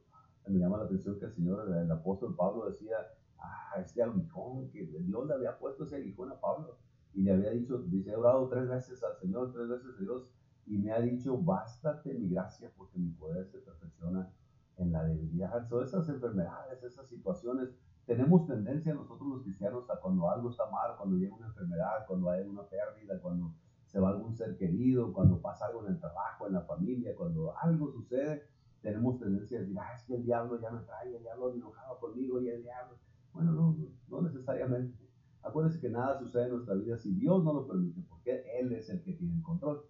Me 0.49 0.59
llama 0.59 0.79
la 0.79 0.85
atención 0.85 1.19
que 1.19 1.27
el 1.27 1.35
Señor, 1.35 1.71
el 1.71 1.91
apóstol 1.93 2.35
Pablo 2.35 2.67
decía, 2.67 2.97
ah, 3.41 3.81
este 3.81 4.03
aguijón, 4.03 4.71
que 4.71 4.87
Dios 4.87 5.27
le 5.27 5.35
había 5.35 5.59
puesto 5.59 5.85
ese 5.85 5.97
aguijón 5.97 6.31
a 6.33 6.41
Pablo 6.41 6.79
y 7.13 7.23
le 7.23 7.33
había 7.33 7.51
dicho, 7.51 7.79
dice, 7.79 8.13
he 8.13 8.17
orado 8.17 8.49
tres 8.49 8.69
veces 8.69 9.03
al 9.03 9.17
Señor, 9.17 9.53
tres 9.53 9.69
veces 9.69 9.97
a 9.99 10.01
Dios, 10.01 10.31
y 10.67 10.79
me 10.79 10.93
ha 10.93 11.01
dicho, 11.01 11.37
bástate 11.37 12.15
mi 12.15 12.29
gracia 12.29 12.71
porque 12.77 12.99
mi 12.99 13.11
poder 13.11 13.47
se 13.49 13.59
perfecciona 13.59 14.31
en 14.77 14.93
la 14.93 15.05
debilidad. 15.05 15.67
Son 15.69 15.83
esas 15.83 16.09
enfermedades, 16.09 16.83
esas 16.83 17.09
situaciones. 17.09 17.71
Tenemos 18.07 18.47
tendencia 18.47 18.95
nosotros 18.95 19.29
los 19.29 19.43
cristianos 19.43 19.89
a 19.91 20.01
cuando 20.01 20.31
algo 20.31 20.51
está 20.51 20.71
mal, 20.71 20.97
cuando 20.97 21.17
llega 21.17 21.35
una 21.35 21.49
enfermedad, 21.49 22.07
cuando 22.07 22.31
hay 22.31 22.47
una 22.47 22.63
pérdida, 22.63 23.21
cuando 23.21 23.53
se 23.87 23.99
va 23.99 24.11
algún 24.11 24.35
ser 24.35 24.57
querido, 24.57 25.13
cuando 25.13 25.41
pasa 25.41 25.67
algo 25.67 25.85
en 25.85 25.95
el 25.95 26.01
trabajo, 26.01 26.47
en 26.47 26.53
la 26.53 26.63
familia, 26.63 27.15
cuando 27.17 27.57
algo 27.59 27.91
sucede, 27.91 28.45
tenemos 28.81 29.19
tendencia 29.19 29.59
a 29.59 29.61
decir, 29.63 29.77
ah, 29.79 29.95
es 29.95 30.05
que 30.05 30.15
el 30.15 30.25
diablo 30.25 30.61
ya 30.61 30.71
me 30.71 30.81
trae, 30.83 31.15
el 31.15 31.23
diablo 31.23 31.51
me 31.51 31.57
enojaba 31.57 31.99
conmigo 31.99 32.41
y 32.41 32.49
el 32.49 32.63
diablo. 32.63 32.97
Bueno, 33.33 33.53
no, 33.53 33.77
no 34.09 34.23
necesariamente. 34.23 34.99
Acuérdense 35.43 35.81
que 35.81 35.89
nada 35.89 36.19
sucede 36.19 36.45
en 36.45 36.51
nuestra 36.51 36.75
vida 36.75 36.99
si 36.99 37.15
Dios 37.15 37.43
no 37.43 37.53
lo 37.53 37.67
permite, 37.67 38.03
porque 38.09 38.45
Él 38.61 38.73
es 38.73 38.91
el 38.91 39.03
que 39.03 39.15
tiene 39.15 39.37
el 39.37 39.43
control. 39.43 39.83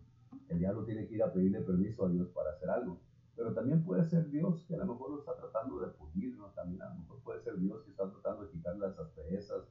El 0.49 0.59
diablo 0.59 0.85
tiene 0.85 1.07
que 1.07 1.15
ir 1.15 1.23
a 1.23 1.33
pedirle 1.33 1.61
permiso 1.61 2.07
a 2.07 2.11
Dios 2.11 2.29
para 2.31 2.51
hacer 2.51 2.71
algo. 2.71 3.01
Pero 3.37 3.53
también 3.55 3.83
puede 3.83 4.05
ser 4.05 4.29
Dios 4.31 4.65
que 4.67 4.75
a 4.75 4.79
lo 4.79 4.87
mejor 4.87 5.11
lo 5.11 5.19
está 5.19 5.35
tratando 5.37 5.81
de 5.81 5.89
pulirnos, 5.89 6.55
también 6.55 6.83
a 6.83 6.91
lo 6.91 7.01
mejor 7.01 7.21
puede 7.21 7.41
ser 7.41 7.59
Dios 7.59 7.83
que 7.83 7.91
está 7.91 8.09
tratando 8.11 8.45
de 8.45 8.51
quitarle 8.51 8.87
las 8.87 8.99
asperezas, 8.99 9.65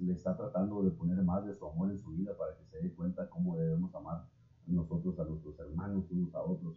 le 0.00 0.12
está 0.12 0.36
tratando 0.36 0.82
de 0.82 0.92
poner 0.92 1.20
más 1.22 1.44
de 1.44 1.54
su 1.54 1.66
amor 1.66 1.90
en 1.90 1.98
su 1.98 2.10
vida 2.10 2.36
para 2.36 2.56
que 2.56 2.64
se 2.66 2.80
dé 2.80 2.94
cuenta 2.94 3.28
cómo 3.28 3.56
debemos 3.56 3.92
amar 3.94 4.28
nosotros 4.66 5.18
a 5.18 5.24
nuestros 5.24 5.58
hermanos 5.58 6.04
unos 6.10 6.32
a 6.34 6.42
otros. 6.42 6.76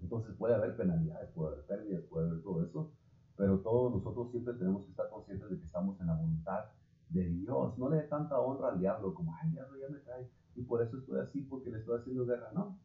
Entonces 0.00 0.34
puede 0.36 0.54
haber 0.54 0.76
penalidades, 0.76 1.30
puede 1.30 1.52
haber 1.54 1.66
pérdidas, 1.66 2.04
puede 2.04 2.28
haber 2.28 2.42
todo 2.42 2.62
eso, 2.64 2.92
pero 3.36 3.60
todos 3.60 3.92
nosotros 3.92 4.30
siempre 4.30 4.54
tenemos 4.54 4.84
que 4.84 4.90
estar 4.90 5.08
conscientes 5.10 5.50
de 5.50 5.58
que 5.58 5.64
estamos 5.64 6.00
en 6.00 6.06
la 6.06 6.14
voluntad 6.14 6.64
de 7.08 7.24
Dios. 7.28 7.78
No 7.78 7.88
le 7.88 7.96
dé 7.96 8.02
tanta 8.04 8.38
honra 8.38 8.68
al 8.68 8.78
diablo 8.78 9.14
como, 9.14 9.34
ay, 9.34 9.48
el 9.48 9.52
diablo 9.54 9.78
ya 9.78 9.88
me 9.88 9.98
trae 9.98 10.30
y 10.54 10.62
por 10.62 10.82
eso 10.82 10.98
estoy 10.98 11.20
así 11.20 11.42
porque 11.42 11.70
le 11.70 11.78
estoy 11.78 11.98
haciendo 11.98 12.26
guerra. 12.26 12.50
No, 12.54 12.78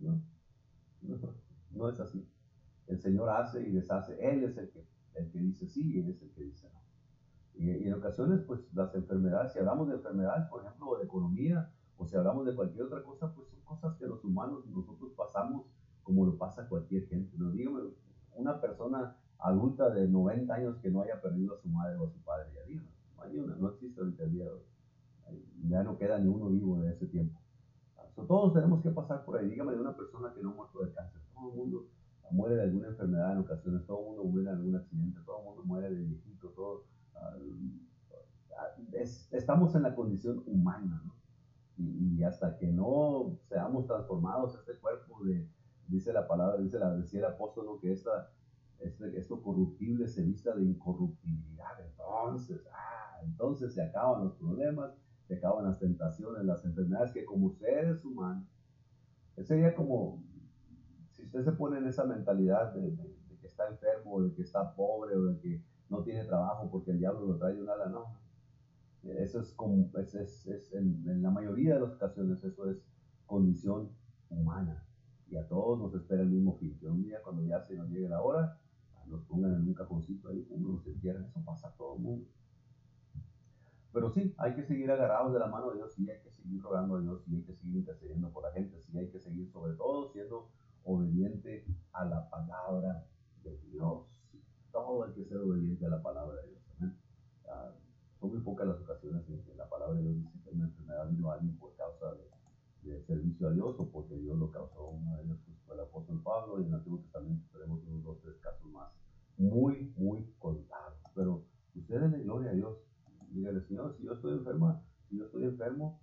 no, 0.00 0.20
no. 1.02 1.44
No 1.70 1.88
es 1.88 1.98
así. 2.00 2.26
El 2.86 3.00
Señor 3.00 3.28
hace 3.30 3.66
y 3.66 3.72
deshace. 3.72 4.16
Él 4.20 4.44
es 4.44 4.56
el 4.56 4.70
que, 4.70 4.86
el 5.14 5.30
que 5.30 5.38
dice 5.38 5.66
sí 5.66 5.92
y 5.92 6.00
Él 6.00 6.10
es 6.10 6.22
el 6.22 6.30
que 6.30 6.42
dice 6.42 6.70
no. 6.72 6.80
Y, 7.54 7.86
en 7.86 7.94
ocasiones, 7.94 8.42
pues 8.42 8.60
las 8.74 8.94
enfermedades, 8.94 9.52
si 9.52 9.58
hablamos 9.58 9.88
de 9.88 9.94
enfermedades, 9.94 10.48
por 10.48 10.62
ejemplo, 10.62 10.88
o 10.88 10.98
de 10.98 11.04
economía, 11.04 11.70
o 11.96 12.06
si 12.06 12.16
hablamos 12.16 12.46
de 12.46 12.54
cualquier 12.54 12.84
otra 12.84 13.02
cosa, 13.02 13.32
pues 13.32 13.48
son 13.48 13.60
cosas 13.60 13.96
que 13.96 14.06
los 14.06 14.24
humanos 14.24 14.66
nosotros 14.66 15.12
pasamos 15.16 15.66
como 16.02 16.26
lo 16.26 16.36
pasa 16.36 16.68
cualquier 16.68 17.06
gente. 17.06 17.36
No 17.38 17.50
dígame, 17.50 17.80
una 18.34 18.60
persona 18.60 19.16
adulta 19.44 19.90
de 19.90 20.08
90 20.08 20.54
años 20.54 20.76
que 20.78 20.90
no 20.90 21.02
haya 21.02 21.20
perdido 21.20 21.54
a 21.54 21.58
su 21.58 21.68
madre 21.68 21.96
o 21.96 22.06
a 22.06 22.10
su 22.10 22.18
padre, 22.22 22.50
ya 22.54 22.62
digo, 22.66 22.82
no 23.16 23.22
hay 23.22 23.38
una, 23.38 23.56
no 23.56 23.68
existe 23.70 24.00
ahorita 24.00 24.24
el 24.24 24.32
día 24.32 24.44
de 24.44 24.50
hoy. 24.50 24.62
Ya 25.68 25.82
no 25.82 25.96
queda 25.96 26.18
ni 26.18 26.28
uno 26.28 26.48
vivo 26.48 26.80
de 26.80 26.92
ese 26.92 27.06
tiempo 27.06 27.38
todos 28.22 28.54
tenemos 28.54 28.82
que 28.82 28.90
pasar 28.90 29.24
por 29.24 29.36
ahí. 29.36 29.48
Dígame 29.48 29.72
de 29.72 29.80
una 29.80 29.96
persona 29.96 30.32
que 30.34 30.42
no 30.42 30.50
ha 30.50 30.54
muerto 30.54 30.84
de 30.84 30.92
cáncer. 30.92 31.20
Todo 31.34 31.50
el 31.50 31.56
mundo 31.56 31.86
muere 32.30 32.56
de 32.56 32.62
alguna 32.62 32.88
enfermedad 32.88 33.32
en 33.32 33.38
ocasiones, 33.38 33.86
todo 33.86 34.00
el 34.00 34.06
mundo 34.06 34.24
muere 34.24 34.50
de 34.50 34.56
algún 34.56 34.76
accidente, 34.76 35.20
todo 35.26 35.38
el 35.38 35.44
mundo 35.44 35.62
muere 35.64 35.90
de 35.90 36.02
viejito, 36.02 36.48
todo. 36.50 36.84
Ah, 37.16 37.36
estamos 39.32 39.74
en 39.74 39.82
la 39.82 39.94
condición 39.94 40.42
humana, 40.46 41.02
¿no? 41.04 41.14
Y, 41.76 42.22
hasta 42.22 42.56
que 42.56 42.68
no 42.68 43.36
seamos 43.48 43.86
transformados, 43.86 44.54
este 44.54 44.78
cuerpo 44.78 45.24
de, 45.24 45.48
dice 45.88 46.12
la 46.12 46.28
palabra, 46.28 46.56
dice 46.58 46.78
la, 46.78 46.94
decía 46.94 47.18
el 47.18 47.26
apóstol, 47.26 47.66
que 47.80 47.92
esta, 47.92 48.30
este, 48.80 49.16
esto 49.18 49.42
corruptible 49.42 50.06
se 50.08 50.22
vista 50.22 50.54
de 50.54 50.64
incorruptibilidad. 50.64 51.80
Entonces, 51.80 52.60
ah, 52.72 53.20
entonces 53.24 53.74
se 53.74 53.82
acaban 53.82 54.24
los 54.24 54.34
problemas, 54.34 54.92
se 55.26 55.36
acaban 55.36 55.64
las 55.64 55.78
tentaciones, 55.78 56.44
las 56.44 56.64
enfermedades, 56.64 57.12
que 57.12 57.24
como 57.24 57.50
seres 57.50 58.04
humanos, 58.04 58.46
sería 59.42 59.74
como, 59.74 60.22
si 61.10 61.24
usted 61.24 61.44
se 61.44 61.52
pone 61.52 61.78
en 61.78 61.86
esa 61.86 62.04
mentalidad 62.04 62.72
de, 62.74 62.94
que 63.40 63.46
está 63.46 63.68
enfermo, 63.68 64.22
de 64.22 64.34
que 64.34 64.42
está 64.42 64.74
pobre, 64.74 65.16
o 65.16 65.24
de 65.24 65.38
que 65.40 65.62
no 65.88 66.02
tiene 66.02 66.24
trabajo 66.24 66.70
porque 66.70 66.92
el 66.92 66.98
diablo 66.98 67.26
lo 67.26 67.38
trae 67.38 67.54
de 67.54 67.60
un 67.60 67.66
no. 67.66 68.18
Eso 69.02 69.40
es 69.40 69.52
como, 69.52 69.90
es, 69.98 70.14
es, 70.14 70.46
es 70.46 70.72
en, 70.72 71.04
en, 71.06 71.22
la 71.22 71.30
mayoría 71.30 71.74
de 71.74 71.80
las 71.80 71.92
ocasiones, 71.92 72.42
eso 72.42 72.70
es 72.70 72.82
condición 73.26 73.90
humana. 74.30 74.86
Y 75.28 75.36
a 75.36 75.46
todos 75.46 75.78
nos 75.78 75.94
espera 75.94 76.22
el 76.22 76.30
mismo 76.30 76.56
fin, 76.56 76.78
que 76.78 76.86
un 76.86 77.02
día 77.02 77.22
cuando 77.22 77.42
ya 77.42 77.60
se 77.60 77.76
nos 77.76 77.90
llegue 77.90 78.08
la 78.08 78.22
hora, 78.22 78.58
nos 79.06 79.22
pongan 79.24 79.54
en 79.54 79.68
un 79.68 79.74
cajoncito 79.74 80.28
ahí, 80.28 80.46
uno 80.50 80.80
se 80.82 80.90
entierra, 80.90 81.26
eso 81.26 81.42
pasa 81.44 81.68
a 81.68 81.72
todo 81.72 81.96
el 81.96 82.02
mundo. 82.02 82.26
Pero 83.92 84.10
sí, 84.12 84.34
hay 84.38 84.54
que 84.56 84.64
seguir 84.64 84.90
agarrados 84.90 85.32
de 85.32 85.38
la 85.38 85.46
mano 85.46 85.70
de 85.70 85.76
Dios, 85.76 85.92
sí 85.94 86.10
hay 86.10 86.20
que 86.20 86.30
seguir 86.30 86.60
rogando 86.60 86.96
a 86.96 87.00
Dios, 87.00 87.22
sí 87.24 87.36
hay 87.36 87.42
que 87.42 87.54
seguir 87.54 87.76
intercediendo 87.76 88.30
por 88.30 88.42
la 88.42 88.52
gente, 88.52 88.82
sí 88.82 88.98
hay 88.98 89.08
que 89.08 89.20
seguir 89.20 89.48
sobre 89.52 89.74
todo 89.74 90.10
siendo 90.12 90.50
obediente 90.82 91.64
a 91.92 92.04
la 92.04 92.28
palabra 92.28 93.06
de 93.42 93.56
Dios. 93.70 94.06
Todo 94.72 95.04
hay 95.04 95.12
que 95.12 95.24
ser 95.24 95.38
obediente 95.38 95.86
a 95.86 95.90
la 95.90 96.02
palabra 96.02 96.40
de 96.42 96.48
Dios. 96.48 96.62
Ah, 97.48 97.70
son 98.18 98.30
muy 98.30 98.40
pocas 98.40 98.66
las 98.66 98.80
ocasiones 98.80 99.28
en 99.28 99.44
que 99.44 99.54
la 99.54 99.68
palabra 99.68 99.94
de 99.94 100.02
Dios 100.02 100.16
dice 100.16 100.40
que 100.42 100.50
una 100.50 100.64
enfermedad 100.64 101.08
vino 101.10 101.30
a 101.30 101.34
alguien 101.34 101.56
por 101.56 101.74
causa 101.76 102.14
de, 102.82 103.02
servicio 103.06 103.48
a 103.48 103.52
Dios 103.52 103.76
o 103.78 103.88
porque 103.90 104.16
Dios 104.16 104.36
lo 104.36 104.50
causó. 104.50 104.88
Una 104.88 105.16
de 105.16 105.34
fue 105.36 105.53
el 105.72 105.80
apóstol 105.80 106.22
Pablo 106.22 106.58
y 106.58 106.62
en 106.62 106.68
el 106.68 106.74
Antiguo 106.74 106.98
Testamento 106.98 107.46
tenemos 107.52 107.82
unos 107.84 108.02
dos, 108.04 108.20
tres 108.20 108.36
casos 108.40 108.70
más. 108.70 108.92
Muy, 109.36 109.92
muy 109.96 110.32
contados. 110.38 110.98
Pero 111.14 111.44
ustedes 111.74 112.10
le 112.10 112.22
gloria 112.22 112.50
a 112.50 112.54
Dios 112.54 112.78
dígale, 113.34 113.60
Señor, 113.62 113.94
si 113.96 114.04
yo 114.04 114.12
estoy 114.12 114.32
enferma, 114.32 114.80
si 115.08 115.18
yo 115.18 115.26
estoy 115.26 115.44
enfermo, 115.44 116.00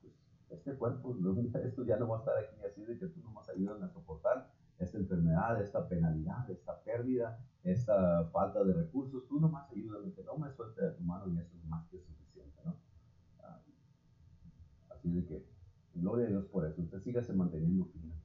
pues 0.00 0.14
este 0.50 0.74
cuerpo, 0.76 1.14
esto 1.64 1.84
ya 1.84 1.96
no 1.96 2.08
va 2.08 2.16
a 2.16 2.20
estar 2.20 2.34
aquí, 2.38 2.56
así 2.62 2.82
de 2.84 2.98
que 2.98 3.06
tú 3.06 3.20
nomás 3.20 3.48
ayudan 3.50 3.82
a 3.82 3.88
soportar 3.88 4.50
esta 4.78 4.96
enfermedad, 4.96 5.60
esta 5.60 5.86
penalidad, 5.86 6.50
esta 6.50 6.80
pérdida, 6.82 7.38
esta 7.62 8.24
falta 8.32 8.64
de 8.64 8.72
recursos, 8.72 9.26
tú 9.28 9.38
nomás 9.38 9.70
ayúdame, 9.70 10.12
que 10.12 10.24
no 10.24 10.38
me 10.38 10.50
suelte 10.52 10.82
de 10.82 10.92
tu 10.92 11.02
mano 11.02 11.28
y 11.28 11.38
eso 11.38 11.54
es 11.54 11.64
más 11.66 11.86
que 11.88 11.98
suficiente, 11.98 12.62
¿no? 12.64 12.76
Ah, 13.42 13.60
así 14.88 15.10
de 15.10 15.26
que, 15.26 15.46
gloria 15.94 16.26
a 16.26 16.30
Dios 16.30 16.46
por 16.46 16.66
eso, 16.66 16.80
usted 16.80 17.00
sígase 17.02 17.34
manteniendo 17.34 17.84
firme 17.86 18.19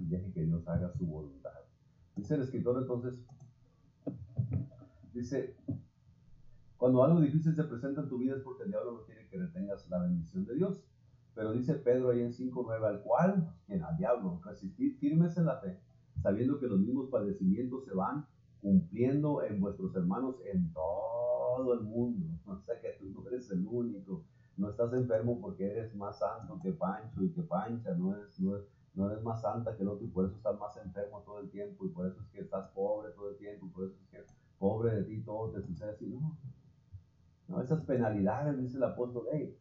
y 0.00 0.06
deje 0.06 0.32
que 0.32 0.44
Dios 0.44 0.66
haga 0.68 0.90
su 0.92 1.06
voluntad. 1.06 1.50
Dice 2.16 2.34
el 2.34 2.42
escritor 2.42 2.80
entonces, 2.80 3.18
dice, 5.12 5.56
cuando 6.76 7.02
algo 7.02 7.20
difícil 7.20 7.54
se 7.54 7.64
presenta 7.64 8.02
en 8.02 8.08
tu 8.08 8.18
vida 8.18 8.36
es 8.36 8.42
porque 8.42 8.64
el 8.64 8.70
diablo 8.70 8.92
no 8.92 9.04
quiere 9.04 9.28
que 9.28 9.38
retengas 9.38 9.88
la 9.88 10.00
bendición 10.00 10.44
de 10.44 10.54
Dios. 10.54 10.84
Pero 11.34 11.52
dice 11.52 11.74
Pedro 11.74 12.10
ahí 12.10 12.20
en 12.20 12.32
5.9, 12.32 12.86
al 12.86 13.02
cual, 13.02 13.54
quien 13.66 13.82
al 13.82 13.96
diablo, 13.96 14.40
resistir 14.44 14.96
firmes 14.98 15.36
en 15.36 15.46
la 15.46 15.56
fe, 15.58 15.80
sabiendo 16.22 16.60
que 16.60 16.68
los 16.68 16.78
mismos 16.78 17.08
padecimientos 17.10 17.84
se 17.84 17.94
van 17.94 18.26
cumpliendo 18.60 19.42
en 19.42 19.60
vuestros 19.60 19.94
hermanos 19.96 20.36
en 20.52 20.72
todo 20.72 21.74
el 21.74 21.80
mundo. 21.80 22.26
O 22.46 22.58
sea 22.60 22.80
que 22.80 22.96
tú 23.00 23.10
no 23.10 23.26
eres 23.28 23.50
el 23.50 23.66
único. 23.66 24.24
No 24.56 24.70
estás 24.70 24.92
enfermo 24.92 25.40
porque 25.40 25.64
eres 25.64 25.94
más 25.96 26.18
santo 26.18 26.60
que 26.62 26.72
Pancho 26.72 27.24
y 27.24 27.30
que 27.30 27.42
Pancha. 27.42 27.94
No 27.94 28.14
eres, 28.14 28.38
no, 28.38 28.56
no 28.94 29.10
eres 29.10 29.22
más 29.24 29.40
santa 29.42 29.76
que 29.76 29.82
el 29.82 29.88
otro 29.88 30.06
y 30.06 30.10
por 30.10 30.26
eso 30.26 30.36
estás 30.36 30.58
más 30.58 30.76
enfermo 30.76 31.22
todo 31.22 31.40
el 31.40 31.50
tiempo 31.50 31.84
y 31.84 31.88
por 31.88 32.06
eso 32.06 32.20
es 32.20 32.28
que 32.28 32.40
estás 32.40 32.70
pobre 32.70 33.10
todo 33.12 33.30
el 33.30 33.36
tiempo 33.36 33.66
y 33.66 33.70
por 33.70 33.84
eso 33.86 33.96
es 34.00 34.08
que 34.08 34.24
pobre 34.58 34.94
de 34.94 35.02
ti 35.04 35.20
todo 35.22 35.50
te 35.50 35.62
sucede 35.62 35.90
así. 35.90 36.06
No, 36.06 36.38
¿no? 37.48 37.60
Esas 37.60 37.84
penalidades, 37.84 38.56
dice 38.58 38.76
el 38.76 38.84
apóstol, 38.84 39.26
hey, 39.32 39.56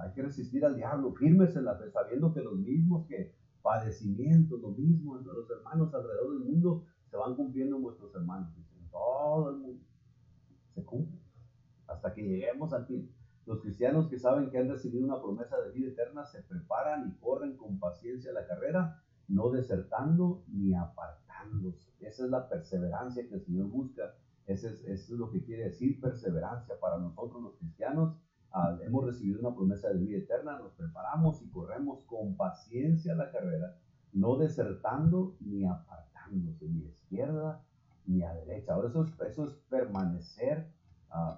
hay 0.00 0.12
que 0.12 0.22
resistir 0.22 0.64
al 0.64 0.76
diablo, 0.76 1.12
firmes 1.12 1.54
en 1.56 1.64
la 1.64 1.76
fe, 1.76 1.90
sabiendo 1.90 2.32
que 2.32 2.40
los 2.40 2.56
mismos 2.56 3.06
que 3.06 3.34
padecimientos, 3.62 4.60
lo 4.60 4.70
mismo, 4.70 5.16
los 5.16 5.50
hermanos 5.50 5.92
alrededor 5.94 6.38
del 6.38 6.50
mundo 6.50 6.84
se 7.10 7.16
van 7.16 7.34
cumpliendo 7.34 7.76
en 7.76 7.84
hermanos, 8.14 8.50
todo 8.90 9.50
el 9.50 9.56
mundo 9.58 9.82
se 10.74 10.84
cumple, 10.84 11.18
hasta 11.86 12.12
que 12.14 12.22
lleguemos 12.22 12.72
al 12.72 12.86
fin. 12.86 13.10
Los 13.50 13.62
cristianos 13.62 14.08
que 14.08 14.18
saben 14.18 14.48
que 14.48 14.58
han 14.58 14.68
recibido 14.68 15.04
una 15.04 15.20
promesa 15.20 15.60
de 15.60 15.72
vida 15.72 15.88
eterna 15.88 16.24
se 16.24 16.42
preparan 16.42 17.08
y 17.08 17.20
corren 17.20 17.56
con 17.56 17.80
paciencia 17.80 18.32
la 18.32 18.46
carrera, 18.46 19.02
no 19.26 19.50
desertando 19.50 20.44
ni 20.46 20.72
apartándose. 20.72 21.90
Esa 21.98 22.24
es 22.24 22.30
la 22.30 22.48
perseverancia 22.48 23.28
que 23.28 23.34
el 23.34 23.40
Señor 23.42 23.66
busca 23.66 24.14
eso 24.46 24.68
es, 24.68 25.08
lo 25.10 25.30
que 25.30 25.44
quiere 25.44 25.64
decir 25.64 26.00
perseverancia 26.00 26.74
para 26.80 26.98
nosotros 26.98 27.42
los 27.42 27.56
cristianos. 27.56 28.16
hemos 28.84 29.04
recibido 29.04 29.40
una 29.40 29.54
promesa 29.54 29.88
de 29.88 29.98
vida 29.98 30.18
eterna, 30.18 30.58
nos 30.58 30.72
preparamos 30.72 31.42
y 31.42 31.48
corremos 31.50 32.02
con 32.04 32.36
paciencia 32.36 33.14
la 33.14 33.30
carrera, 33.30 33.76
no 34.12 34.36
desertando 34.36 35.36
ni 35.40 35.64
apartándose 35.64 36.68
ni 36.68 36.84
a 36.84 36.88
izquierda 36.88 37.64
ni 38.06 38.22
a 38.22 38.32
derecha. 38.34 38.74
Ahora 38.74 38.88
eso 38.88 39.04
es, 39.04 39.20
eso 39.20 39.44
es 39.44 39.54
permanecer, 39.68 40.68
uh, 41.10 41.34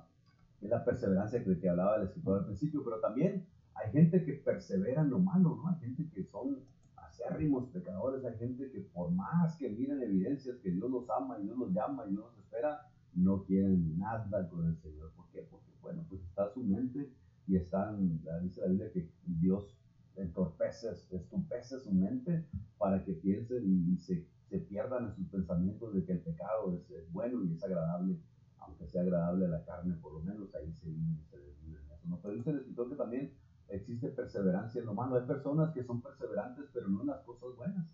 es 0.63 0.71
la 0.71 0.85
perseverancia 0.85 1.43
que, 1.43 1.59
que 1.59 1.69
hablaba 1.69 1.97
el 1.97 2.05
escritor 2.05 2.39
al 2.39 2.47
principio, 2.47 2.83
pero 2.85 3.01
también 3.01 3.47
hay 3.75 3.91
gente 3.91 4.25
que 4.25 4.35
persevera 4.35 5.03
en 5.03 5.11
lo 5.11 5.19
malo, 5.19 5.57
¿no? 5.57 5.69
Hay 5.69 5.81
gente 5.81 6.09
que 6.11 6.25
son 6.25 6.59
acérrimos 6.97 7.69
pecadores, 7.71 8.25
hay 8.25 8.37
gente 8.39 8.71
que 8.71 8.81
por 8.81 9.11
más 9.11 9.57
que 9.57 9.69
miren 9.69 10.03
evidencias 10.03 10.57
que 10.59 10.71
Dios 10.71 10.91
los 10.91 11.09
ama 11.11 11.39
y 11.39 11.45
Dios 11.45 11.59
los 11.59 11.73
llama 11.73 12.05
y 12.07 12.11
Dios 12.11 12.25
los 12.25 12.39
espera, 12.39 12.81
no 13.15 13.45
quieren 13.45 13.99
nada 13.99 14.49
con 14.49 14.67
el 14.67 14.77
Señor. 14.79 15.13
¿Por 15.13 15.29
qué? 15.31 15.43
Porque, 15.51 15.71
bueno, 15.83 16.05
pues 16.09 16.23
está 16.23 16.49
su 16.53 16.63
mente 16.63 17.13
y 17.47 17.57
están, 17.57 18.21
dice 18.43 18.61
la 18.61 18.69
Biblia 18.69 18.93
que 18.93 19.11
Dios 19.27 19.77
entorpece, 20.17 20.91
estupece 21.11 21.81
su 21.81 21.93
mente 21.93 22.47
para 22.79 23.05
que 23.05 23.13
piensen 23.13 23.63
y, 23.67 23.97
se, 23.99 24.27
se, 24.49 24.59
pierdan 24.59 25.07
en 25.07 25.15
sus 25.15 25.27
pensamientos 25.29 25.95
de 25.95 26.05
que 26.05 26.13
el 26.13 26.21
pecado 26.21 26.75
es, 26.75 27.13
bueno 27.13 27.45
y 27.45 27.53
es 27.53 27.63
agradable, 27.63 28.19
aunque 28.59 28.87
sea 28.87 29.03
agradable 29.03 29.47
a 29.47 29.49
la 29.49 29.65
carne, 29.65 29.95
por 29.97 30.13
lo 30.13 30.21
menos 30.21 30.55
ahí 30.55 30.73
se 30.73 30.89
vive 30.89 31.15
y 31.21 31.25
se 31.31 31.39
desvive 31.39 31.79
en 31.81 31.93
eso. 31.93 32.09
¿no? 32.09 32.19
Pero 32.21 32.22
dice 32.33 32.51
el 32.51 32.59
escritor 32.59 32.89
que 32.91 32.97
también 32.97 33.33
existe 33.69 34.09
perseverancia 34.09 34.81
en 34.81 34.87
lo 34.87 34.95
malo. 34.95 35.17
Hay 35.17 35.27
personas 35.27 35.73
que 35.73 35.85
son 35.85 36.03
perseverantes, 36.03 36.67
pero 36.73 36.89
no 36.89 37.03
en 37.03 37.09
las 37.09 37.23
cosas 37.23 37.57
buenas, 37.57 37.87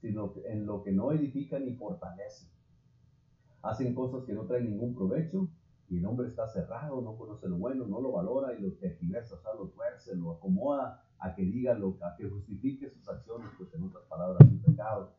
sino 0.00 0.34
en 0.44 0.66
lo 0.66 0.82
que 0.82 0.92
no 0.92 1.12
edifican 1.12 1.64
ni 1.64 1.74
fortalecen. 1.74 2.48
Hacen 3.62 3.94
cosas 3.94 4.24
que 4.24 4.32
no 4.32 4.46
traen 4.46 4.70
ningún 4.70 4.94
provecho 4.94 5.48
y 5.88 5.98
el 5.98 6.06
hombre 6.06 6.28
está 6.28 6.48
cerrado, 6.48 7.02
no 7.02 7.16
conoce 7.16 7.48
lo 7.48 7.56
bueno, 7.56 7.86
no 7.86 8.00
lo 8.00 8.12
valora 8.12 8.54
y 8.54 8.62
lo 8.62 8.72
tergiversa, 8.74 9.34
o 9.34 9.40
sea, 9.40 9.54
lo 9.54 9.68
tuerce, 9.68 10.14
lo 10.14 10.32
acomoda 10.32 11.04
a 11.18 11.34
que 11.34 11.42
diga, 11.42 11.74
lo, 11.74 11.98
a 12.00 12.16
que 12.16 12.28
justifique 12.28 12.88
sus 12.88 13.06
acciones, 13.08 13.48
pues 13.58 13.74
en 13.74 13.82
otras 13.82 14.04
palabras, 14.04 14.48
su 14.48 14.62
pecado. 14.62 15.16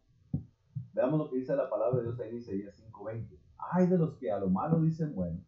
Veamos 0.93 1.19
lo 1.19 1.29
que 1.29 1.37
dice 1.37 1.55
la 1.55 1.69
palabra 1.69 1.97
de 1.97 2.03
Dios 2.03 2.19
ahí 2.19 2.29
en 2.29 2.37
Isaías 2.37 2.75
5:20. 2.79 3.37
Hay 3.73 3.87
de 3.87 3.97
los 3.97 4.15
que 4.15 4.31
a 4.31 4.39
lo 4.39 4.49
malo 4.49 4.81
dicen 4.81 5.13
bueno 5.13 5.39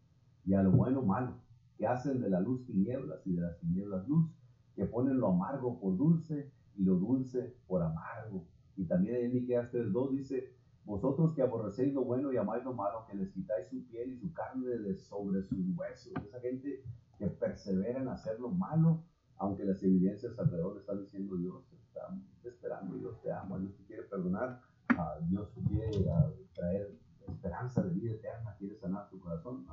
y 0.44 0.54
a 0.54 0.62
lo 0.62 0.70
bueno 0.70 1.02
malo, 1.02 1.38
que 1.84 1.88
hacen 1.88 2.18
de 2.18 2.30
la 2.30 2.40
luz 2.40 2.64
tinieblas 2.64 3.20
y 3.26 3.34
de 3.34 3.42
las 3.42 3.58
tinieblas 3.58 4.08
luz, 4.08 4.30
que 4.74 4.86
ponen 4.86 5.18
lo 5.18 5.28
amargo 5.28 5.78
por 5.78 5.98
dulce 5.98 6.50
y 6.76 6.82
lo 6.82 6.94
dulce 6.94 7.58
por 7.66 7.82
amargo. 7.82 8.46
Y 8.74 8.86
también 8.86 9.16
en 9.16 9.34
Miqueas 9.34 9.70
3.2 9.70 10.12
dice, 10.12 10.56
vosotros 10.86 11.34
que 11.34 11.42
aborrecéis 11.42 11.92
lo 11.92 12.02
bueno 12.02 12.32
y 12.32 12.38
amáis 12.38 12.64
lo 12.64 12.72
malo, 12.72 13.04
que 13.06 13.14
les 13.14 13.30
quitáis 13.32 13.66
su 13.66 13.86
piel 13.88 14.14
y 14.14 14.16
su 14.16 14.32
carne 14.32 14.66
de 14.66 14.96
sobre 14.96 15.42
sus 15.42 15.58
huesos. 15.76 16.14
Esa 16.26 16.40
gente 16.40 16.82
que 17.18 17.26
persevera 17.26 18.00
en 18.00 18.08
hacer 18.08 18.40
lo 18.40 18.48
malo, 18.48 19.04
aunque 19.36 19.66
las 19.66 19.82
evidencias 19.82 20.38
alrededor 20.38 20.72
le 20.72 20.80
están 20.80 21.02
diciendo 21.02 21.36
Dios, 21.36 21.70
está 21.70 22.08
esperando, 22.44 22.96
Dios 22.96 23.20
te 23.20 23.30
ama, 23.30 23.58
Dios 23.58 23.76
te 23.76 23.84
quiere 23.84 24.04
perdonar, 24.04 24.62
uh, 24.92 25.22
Dios 25.28 25.50
quiere 25.68 25.98
uh, 26.08 26.32
traer 26.54 26.98
esperanza 27.28 27.82
de 27.82 27.90
vida 27.90 28.12
eterna, 28.12 28.56
quiere 28.58 28.74
sanar 28.74 29.10
tu 29.10 29.20
corazón. 29.20 29.66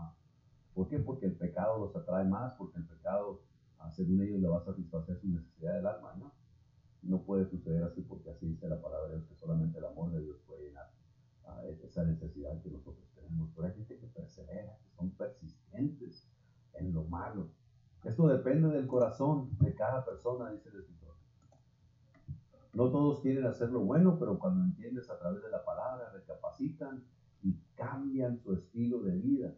¿Por 0.73 0.87
qué? 0.87 0.99
Porque 0.99 1.25
el 1.25 1.35
pecado 1.35 1.79
los 1.79 1.95
atrae 1.95 2.25
más, 2.25 2.53
porque 2.53 2.77
el 2.77 2.85
pecado 2.85 3.41
según 3.89 4.21
ellos 4.21 4.39
le 4.39 4.47
va 4.47 4.59
a 4.59 4.63
satisfacer 4.63 5.19
su 5.19 5.27
necesidad 5.27 5.73
del 5.73 5.87
alma, 5.87 6.13
¿no? 6.19 6.31
No 7.01 7.23
puede 7.23 7.45
suceder 7.45 7.83
así 7.83 8.01
porque 8.01 8.29
así 8.29 8.45
dice 8.45 8.67
la 8.67 8.79
palabra 8.79 9.09
de 9.09 9.15
Dios, 9.15 9.27
que 9.27 9.35
solamente 9.35 9.79
el 9.79 9.85
amor 9.85 10.11
de 10.11 10.21
Dios 10.21 10.37
puede 10.45 10.67
llenar 10.67 10.91
esa 11.83 12.03
necesidad 12.03 12.61
que 12.61 12.69
nosotros 12.69 13.05
tenemos. 13.15 13.49
Pero 13.55 13.67
hay 13.67 13.73
gente 13.73 13.97
que 13.97 14.07
persevera, 14.07 14.77
que 14.77 14.89
son 14.95 15.09
persistentes 15.11 16.27
en 16.73 16.93
lo 16.93 17.03
malo. 17.03 17.49
Esto 18.03 18.27
depende 18.27 18.69
del 18.69 18.87
corazón 18.87 19.49
de 19.59 19.73
cada 19.75 20.05
persona, 20.05 20.51
dice 20.51 20.69
el 20.69 20.79
escritor. 20.79 21.15
No 22.73 22.89
todos 22.89 23.19
quieren 23.19 23.45
hacer 23.45 23.69
lo 23.71 23.81
bueno, 23.81 24.17
pero 24.17 24.39
cuando 24.39 24.63
entiendes 24.63 25.09
a 25.09 25.19
través 25.19 25.41
de 25.43 25.49
la 25.49 25.65
palabra, 25.65 26.11
recapacitan 26.13 27.03
y 27.43 27.53
cambian 27.75 28.37
su 28.37 28.53
estilo 28.53 29.01
de 29.01 29.17
vida 29.17 29.55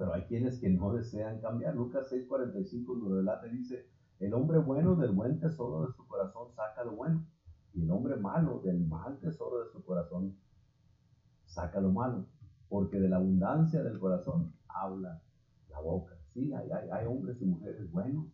pero 0.00 0.14
hay 0.14 0.22
quienes 0.22 0.58
que 0.58 0.70
no 0.70 0.94
desean 0.94 1.42
cambiar. 1.42 1.74
Lucas 1.74 2.10
6:45 2.10 2.98
nos 2.98 3.12
relata 3.12 3.46
y 3.48 3.58
dice, 3.58 3.86
el 4.18 4.32
hombre 4.32 4.56
bueno 4.56 4.96
del 4.96 5.12
buen 5.12 5.38
tesoro 5.38 5.86
de 5.86 5.92
su 5.92 6.06
corazón 6.06 6.50
saca 6.56 6.82
lo 6.84 6.96
bueno, 6.96 7.26
y 7.74 7.82
el 7.82 7.90
hombre 7.90 8.16
malo 8.16 8.62
del 8.64 8.80
mal 8.86 9.18
tesoro 9.18 9.62
de 9.62 9.70
su 9.70 9.84
corazón 9.84 10.34
saca 11.44 11.82
lo 11.82 11.92
malo, 11.92 12.24
porque 12.70 12.98
de 12.98 13.10
la 13.10 13.16
abundancia 13.16 13.82
del 13.82 13.98
corazón 13.98 14.54
habla 14.68 15.20
la 15.68 15.80
boca. 15.80 16.16
Sí, 16.32 16.50
hay, 16.54 16.70
hay, 16.70 17.06
hombres 17.06 17.36
y 17.42 17.44
mujeres 17.44 17.90
buenos, 17.92 18.24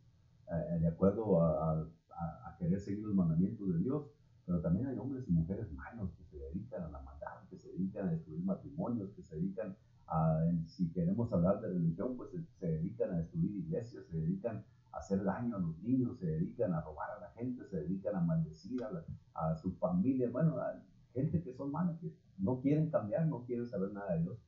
eh, 0.49 0.79
de 0.79 0.87
acuerdo 0.87 1.43
a, 1.43 1.81
a, 1.81 2.57
querer 2.61 2.79
seguir 2.79 3.05
los 3.05 3.15
mandamientos 3.17 3.69
de 3.73 3.79
Dios, 3.81 4.07
pero 4.45 4.61
también 4.61 4.87
hay 4.87 4.97
hombres 4.99 5.27
y 5.27 5.33
mujeres 5.33 5.73
malos 5.73 6.13
que 6.13 6.23
se 6.27 6.39
dedican 6.39 6.85
a 6.85 6.91
la 6.91 7.01
maldad, 7.01 7.43
que 7.51 7.59
se 7.59 7.71
dedican 7.71 8.07
a 8.07 8.13
destruir 8.13 8.45
matrimonios, 8.45 9.11
que 9.17 9.25
se 9.25 9.35
dedican 9.35 9.77
si 10.67 10.91
queremos 10.93 11.33
hablar 11.33 11.61
de 11.61 11.69
religión, 11.69 12.17
pues 12.17 12.31
se, 12.59 12.67
dedican 12.67 13.13
a 13.13 13.19
destruir 13.19 13.57
iglesias, 13.57 14.05
se 14.07 14.17
dedican 14.17 14.65
a 14.93 14.99
hacer 14.99 15.23
daño 15.25 15.57
a 15.57 15.59
los 15.59 15.79
niños, 15.79 16.19
se 16.19 16.27
dedican 16.27 16.75
a 16.75 16.81
robar 16.81 17.11
a 17.11 17.21
la 17.21 17.31
gente, 17.31 17.65
se 17.67 17.79
dedican 17.79 18.15
a 18.17 18.21
maldecir 18.21 18.83
a, 18.85 18.91
a 19.35 19.57
sus 19.57 19.77
familias, 19.79 20.33
bueno, 20.33 20.59
a 20.59 20.81
gente 21.13 21.43
que 21.43 21.53
son 21.55 21.73
malas, 21.73 21.99
que 21.99 22.13
no 22.39 22.61
quieren 22.61 22.91
cambiar, 22.91 23.27
no 23.27 23.45
quieren 23.45 23.67
saber 23.67 23.93
nada 23.93 24.15
de 24.15 24.23
Dios. 24.23 24.39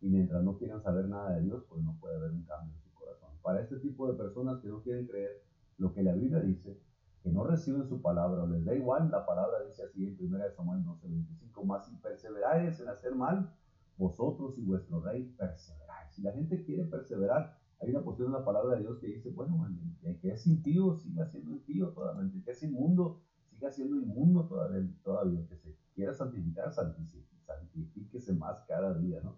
Y 0.00 0.08
mientras 0.08 0.42
no 0.44 0.56
quieran 0.56 0.80
saber 0.80 1.08
nada 1.08 1.34
de 1.34 1.42
Dios, 1.42 1.64
pues 1.68 1.82
no 1.82 1.96
puede 1.98 2.16
haber 2.16 2.30
un 2.30 2.44
cambio 2.44 2.72
en 2.74 2.82
su 2.82 2.92
corazón. 2.94 3.30
Para 3.42 3.60
este 3.60 3.76
tipo 3.78 4.10
de 4.10 4.16
personas 4.16 4.60
que 4.60 4.68
no 4.68 4.82
quieren 4.82 5.06
creer 5.06 5.42
lo 5.78 5.92
que 5.92 6.02
la 6.02 6.12
Biblia 6.12 6.40
dice, 6.40 6.78
que 7.22 7.30
no 7.30 7.44
reciben 7.44 7.88
su 7.88 8.00
palabra 8.00 8.46
les 8.46 8.64
da 8.64 8.74
igual, 8.74 9.10
la 9.10 9.26
palabra 9.26 9.64
dice 9.66 9.82
así 9.82 10.06
en 10.06 10.34
1 10.34 10.50
Samuel 10.54 10.84
12, 10.84 11.08
25, 11.08 11.64
más 11.64 11.86
si 11.86 11.96
perseveráis 11.96 12.78
en 12.80 12.88
hacer 12.88 13.14
mal, 13.14 13.52
vosotros 13.98 14.56
y 14.56 14.64
vuestro 14.64 15.00
rey 15.00 15.24
perseveráis. 15.36 16.14
Si 16.14 16.22
la 16.22 16.32
gente 16.32 16.64
quiere 16.64 16.84
perseverar, 16.84 17.58
hay 17.80 17.90
una 17.90 18.02
posición 18.02 18.28
en 18.28 18.34
la 18.34 18.44
palabra 18.44 18.76
de 18.76 18.82
Dios 18.82 18.98
que 18.98 19.08
dice, 19.08 19.30
bueno, 19.30 19.66
el 20.02 20.18
que 20.20 20.30
es 20.30 20.46
impío 20.46 20.94
siga 20.94 21.26
siendo 21.26 21.50
impío 21.50 21.90
todavía, 21.90 22.22
el 22.22 22.44
que 22.44 22.50
es 22.50 22.62
inmundo 22.62 23.20
siga 23.50 23.70
siendo 23.70 23.96
inmundo 23.96 24.46
todavía, 24.46 24.88
todavía, 25.02 25.40
el 25.40 25.48
que 25.48 25.56
se 25.56 25.76
quiera 25.94 26.14
santificar, 26.14 26.72
santifíquese 26.72 28.32
más 28.34 28.64
cada 28.68 28.96
día, 28.98 29.20
¿no? 29.22 29.36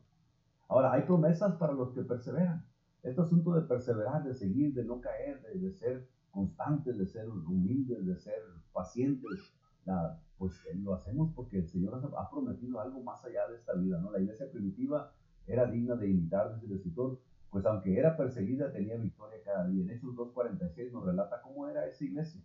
Ahora, 0.68 0.92
hay 0.92 1.02
promesas 1.02 1.56
para 1.56 1.72
los 1.72 1.92
que 1.92 2.02
perseveran. 2.02 2.64
Este 3.02 3.20
asunto 3.20 3.54
de 3.54 3.62
perseverar, 3.62 4.22
de 4.22 4.34
seguir, 4.34 4.72
de 4.74 4.84
no 4.84 5.00
caer, 5.00 5.42
de, 5.42 5.58
de 5.58 5.72
ser 5.72 6.08
constantes, 6.30 6.96
de 6.96 7.06
ser 7.06 7.28
humildes, 7.28 8.06
de 8.06 8.16
ser 8.16 8.40
pacientes, 8.72 9.52
la, 9.84 10.20
pues 10.40 10.54
eh, 10.64 10.74
lo 10.74 10.94
hacemos 10.94 11.30
porque 11.36 11.58
el 11.58 11.68
Señor 11.68 12.00
ha 12.16 12.30
prometido 12.30 12.80
algo 12.80 13.02
más 13.02 13.22
allá 13.26 13.46
de 13.46 13.56
esta 13.56 13.74
vida, 13.74 14.00
¿no? 14.00 14.10
La 14.10 14.20
iglesia 14.20 14.50
primitiva 14.50 15.12
era 15.46 15.70
digna 15.70 15.96
de 15.96 16.08
imitar, 16.08 16.54
desde 16.54 16.66
el 16.66 16.78
escritor, 16.78 17.20
pues 17.50 17.66
aunque 17.66 17.98
era 17.98 18.16
perseguida, 18.16 18.72
tenía 18.72 18.96
victoria 18.96 19.36
cada 19.44 19.68
día. 19.68 19.82
En 19.82 19.90
Hechos 19.90 20.16
2.46 20.16 20.92
nos 20.92 21.04
relata 21.04 21.42
cómo 21.42 21.68
era 21.68 21.86
esa 21.86 22.04
iglesia. 22.04 22.40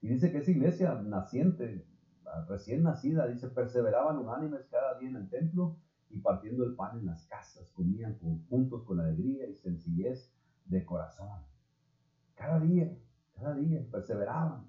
Y 0.00 0.08
dice 0.08 0.32
que 0.32 0.38
esa 0.38 0.50
iglesia 0.50 0.94
naciente, 0.94 1.86
recién 2.48 2.82
nacida, 2.82 3.28
dice, 3.28 3.46
perseveraban 3.46 4.18
unánimes 4.18 4.66
cada 4.68 4.98
día 4.98 5.10
en 5.10 5.16
el 5.16 5.30
templo 5.30 5.76
y 6.10 6.18
partiendo 6.18 6.64
el 6.64 6.74
pan 6.74 6.98
en 6.98 7.06
las 7.06 7.24
casas, 7.26 7.70
comían 7.70 8.18
juntos 8.48 8.82
con 8.82 8.98
alegría 8.98 9.46
y 9.46 9.54
sencillez 9.54 10.34
de 10.64 10.84
corazón. 10.84 11.28
Cada 12.34 12.58
día, 12.58 12.92
cada 13.36 13.54
día, 13.54 13.86
perseveraban, 13.88 14.66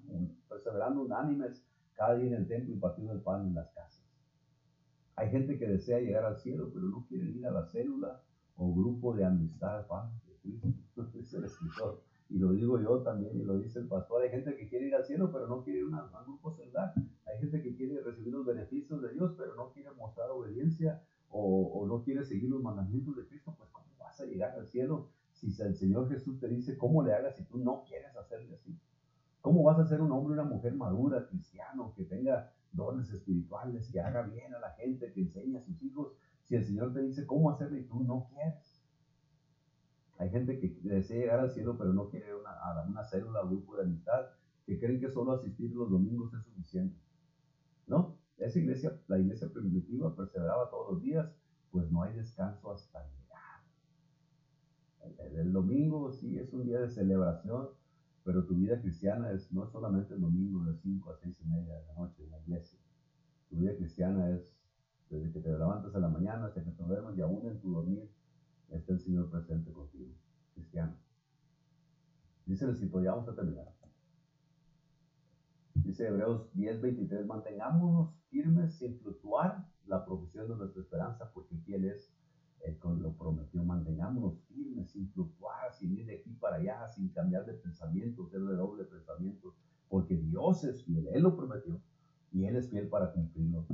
perseverando 0.48 1.02
unánimes 1.02 1.66
cada 1.94 2.16
día 2.16 2.28
en 2.28 2.34
el 2.34 2.46
templo 2.46 2.74
y 2.74 2.78
partiendo 2.78 3.12
el 3.12 3.20
pan 3.20 3.46
en 3.46 3.54
las 3.54 3.70
casas. 3.70 4.04
Hay 5.16 5.30
gente 5.30 5.58
que 5.58 5.66
desea 5.66 6.00
llegar 6.00 6.24
al 6.24 6.36
cielo, 6.36 6.70
pero 6.72 6.86
no 6.86 7.06
quiere 7.06 7.30
ir 7.30 7.46
a 7.46 7.52
la 7.52 7.64
célula 7.66 8.22
o 8.56 8.74
grupo 8.74 9.14
de 9.14 9.24
amistad, 9.24 9.86
pan 9.86 10.10
de 10.26 10.34
Cristo, 10.38 10.68
dice 11.14 11.38
el 11.38 11.44
escritor. 11.44 12.02
Y 12.30 12.38
lo 12.38 12.52
digo 12.52 12.80
yo 12.80 13.02
también, 13.02 13.38
y 13.38 13.44
lo 13.44 13.58
dice 13.58 13.78
el 13.78 13.86
pastor. 13.86 14.22
Hay 14.22 14.30
gente 14.30 14.56
que 14.56 14.68
quiere 14.68 14.86
ir 14.86 14.94
al 14.94 15.04
cielo, 15.04 15.30
pero 15.30 15.46
no 15.46 15.62
quiere 15.62 15.80
ir 15.80 15.84
a 15.94 16.18
un 16.18 16.24
grupo 16.24 16.52
celular. 16.52 16.92
Hay 17.26 17.38
gente 17.38 17.62
que 17.62 17.76
quiere 17.76 18.00
recibir 18.00 18.32
los 18.32 18.46
beneficios 18.46 19.00
de 19.02 19.12
Dios, 19.12 19.34
pero 19.36 19.54
no 19.54 19.70
quiere 19.72 19.90
mostrar 19.92 20.30
obediencia 20.30 21.02
o, 21.28 21.66
o 21.66 21.86
no 21.86 22.02
quiere 22.02 22.24
seguir 22.24 22.50
los 22.50 22.62
mandamientos 22.62 23.16
de 23.16 23.26
Cristo. 23.26 23.54
Pues, 23.56 23.70
¿cómo 23.70 23.86
vas 23.98 24.20
a 24.20 24.24
llegar 24.24 24.58
al 24.58 24.66
cielo 24.66 25.10
si 25.32 25.48
el 25.62 25.76
Señor 25.76 26.08
Jesús 26.08 26.40
te 26.40 26.48
dice 26.48 26.76
cómo 26.78 27.02
le 27.02 27.12
hagas 27.12 27.36
si 27.36 27.44
tú 27.44 27.58
no 27.58 27.84
quieres 27.86 28.16
hacerle 28.16 28.54
así? 28.54 28.76
¿Cómo 29.44 29.62
vas 29.62 29.78
a 29.78 29.84
ser 29.84 30.00
un 30.00 30.10
hombre, 30.10 30.32
una 30.32 30.48
mujer 30.48 30.74
madura, 30.74 31.26
cristiano, 31.28 31.92
que 31.94 32.04
tenga 32.04 32.50
dones 32.72 33.12
espirituales, 33.12 33.90
que 33.92 34.00
haga 34.00 34.22
bien 34.22 34.54
a 34.54 34.58
la 34.58 34.70
gente, 34.70 35.12
que 35.12 35.20
enseñe 35.20 35.54
a 35.58 35.60
sus 35.60 35.82
hijos, 35.82 36.14
si 36.44 36.54
el 36.54 36.64
Señor 36.64 36.94
te 36.94 37.02
dice 37.02 37.26
cómo 37.26 37.50
hacerlo 37.50 37.76
y 37.76 37.84
tú 37.84 38.02
no 38.02 38.26
quieres? 38.30 38.82
Hay 40.16 40.30
gente 40.30 40.58
que 40.58 40.74
desea 40.84 41.18
llegar 41.18 41.40
al 41.40 41.50
cielo, 41.50 41.76
pero 41.76 41.92
no 41.92 42.08
quiere 42.08 42.34
una, 42.34 42.52
a 42.98 43.04
célula 43.04 43.42
o 43.42 43.48
grupo 43.48 43.76
de 43.76 43.82
amistad, 43.82 44.30
que 44.64 44.80
creen 44.80 44.98
que 44.98 45.10
solo 45.10 45.32
asistir 45.32 45.74
los 45.74 45.90
domingos 45.90 46.32
es 46.32 46.42
suficiente. 46.42 46.98
¿No? 47.86 48.16
Esa 48.38 48.58
iglesia, 48.58 48.98
la 49.08 49.18
iglesia 49.18 49.52
primitiva, 49.52 50.16
perseveraba 50.16 50.70
todos 50.70 50.94
los 50.94 51.02
días, 51.02 51.30
pues 51.70 51.92
no 51.92 52.02
hay 52.02 52.14
descanso 52.14 52.72
hasta 52.72 53.06
llegar. 53.10 53.60
El, 55.34 55.52
domingo 55.52 56.10
sí 56.12 56.38
es 56.38 56.50
un 56.54 56.64
día 56.64 56.80
de 56.80 56.88
celebración, 56.88 57.68
pero 58.24 58.44
tu 58.46 58.54
vida 58.54 58.80
cristiana 58.80 59.30
es 59.30 59.52
no 59.52 59.66
solamente 59.66 60.14
el 60.14 60.20
domingo 60.20 60.64
de 60.64 60.74
5 60.74 61.10
a 61.10 61.16
6 61.16 61.36
y 61.40 61.46
media 61.46 61.78
de 61.78 61.86
la 61.86 61.94
noche 61.94 62.24
en 62.24 62.30
la 62.30 62.40
iglesia. 62.40 62.78
Tu 63.50 63.56
vida 63.56 63.76
cristiana 63.76 64.30
es 64.30 64.56
desde 65.10 65.30
que 65.30 65.40
te 65.40 65.50
levantas 65.50 65.94
en 65.94 66.00
la 66.00 66.08
mañana 66.08 66.46
hasta 66.46 66.64
que 66.64 66.70
te 66.70 66.82
duermes 66.82 67.16
y 67.18 67.20
aún 67.20 67.46
en 67.46 67.60
tu 67.60 67.72
dormir 67.72 68.10
está 68.70 68.94
el 68.94 69.00
Señor 69.00 69.30
presente 69.30 69.70
contigo, 69.72 70.12
cristiano. 70.54 70.96
Dice 72.46 72.64
el 72.64 72.72
escritor, 72.72 73.02
ya 73.02 73.12
vamos 73.12 73.28
a 73.28 73.34
terminar. 73.34 73.74
Dice 75.74 76.06
Hebreos 76.06 76.50
10:23, 76.54 77.26
mantengámonos 77.26 78.14
firmes 78.30 78.74
sin 78.74 78.98
fluctuar 79.00 79.68
la 79.86 80.04
profesión 80.04 80.48
de 80.48 80.56
nuestra 80.56 80.80
esperanza, 80.80 81.30
porque 81.32 81.56
fiel 81.58 81.84
es 81.84 82.10
el 82.64 82.78
que 82.78 82.88
lo 82.88 83.12
prometió. 83.12 83.62
Mantengámonos 83.64 84.40
firmes 84.48 84.90
sin 84.90 85.08
fluctuar, 85.10 85.72
sin 85.72 85.96
ir 85.98 86.06
de 86.06 86.16
aquí 86.16 86.32
para 86.34 86.56
allá, 86.56 86.88
sin 86.88 87.08
cambiar 87.10 87.44
de 87.46 87.54
pensamiento, 87.54 88.26
ser 88.26 88.40
de 88.40 88.56
doble 88.56 88.84
pensamiento, 88.84 89.54
porque 89.88 90.16
Dios 90.16 90.64
es 90.64 90.84
fiel, 90.84 91.08
Él 91.12 91.22
lo 91.22 91.36
prometió 91.36 91.80
y 92.32 92.44
Él 92.44 92.56
es 92.56 92.70
fiel 92.70 92.88
para 92.88 93.12
cumplirlo. 93.12 93.66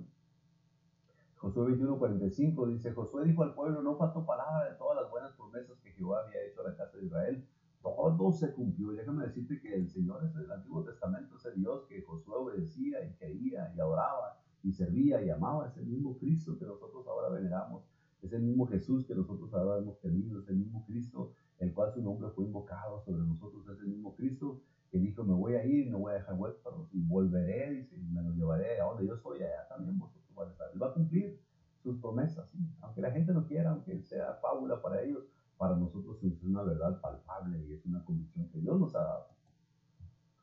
Josué 1.36 1.72
21:45 1.72 2.68
dice, 2.68 2.92
Josué 2.92 3.24
dijo 3.24 3.42
al 3.42 3.54
pueblo, 3.54 3.82
no 3.82 3.96
faltó 3.96 4.26
palabra 4.26 4.70
de 4.70 4.76
todas 4.76 5.00
las 5.00 5.10
buenas 5.10 5.32
promesas 5.32 5.78
que 5.80 5.92
Jehová 5.92 6.20
había 6.26 6.44
hecho 6.44 6.60
a 6.60 6.70
la 6.70 6.76
casa 6.76 6.98
de 6.98 7.06
Israel 7.06 7.44
todo 7.82 8.32
se 8.32 8.52
cumplió. 8.52 8.92
Y 8.92 8.96
déjame 8.96 9.26
decirte 9.26 9.60
que 9.60 9.74
el 9.74 9.88
Señor 9.88 10.24
es 10.24 10.34
el 10.36 10.50
Antiguo 10.50 10.84
Testamento, 10.84 11.36
ese 11.36 11.52
Dios 11.52 11.84
que 11.88 12.02
Josué 12.02 12.36
obedecía 12.36 13.04
y 13.04 13.14
creía 13.14 13.72
y 13.74 13.80
adoraba 13.80 14.38
y 14.62 14.72
servía 14.72 15.22
y 15.22 15.30
amaba, 15.30 15.68
es 15.68 15.76
el 15.78 15.86
mismo 15.86 16.18
Cristo 16.18 16.58
que 16.58 16.66
nosotros 16.66 17.06
ahora 17.06 17.30
veneramos, 17.30 17.82
es 18.22 18.32
el 18.32 18.42
mismo 18.42 18.66
Jesús 18.66 19.06
que 19.06 19.14
nosotros 19.14 19.52
ahora 19.54 19.78
hemos 19.78 19.98
tenido, 20.00 20.40
es 20.40 20.48
el 20.48 20.56
mismo 20.56 20.84
Cristo, 20.86 21.32
el 21.58 21.72
cual 21.72 21.92
su 21.92 22.02
nombre 22.02 22.30
fue 22.30 22.44
invocado 22.44 23.02
sobre 23.04 23.22
nosotros, 23.22 23.68
es 23.68 23.78
el 23.80 23.88
mismo 23.88 24.14
Cristo 24.14 24.60
que 24.90 24.98
dijo, 24.98 25.22
me 25.22 25.34
voy 25.34 25.54
a 25.54 25.64
ir, 25.64 25.90
no 25.90 25.98
voy 25.98 26.12
a 26.12 26.16
dejar 26.16 26.34
huérfanos 26.34 26.88
y 26.92 27.00
volveré, 27.00 27.88
y 27.92 28.02
me 28.12 28.22
lo 28.22 28.32
llevaré 28.32 28.80
a 28.80 28.86
donde 28.86 29.06
yo 29.06 29.16
soy, 29.18 29.38
allá 29.38 29.68
también 29.68 29.98
vosotros 29.98 30.34
van 30.34 30.48
a 30.48 30.50
estar. 30.50 30.68
Él 30.72 30.82
va 30.82 30.88
a 30.88 30.94
cumplir 30.94 31.40
sus 31.82 31.98
promesas, 31.98 32.50
aunque 32.80 33.00
la 33.00 33.12
gente 33.12 33.32
no 33.32 33.46
quiera, 33.46 33.70
aunque 33.70 34.02
sea 34.02 34.34
fábula 34.42 34.82
para 34.82 35.02
ellos, 35.02 35.24
para 35.56 35.76
nosotros 35.76 36.22
es 36.24 36.42
una 36.42 36.62
verdad 36.62 37.00
palpable 37.00 37.62
y 37.66 37.74
es 37.74 37.84
una 37.84 38.04
convicción 38.04 38.48
que 38.48 38.58
Dios 38.58 38.80
nos 38.80 38.94
ha 38.96 39.02
dado. 39.02 39.26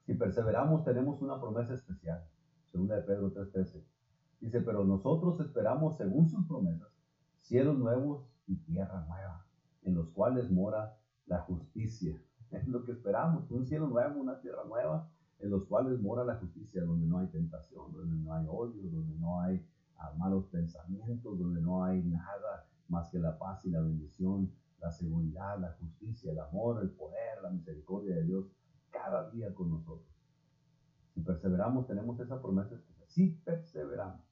Si 0.06 0.14
perseveramos, 0.14 0.86
tenemos 0.86 1.22
una 1.22 1.40
promesa 1.40 1.74
especial. 1.74 2.24
Segunda 2.72 2.96
de 2.96 3.02
Pedro 3.02 3.34
3:13. 3.34 3.84
Dice, 4.40 4.62
pero 4.62 4.86
nosotros 4.86 5.40
esperamos, 5.42 5.98
según 5.98 6.30
sus 6.30 6.46
promesas, 6.46 6.88
cielos 7.48 7.78
nuevos 7.78 8.26
y 8.46 8.56
tierra 8.58 9.06
nueva, 9.08 9.46
en 9.84 9.96
los 9.96 10.10
cuales 10.10 10.52
mora 10.52 10.98
la 11.26 11.40
justicia. 11.40 12.22
Es 12.52 12.66
lo 12.66 12.86
que 12.86 12.94
esperamos, 12.94 13.52
un 13.52 13.66
cielo 13.66 13.88
nuevo, 13.88 14.22
una 14.22 14.40
tierra 14.40 14.64
nueva, 14.66 15.10
en 15.40 15.50
los 15.50 15.66
cuales 15.66 16.00
mora 16.00 16.24
la 16.24 16.36
justicia, 16.36 16.82
donde 16.84 17.06
no 17.06 17.18
hay 17.20 17.28
tentación, 17.28 17.92
donde 17.92 18.16
no 18.16 18.34
hay 18.34 18.46
odio, 18.50 18.90
donde 18.90 19.16
no 19.18 19.42
hay 19.42 19.68
ah, 19.98 20.14
malos 20.18 20.46
pensamientos, 20.46 21.38
donde 21.38 21.62
no 21.62 21.84
hay 21.84 22.02
nada 22.04 22.66
más 22.88 23.10
que 23.10 23.20
la 23.20 23.38
paz 23.38 23.66
y 23.66 23.70
la 23.70 23.82
bendición 23.82 24.50
la 24.80 24.92
seguridad, 24.92 25.60
la 25.60 25.74
justicia, 25.80 26.32
el 26.32 26.40
amor, 26.40 26.82
el 26.82 26.92
poder, 26.92 27.42
la 27.42 27.50
misericordia 27.50 28.16
de 28.16 28.24
Dios 28.24 28.46
cada 28.92 29.30
día 29.32 29.54
con 29.54 29.72
nosotros. 29.72 30.08
Si 31.14 31.22
perseveramos, 31.22 31.88
tenemos 31.88 32.20
esa 32.20 32.42
promesa 32.42 32.80
Si 33.08 33.32
perseveramos. 33.44 34.27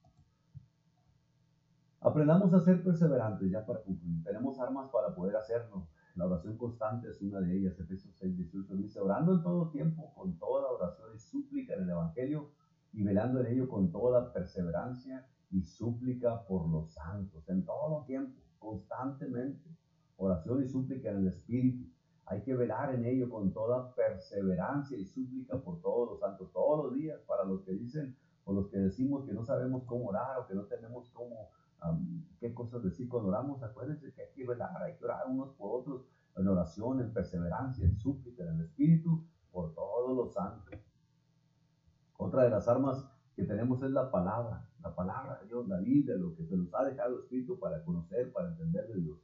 Aprendamos 2.06 2.54
a 2.54 2.60
ser 2.60 2.84
perseverantes, 2.84 3.50
ya 3.50 3.66
para 3.66 3.82
concluir. 3.82 4.22
Tenemos 4.22 4.60
armas 4.60 4.88
para 4.92 5.12
poder 5.12 5.34
hacerlo. 5.34 5.88
La 6.14 6.26
oración 6.26 6.56
constante 6.56 7.08
es 7.10 7.20
una 7.20 7.40
de 7.40 7.56
ellas. 7.56 7.76
Efesios 7.80 8.14
6, 8.16 8.36
18 8.36 8.76
dice, 8.76 9.00
orando 9.00 9.32
en 9.32 9.42
todo 9.42 9.70
tiempo, 9.70 10.14
con 10.14 10.38
toda 10.38 10.70
oración 10.70 11.08
y 11.16 11.18
súplica 11.18 11.74
en 11.74 11.82
el 11.82 11.90
Evangelio, 11.90 12.52
y 12.92 13.02
velando 13.02 13.40
en 13.40 13.46
ello 13.46 13.68
con 13.68 13.90
toda 13.90 14.32
perseverancia 14.32 15.26
y 15.50 15.64
súplica 15.64 16.46
por 16.46 16.68
los 16.68 16.92
santos, 16.92 17.48
en 17.48 17.64
todo 17.64 18.04
tiempo, 18.04 18.40
constantemente 18.60 19.68
oración 20.16 20.62
y 20.62 20.68
súplica 20.68 21.10
en 21.10 21.16
el 21.16 21.26
Espíritu. 21.26 21.90
Hay 22.26 22.42
que 22.42 22.54
velar 22.54 22.94
en 22.94 23.04
ello 23.04 23.28
con 23.28 23.52
toda 23.52 23.92
perseverancia 23.96 24.96
y 24.96 25.06
súplica 25.06 25.58
por 25.58 25.80
todos 25.80 26.10
los 26.10 26.20
santos, 26.20 26.52
todos 26.52 26.84
los 26.84 26.94
días, 26.94 27.20
para 27.26 27.44
los 27.44 27.62
que 27.62 27.72
dicen 27.72 28.16
o 28.44 28.52
los 28.52 28.68
que 28.68 28.78
decimos 28.78 29.26
que 29.26 29.32
no 29.32 29.44
sabemos 29.44 29.82
cómo 29.86 30.06
orar 30.06 30.38
o 30.38 30.46
que 30.46 30.54
no 30.54 30.66
tenemos 30.66 31.10
cómo, 31.10 31.50
qué 32.40 32.54
cosas 32.54 32.82
decir 32.82 33.08
cuando 33.08 33.28
oramos. 33.28 33.62
Acuérdense 33.62 34.12
que 34.12 34.22
hay 34.22 34.28
que 34.34 34.42
hay 34.42 34.96
que 34.96 35.04
orar 35.04 35.24
unos 35.28 35.54
por 35.54 35.80
otros 35.80 36.06
en 36.36 36.48
oración, 36.48 37.00
en 37.00 37.12
perseverancia, 37.12 37.84
en 37.84 37.96
súplica 37.96 38.42
en 38.42 38.56
el 38.56 38.60
Espíritu, 38.66 39.24
por 39.50 39.74
todos 39.74 40.16
los 40.16 40.34
santos. 40.34 40.74
Otra 42.18 42.44
de 42.44 42.50
las 42.50 42.68
armas 42.68 43.08
que 43.34 43.44
tenemos 43.44 43.82
es 43.82 43.90
la 43.90 44.10
palabra, 44.10 44.68
la 44.82 44.94
palabra 44.94 45.38
de 45.40 45.46
Dios, 45.46 45.66
la 45.68 45.78
Biblia, 45.78 46.16
lo 46.16 46.34
que 46.34 46.44
se 46.44 46.56
nos 46.56 46.74
ha 46.74 46.84
dejado 46.84 47.20
escrito 47.20 47.58
para 47.58 47.82
conocer, 47.84 48.32
para 48.32 48.48
entender 48.48 48.86
de 48.88 49.00
Dios 49.00 49.18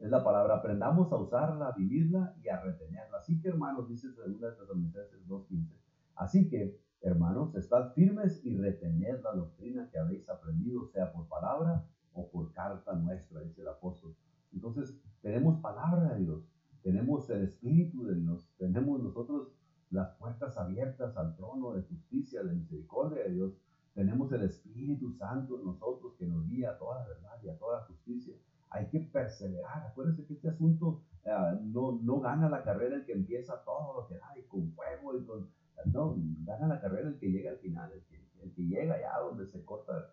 es 0.00 0.08
la 0.08 0.24
palabra, 0.24 0.56
aprendamos 0.56 1.12
a 1.12 1.16
usarla, 1.16 1.68
a 1.68 1.72
vivirla 1.72 2.34
y 2.42 2.48
a 2.48 2.60
retenerla. 2.60 3.18
Así 3.18 3.38
que, 3.40 3.48
hermanos, 3.48 3.86
dice 3.86 4.08
2 4.08 4.40
Tesalonicenses 4.40 5.26
2.15, 5.28 5.76
así 6.16 6.48
que, 6.48 6.80
hermanos, 7.02 7.54
estad 7.54 7.92
firmes 7.94 8.44
y 8.44 8.56
retened 8.56 9.22
la 9.22 9.32
doctrina 9.32 9.88
que 9.90 9.98
habéis 9.98 10.28
aprendido, 10.28 10.86
sea 10.88 11.12
por 11.12 11.28
palabra 11.28 11.86
o 12.12 12.28
por 12.28 12.52
carta 12.52 12.94
nuestra, 12.94 13.40
dice 13.40 13.62
el 13.62 13.68
apóstol. 13.68 14.14
Entonces, 14.52 14.98
tenemos 15.22 15.60
palabra 15.60 16.14
de 16.14 16.24
Dios, 16.24 16.44
tenemos 16.82 17.28
el 17.30 17.42
Espíritu 17.42 18.04
de 18.04 18.16
Dios, 18.16 18.48
tenemos 18.58 19.02
nosotros 19.02 19.52
las 19.90 20.14
puertas 20.16 20.56
abiertas 20.56 21.16
al 21.16 21.36
trono 21.36 21.72
de 21.72 21.82
justicia, 21.82 22.42
de 22.42 22.54
misericordia 22.54 23.24
de 23.24 23.32
Dios, 23.32 23.52
tenemos 23.94 24.30
el 24.32 24.42
Espíritu 24.42 25.12
Santo 25.12 25.58
en 25.58 25.64
nosotros 25.64 26.14
que 26.18 26.26
nos 26.26 26.48
guía 26.48 26.70
a 26.70 26.78
toda 26.78 27.00
la 27.00 27.08
verdad 27.08 27.42
y 27.42 27.48
a 27.48 27.58
toda 27.58 27.84
justicia 27.86 28.34
hay 28.70 28.88
que 28.88 29.00
perseverar. 29.00 29.86
Acuérdense 29.86 30.24
que 30.26 30.34
este 30.34 30.48
asunto 30.48 31.02
ah, 31.26 31.58
no, 31.60 31.98
no 32.02 32.20
gana 32.20 32.48
la 32.48 32.62
carrera 32.62 32.96
el 32.96 33.04
que 33.04 33.12
empieza 33.12 33.62
todo 33.64 34.00
lo 34.00 34.08
que 34.08 34.14
da 34.14 34.32
y 34.38 34.42
con 34.44 34.72
fuego 34.72 35.16
y 35.16 35.24
con... 35.24 35.50
No, 35.86 36.16
gana 36.44 36.66
la 36.66 36.80
carrera 36.80 37.08
el 37.08 37.18
que 37.18 37.30
llega 37.30 37.50
al 37.50 37.58
final, 37.58 37.90
el 37.92 38.52
que, 38.52 38.62
llega 38.62 38.94
allá 38.94 39.18
donde 39.20 39.46
se 39.46 39.64
corta 39.64 40.12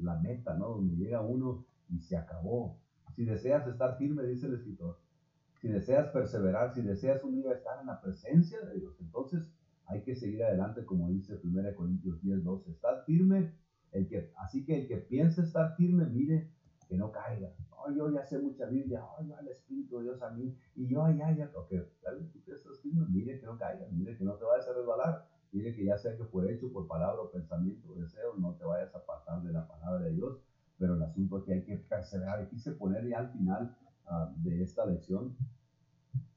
la, 0.00 0.14
meta, 0.20 0.54
¿no? 0.54 0.70
Donde 0.70 0.96
llega 0.96 1.20
uno 1.20 1.64
y 1.88 2.00
se 2.00 2.16
acabó. 2.16 2.78
Si 3.14 3.24
deseas 3.24 3.66
estar 3.66 3.96
firme, 3.96 4.24
dice 4.24 4.46
el 4.46 4.54
escritor, 4.54 4.98
si 5.60 5.68
deseas 5.68 6.08
perseverar, 6.08 6.74
si 6.74 6.82
deseas 6.82 7.22
un 7.24 7.36
día 7.36 7.52
estar 7.52 7.80
en 7.80 7.86
la 7.86 8.00
presencia 8.00 8.60
de 8.60 8.80
Dios, 8.80 8.96
entonces 9.00 9.44
hay 9.86 10.02
que 10.02 10.14
seguir 10.16 10.42
adelante, 10.42 10.84
como 10.84 11.10
dice 11.10 11.38
1 11.42 11.74
Corintios 11.76 12.20
10, 12.22 12.42
12. 12.42 12.70
Estad 12.70 13.04
firme, 13.04 13.54
el 13.92 14.08
que, 14.08 14.32
así 14.38 14.64
que 14.64 14.80
el 14.80 14.88
que 14.88 14.96
piensa 14.96 15.42
estar 15.42 15.76
firme, 15.76 16.06
mire 16.06 16.50
que 16.88 16.96
no 16.96 17.12
caiga. 17.12 17.50
Oh, 17.86 17.90
yo 17.92 18.10
ya 18.10 18.24
sé 18.24 18.38
mucha 18.38 18.66
Biblia, 18.66 19.04
oh, 19.04 19.22
yo 19.22 19.38
el 19.38 19.48
Espíritu 19.48 19.98
de 19.98 20.04
Dios 20.04 20.22
a 20.22 20.30
mí, 20.30 20.56
y 20.74 20.86
yo 20.86 21.04
allá, 21.04 21.32
ya, 21.36 21.50
ok, 21.54 21.72
mire 23.10 23.38
que 23.38 23.46
no 23.46 23.58
caiga, 23.58 23.86
mire 23.90 24.16
que 24.16 24.24
no 24.24 24.34
te 24.34 24.44
vayas 24.44 24.68
a 24.68 24.72
resbalar, 24.72 25.26
mire 25.52 25.74
que 25.74 25.84
ya 25.84 25.98
sea 25.98 26.16
que 26.16 26.24
fue 26.24 26.50
hecho 26.52 26.72
por 26.72 26.86
palabra 26.86 27.20
o 27.20 27.30
pensamiento 27.30 27.92
o 27.92 27.96
deseo, 27.96 28.36
no 28.38 28.54
te 28.54 28.64
vayas 28.64 28.94
a 28.94 28.98
apartar 28.98 29.42
de 29.42 29.52
la 29.52 29.66
palabra 29.66 30.06
de 30.06 30.12
Dios, 30.12 30.40
pero 30.78 30.94
el 30.94 31.02
asunto 31.02 31.38
es 31.38 31.44
que 31.44 31.52
hay 31.52 31.64
que 31.64 31.76
perseverar. 31.76 32.42
Y 32.42 32.48
quise 32.48 32.72
poner 32.72 33.06
ya 33.06 33.18
al 33.18 33.30
final 33.30 33.76
ah, 34.06 34.32
de 34.36 34.62
esta 34.62 34.86
lección, 34.86 35.36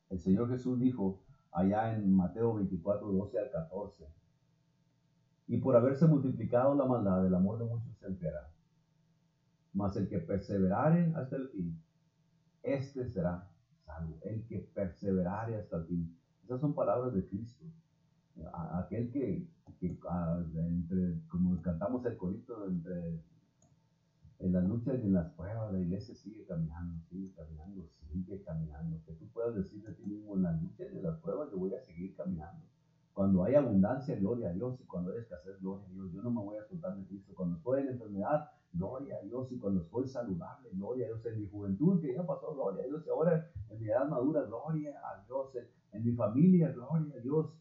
el 0.10 0.20
Señor 0.20 0.50
Jesús 0.50 0.80
dijo 0.80 1.22
allá 1.52 1.95
en 1.95 2.14
Mateo 2.14 2.56
24, 2.56 3.10
12 3.10 3.39
al 3.39 3.52
14, 3.52 4.06
y 5.48 5.58
por 5.60 5.78
haberse 5.78 6.08
multiplicado 6.08 6.76
la 6.76 6.86
maldad, 6.86 7.26
el 7.26 7.34
amor 7.34 7.58
de 7.58 7.66
muchos 7.66 7.98
se 7.98 8.08
enfriará 8.08 8.50
mas 9.78 9.95
el 9.95 10.09
que 10.09 10.17
perseverare 10.17 11.13
hasta 11.15 11.36
el 11.36 11.49
fin, 11.49 11.80
este 12.63 13.05
será 13.05 13.47
salvo. 13.86 14.17
El 14.23 14.43
que 14.47 14.57
perseverare 14.73 15.55
hasta 15.55 15.78
el 15.78 15.86
fin. 15.86 16.17
Esas 16.43 16.59
son 16.59 16.73
palabras 16.73 17.13
de 17.13 17.28
Cristo. 17.28 17.63
Aquel 18.73 19.11
que, 19.11 19.47
como 21.28 21.61
cantamos 21.61 22.03
el 22.07 22.17
corito, 22.17 22.67
entre 22.67 23.21
en 24.39 24.53
las 24.53 24.63
luchas 24.63 24.99
y 25.03 25.05
en 25.07 25.13
las 25.13 25.32
pruebas, 25.34 25.71
la 25.71 25.80
iglesia 25.80 26.15
sigue 26.15 26.43
caminando, 26.45 26.99
sigue 27.09 27.32
caminando, 27.36 27.88
sigue 27.88 28.41
caminando. 28.43 28.99
Que 29.05 29.13
tú 29.13 29.28
puedas 29.28 29.55
decir 29.55 29.84
de 29.84 29.93
ti 29.93 30.05
mismo, 30.07 30.36
en 30.36 30.43
las 30.43 30.59
luchas 30.59 30.88
y 30.91 30.97
en 30.97 31.03
las 31.03 31.19
pruebas 31.19 31.51
yo 31.51 31.59
voy 31.59 31.75
a 31.75 31.82
seguir 31.82 32.15
caminando. 32.15 32.65
Cuando 33.13 33.43
hay 33.43 33.53
abundancia, 33.53 34.15
gloria 34.15 34.49
a 34.49 34.53
Dios, 34.53 34.80
y 34.82 34.86
cuando 34.86 35.11
hay 35.11 35.19
escasez, 35.19 35.59
gloria 35.59 35.86
a 35.88 35.91
Dios. 35.91 36.11
Yo 36.13 36.21
no 36.23 36.32
me 36.32 36.41
voy 36.41 36.57
a 36.57 36.65
soltar 36.65 36.95
de 36.97 37.05
Cristo. 37.05 37.34
Cuando 37.36 37.57
estoy 37.57 37.82
en 37.82 37.89
enfermedad, 37.89 38.51
gloria 38.78 39.17
a 39.17 39.25
Dios, 39.25 39.51
y 39.51 39.57
cuando 39.57 39.82
estoy 39.82 40.07
saludable, 40.07 40.69
gloria 40.73 41.05
a 41.05 41.09
Dios, 41.09 41.25
en 41.25 41.39
mi 41.39 41.47
juventud 41.47 41.99
que 41.99 42.13
ya 42.13 42.25
pasó, 42.25 42.53
gloria 42.53 42.84
a 42.84 42.88
Dios, 42.88 43.07
ahora 43.07 43.49
en 43.69 43.80
mi 43.80 43.88
edad 43.88 44.07
madura, 44.07 44.43
gloria 44.43 44.95
a 45.03 45.23
Dios, 45.25 45.49
en, 45.91 46.03
mi 46.03 46.13
familia, 46.13 46.71
gloria 46.71 47.15
a 47.15 47.19
Dios, 47.19 47.53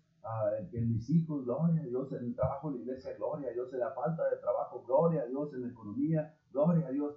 en, 0.72 0.92
mis 0.92 1.08
hijos, 1.10 1.44
gloria 1.44 1.82
a 1.82 1.84
Dios, 1.86 2.12
en 2.12 2.24
el 2.24 2.34
trabajo 2.34 2.68
en 2.68 2.76
la 2.76 2.80
iglesia, 2.82 3.16
gloria 3.16 3.50
a 3.50 3.52
Dios, 3.52 3.72
en 3.72 3.80
la 3.80 3.90
falta 3.92 4.28
de 4.30 4.36
trabajo, 4.36 4.84
gloria 4.86 5.22
a 5.22 5.26
Dios, 5.26 5.52
en 5.54 5.62
la 5.62 5.68
economía, 5.68 6.34
gloria 6.52 6.86
a 6.86 6.90
Dios. 6.90 7.16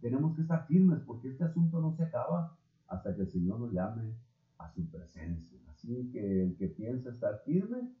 tenemos 0.00 0.34
que 0.34 0.42
estar 0.42 0.66
firmes 0.66 1.00
porque 1.06 1.28
este 1.28 1.44
asunto 1.44 1.80
no 1.80 1.92
se 1.94 2.04
acaba 2.04 2.56
hasta 2.88 3.14
que 3.14 3.22
el 3.22 3.72
llame 3.72 4.14
a 4.58 4.70
su 4.70 4.88
presencia. 4.90 5.58
Así 5.70 6.10
que 6.12 6.44
el 6.44 6.56
que 6.56 6.68
piensa 6.68 7.10
estar 7.10 7.42
firme, 7.44 7.92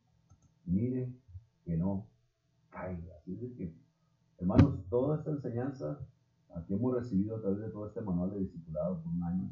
mire 0.64 1.12
que 1.64 1.76
no 1.76 2.06
caiga. 2.70 3.16
Así 3.18 3.36
que, 3.56 3.74
hermanos, 4.38 4.86
toda 4.88 5.18
esta 5.18 5.30
enseñanza 5.76 5.98
que 6.66 6.74
hemos 6.74 6.94
recibido 6.94 7.36
a 7.36 7.40
través 7.40 7.60
de 7.60 7.68
todo 7.70 7.86
este 7.86 8.00
manual 8.00 8.30
de 8.30 8.40
discipulado 8.40 9.02
por 9.02 9.12
un 9.12 9.22
año, 9.22 9.50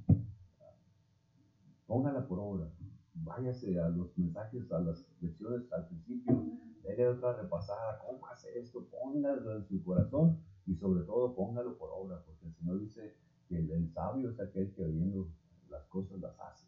póngala 1.86 2.26
por 2.26 2.38
obra. 2.38 2.70
Váyase 3.14 3.78
a 3.78 3.88
los 3.88 4.16
mensajes, 4.18 4.70
a 4.72 4.80
las 4.80 5.06
lecciones 5.20 5.70
al 5.72 5.86
principio, 5.86 6.42
déle 6.82 7.08
otra 7.08 7.34
repasada, 7.34 8.00
cómo 8.04 8.26
hace 8.26 8.58
esto, 8.58 8.86
póngalo 8.86 9.56
en 9.56 9.64
su 9.66 9.82
corazón 9.84 10.38
y 10.66 10.74
sobre 10.74 11.04
todo 11.04 11.34
póngalo 11.34 11.76
por 11.76 11.90
obra, 11.92 12.22
porque 12.24 12.46
el 12.46 12.54
Señor 12.54 12.80
dice 12.80 13.14
que 13.48 13.58
el, 13.58 13.92
sabio 13.92 14.30
es 14.30 14.40
aquel 14.40 14.72
que 14.72 14.84
oyendo 14.84 15.28
las 15.68 15.84
cosas 15.86 16.18
las 16.20 16.38
hace, 16.40 16.66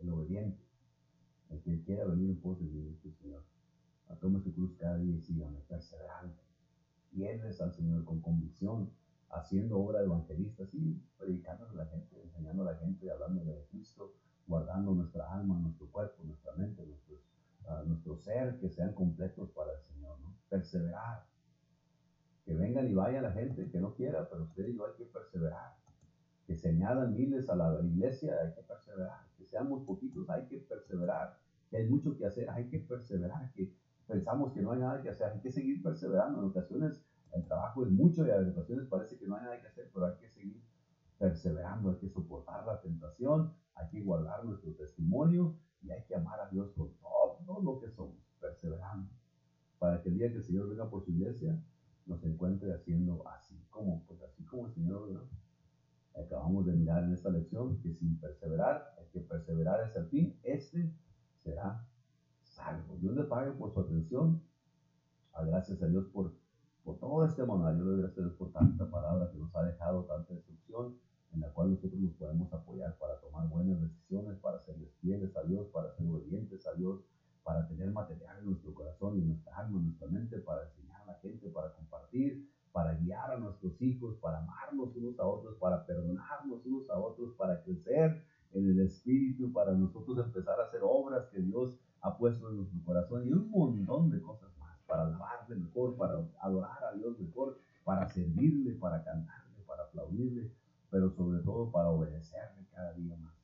el 0.00 0.10
obediente, 0.10 0.62
el 1.50 1.62
que 1.62 1.82
quiera 1.84 2.04
venir 2.04 2.30
en 2.30 2.40
pos 2.40 2.58
de 2.58 2.66
Dios, 2.68 3.16
Señor. 3.22 3.42
Tome 4.20 4.40
su 4.40 4.52
cruz 4.54 4.74
cada 4.78 4.98
día 4.98 5.16
y 5.16 5.20
sígame, 5.20 5.60
perseverante, 5.68 6.45
fieles 7.16 7.60
al 7.62 7.72
Señor 7.72 8.04
con 8.04 8.20
convicción, 8.20 8.90
haciendo 9.30 9.78
obra 9.78 10.00
de 10.00 10.04
evangelistas 10.04 10.68
y 10.74 11.02
predicando 11.18 11.66
a 11.66 11.72
la 11.72 11.86
gente, 11.86 12.22
enseñando 12.22 12.62
a 12.62 12.72
la 12.72 12.78
gente, 12.78 13.10
hablando 13.10 13.42
de 13.42 13.64
Cristo, 13.70 14.12
guardando 14.46 14.92
nuestra 14.94 15.32
alma, 15.32 15.58
nuestro 15.58 15.90
cuerpo, 15.90 16.22
nuestra 16.24 16.52
mente, 16.52 16.82
uh, 16.82 17.88
nuestro 17.88 18.16
ser, 18.18 18.58
que 18.58 18.68
sean 18.68 18.92
completos 18.92 19.50
para 19.50 19.72
el 19.72 19.80
Señor, 19.80 20.20
¿no? 20.20 20.34
Perseverar. 20.50 21.24
Que 22.44 22.54
vengan 22.54 22.86
y 22.86 22.94
vaya 22.94 23.22
la 23.22 23.32
gente 23.32 23.68
que 23.70 23.80
no 23.80 23.94
quiera, 23.94 24.28
pero 24.28 24.44
usted 24.44 24.68
y 24.68 24.72
hay 24.72 24.96
que 24.98 25.06
perseverar. 25.06 25.74
Que 26.46 26.54
se 26.54 26.68
añadan 26.68 27.14
miles 27.14 27.48
a 27.48 27.56
la 27.56 27.80
iglesia, 27.82 28.36
hay 28.44 28.54
que 28.54 28.62
perseverar. 28.62 29.26
Que 29.36 29.46
seamos 29.46 29.84
poquitos, 29.84 30.28
hay 30.30 30.46
que 30.46 30.58
perseverar. 30.58 31.38
Que 31.70 31.78
hay 31.78 31.88
mucho 31.88 32.16
que 32.16 32.26
hacer, 32.26 32.48
hay 32.50 32.68
que 32.68 32.78
perseverar. 32.78 33.52
Que 33.52 33.72
pensamos 34.06 34.52
que 34.52 34.62
no 34.62 34.70
hay 34.72 34.78
nada 34.78 35.02
que 35.02 35.08
hacer, 35.08 35.32
hay 35.32 35.40
que 35.40 35.50
seguir 35.50 35.82
perseverando. 35.82 36.38
En 36.38 36.50
ocasiones 36.50 37.02
el 37.36 37.44
trabajo 37.44 37.84
es 37.84 37.90
mucho 37.90 38.26
y 38.26 38.30
en 38.30 38.50
ocasiones 38.50 38.86
parece 38.88 39.18
que 39.18 39.26
no 39.26 39.36
hay 39.36 39.42
nada 39.44 39.60
que 39.60 39.68
hacer, 39.68 39.90
pero 39.92 40.06
hay 40.06 40.16
que 40.16 40.28
seguir 40.28 40.62
perseverando, 41.18 41.90
hay 41.90 41.96
que 41.96 42.08
soportar 42.08 42.66
la 42.66 42.80
tentación, 42.80 43.52
hay 43.74 43.88
que 43.90 44.02
guardar 44.02 44.44
nuestro 44.44 44.72
testimonio 44.74 45.56
y 45.82 45.90
hay 45.90 46.04
que 46.04 46.14
amar 46.14 46.40
a 46.40 46.48
Dios 46.50 46.72
con 46.72 46.92
todo 47.46 47.62
lo 47.62 47.80
que 47.80 47.90
somos, 47.90 48.16
perseverando, 48.40 49.10
para 49.78 50.02
que 50.02 50.08
el 50.08 50.18
día 50.18 50.30
que 50.30 50.38
el 50.38 50.44
Señor 50.44 50.68
venga 50.68 50.88
por 50.88 51.04
su 51.04 51.12
iglesia 51.12 51.62
nos 52.06 52.24
encuentre 52.24 52.72
haciendo 52.72 53.26
así 53.28 53.66
como, 53.70 54.04
pues 54.06 54.20
así 54.22 54.44
como 54.44 54.66
el 54.66 54.72
Señor, 54.72 55.10
¿no? 55.10 55.28
acabamos 56.20 56.66
de 56.66 56.72
mirar 56.72 57.04
en 57.04 57.12
esta 57.12 57.30
lección, 57.30 57.78
que 57.82 57.92
sin 57.92 58.18
perseverar, 58.18 58.94
el 58.98 59.06
que 59.10 59.20
perseverar 59.20 59.86
es 59.86 59.96
el 59.96 60.06
fin, 60.06 60.38
este 60.42 60.90
será 61.42 61.86
salvo. 62.42 62.96
Dios 62.98 63.14
le 63.14 63.24
pague 63.24 63.52
por 63.52 63.72
su 63.72 63.80
atención. 63.80 64.42
A 65.32 65.44
gracias 65.44 65.82
a 65.82 65.86
Dios 65.86 66.06
por, 66.06 66.32
por 66.86 66.98
todo 67.00 67.24
este 67.26 67.44
manual. 67.44 67.76
Yo 67.76 67.84
le 67.84 67.90
doy 67.90 68.02
gracias 68.02 68.32
por 68.38 68.52
tanta 68.52 68.88
palabra 68.88 69.28
que 69.32 69.38
nos 69.38 69.54
ha 69.56 69.64
dejado, 69.64 70.04
tanta 70.04 70.32
instrucción, 70.32 70.96
en 71.34 71.40
la 71.40 71.48
cual 71.52 71.70
nosotros 71.70 72.00
nos 72.00 72.14
podemos 72.14 72.52
apoyar 72.52 72.96
para 72.96 73.18
tomar 73.18 73.48
buenas 73.48 73.80
decisiones, 73.82 74.38
para 74.38 74.60
serles 74.60 74.94
fieles 75.00 75.36
a 75.36 75.42
Dios, 75.42 75.66
para 75.72 75.92
ser 75.96 76.06
obedientes 76.06 76.64
a 76.64 76.74
Dios, 76.74 77.00
para 77.42 77.66
tener 77.66 77.90
material 77.90 78.38
en 78.38 78.46
nuestro 78.46 78.72
corazón 78.72 79.16
y 79.16 79.22
en 79.22 79.28
nuestra 79.28 79.56
alma, 79.56 79.78
en 79.78 79.86
nuestra 79.86 80.08
mente, 80.08 80.38
para 80.38 80.62
enseñar 80.64 81.02
a 81.02 81.06
la 81.06 81.14
gente, 81.14 81.48
para 81.48 81.74
compartir, 81.74 82.48
para 82.70 82.94
guiar 82.94 83.32
a 83.32 83.38
nuestros 83.38 83.82
hijos, 83.82 84.16
para 84.18 84.38
amarnos 84.38 84.94
unos 84.94 85.18
a 85.18 85.26
otros, 85.26 85.56
para 85.56 85.84
perdonarnos 85.84 86.64
unos 86.64 86.88
a 86.88 86.98
otros, 86.98 87.34
para 87.34 87.62
crecer 87.64 88.22
en 88.52 88.70
el 88.70 88.80
Espíritu, 88.80 89.52
para 89.52 89.72
nosotros 89.72 90.18
empezar 90.24 90.60
a 90.60 90.64
hacer 90.64 90.80
obras 90.84 91.26
que 91.32 91.40
Dios 91.40 91.80
ha 92.00 92.16
puesto 92.16 92.48
en 92.48 92.58
nuestro 92.58 92.80
corazón 92.84 93.26
y 93.26 93.32
un 93.32 93.50
montón 93.50 94.10
de 94.10 94.20
cosas 94.22 94.56
más, 94.58 94.66
para 94.86 95.06
alabarle 95.06 95.56
mejor, 95.56 95.96
para 95.96 96.24
adorar 96.40 96.84
a 96.84 96.96
Dios 96.96 97.18
mejor, 97.18 97.58
para 97.84 98.06
servirle, 98.08 98.72
para 98.74 99.02
cantarle, 99.04 99.62
para 99.66 99.84
aplaudirle, 99.84 100.50
pero 100.90 101.10
sobre 101.10 101.40
todo 101.40 101.70
para 101.70 101.90
obedecerle 101.90 102.66
cada 102.72 102.92
día 102.94 103.16
más. 103.16 103.34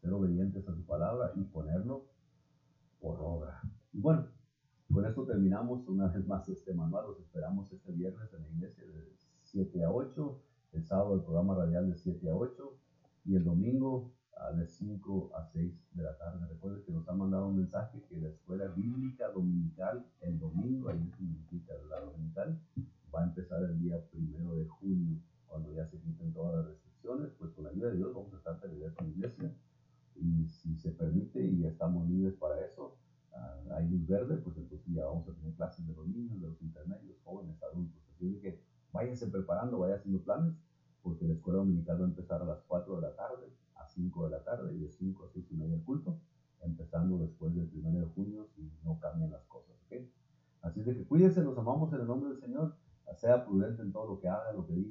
Ser 0.00 0.12
obedientes 0.12 0.66
a 0.68 0.74
su 0.74 0.84
palabra 0.84 1.32
y 1.34 1.42
ponerlo 1.44 2.06
por 3.00 3.20
obra. 3.20 3.60
Y 3.92 4.00
bueno, 4.00 4.26
con 4.92 5.04
esto 5.04 5.24
terminamos 5.24 5.86
una 5.88 6.08
vez 6.08 6.26
más 6.26 6.48
este 6.48 6.72
manual. 6.74 7.06
Los 7.08 7.20
esperamos 7.20 7.70
este 7.72 7.92
viernes 7.92 8.32
en 8.32 8.42
la 8.42 8.48
iglesia 8.48 8.84
de 8.86 9.12
7 9.44 9.84
a 9.84 9.90
8, 9.90 10.42
el 10.72 10.84
sábado 10.84 11.14
el 11.14 11.22
programa 11.22 11.54
radial 11.54 11.88
de 11.88 11.96
7 11.96 12.28
a 12.30 12.34
8 12.34 12.76
y 13.26 13.36
el 13.36 13.44
domingo 13.44 14.12
de 14.56 14.66
5 14.66 15.32
a 15.34 15.44
6 15.46 15.72
de 15.92 16.02
la 16.02 16.16
tarde. 16.18 16.46
Recuerden 16.46 16.82
que 16.84 16.92
nos 16.92 17.08
ha 17.08 17.12
mandado 17.12 17.48
un 17.48 17.56
mensaje 17.56 18.02
que 18.08 18.16
la 18.16 18.28
escuela 18.28 18.66
bíblica 18.68 19.28
dominical 19.28 20.06
el 20.20 20.38
domingo, 20.38 20.90
ahí 20.90 21.10
significa 21.16 21.74
la 21.88 22.00
dominical, 22.00 22.58
va 23.14 23.22
a 23.22 23.24
empezar 23.24 23.62
el 23.62 23.80
día 23.80 24.04
primero 24.10 24.56
de 24.56 24.66
junio, 24.66 25.18
cuando 25.46 25.72
ya 25.72 25.86
se 25.86 25.98
quiten 26.00 26.32
todas 26.32 26.56
las 26.56 26.66
restricciones, 26.66 27.30
pues 27.38 27.52
con 27.52 27.64
la 27.64 27.70
ayuda 27.70 27.90
de 27.90 27.96
Dios 27.96 28.14
vamos 28.14 28.32
a 28.34 28.36
estar 28.36 28.60
de 28.60 28.68
regreso 28.68 28.96
en 29.00 29.06
la 29.06 29.12
iglesia 29.12 29.54
y 30.16 30.48
si 30.48 30.76
se 30.76 30.90
permite 30.90 31.44
y 31.44 31.64
estamos 31.64 32.08
libres 32.08 32.34
para 32.34 32.64
eso, 32.64 32.96
uh, 33.32 33.72
hay 33.72 33.88
luz 33.88 34.06
verde, 34.06 34.36
pues 34.36 34.56
entonces 34.56 34.86
ya 34.92 35.04
vamos 35.06 35.28
a 35.28 35.32
tener 35.32 35.54
clases 35.54 35.86
de 35.86 35.94
los 35.94 36.06
niños, 36.06 36.40
de 36.40 36.48
los 36.48 36.62
intermedios, 36.62 37.16
jóvenes, 37.24 37.60
adultos. 37.62 38.00
Así 38.14 38.38
que 38.40 38.60
váyanse 38.92 39.26
preparando, 39.26 39.78
vayan 39.78 39.98
haciendo 39.98 40.13
planes, 40.24 40.54
porque 41.02 41.26
la 41.26 41.34
escuela 41.34 41.58
dominical 41.58 42.00
va 42.00 42.04
a 42.04 42.08
empezar 42.08 42.42
a 42.42 42.46
las 42.46 42.60
4 42.66 42.96
de 42.96 43.02
la 43.02 43.14
tarde 43.14 43.54
5 43.94 44.24
de 44.24 44.30
la 44.30 44.42
tarde 44.42 44.74
y 44.74 44.78
de 44.78 44.90
5 44.90 45.24
a 45.24 45.28
6 45.28 45.46
y 45.50 45.54
media 45.54 45.76
el 45.76 45.82
culto, 45.82 46.18
empezando 46.60 47.18
después 47.18 47.54
del 47.54 47.70
1 47.72 48.00
de 48.00 48.06
junio 48.06 48.46
si 48.54 48.70
no 48.84 48.98
cambian 48.98 49.30
las 49.30 49.44
cosas. 49.44 49.76
¿okay? 49.86 50.10
Así 50.62 50.82
de 50.82 50.96
que 50.96 51.04
cuídense, 51.04 51.42
los 51.42 51.56
amamos 51.56 51.92
en 51.92 52.00
el 52.00 52.06
nombre 52.06 52.30
del 52.30 52.40
Señor, 52.40 52.74
sea 53.16 53.44
prudente 53.44 53.82
en 53.82 53.92
todo 53.92 54.08
lo 54.08 54.20
que 54.20 54.28
haga, 54.28 54.52
lo 54.52 54.66
que 54.66 54.72
diga, 54.72 54.83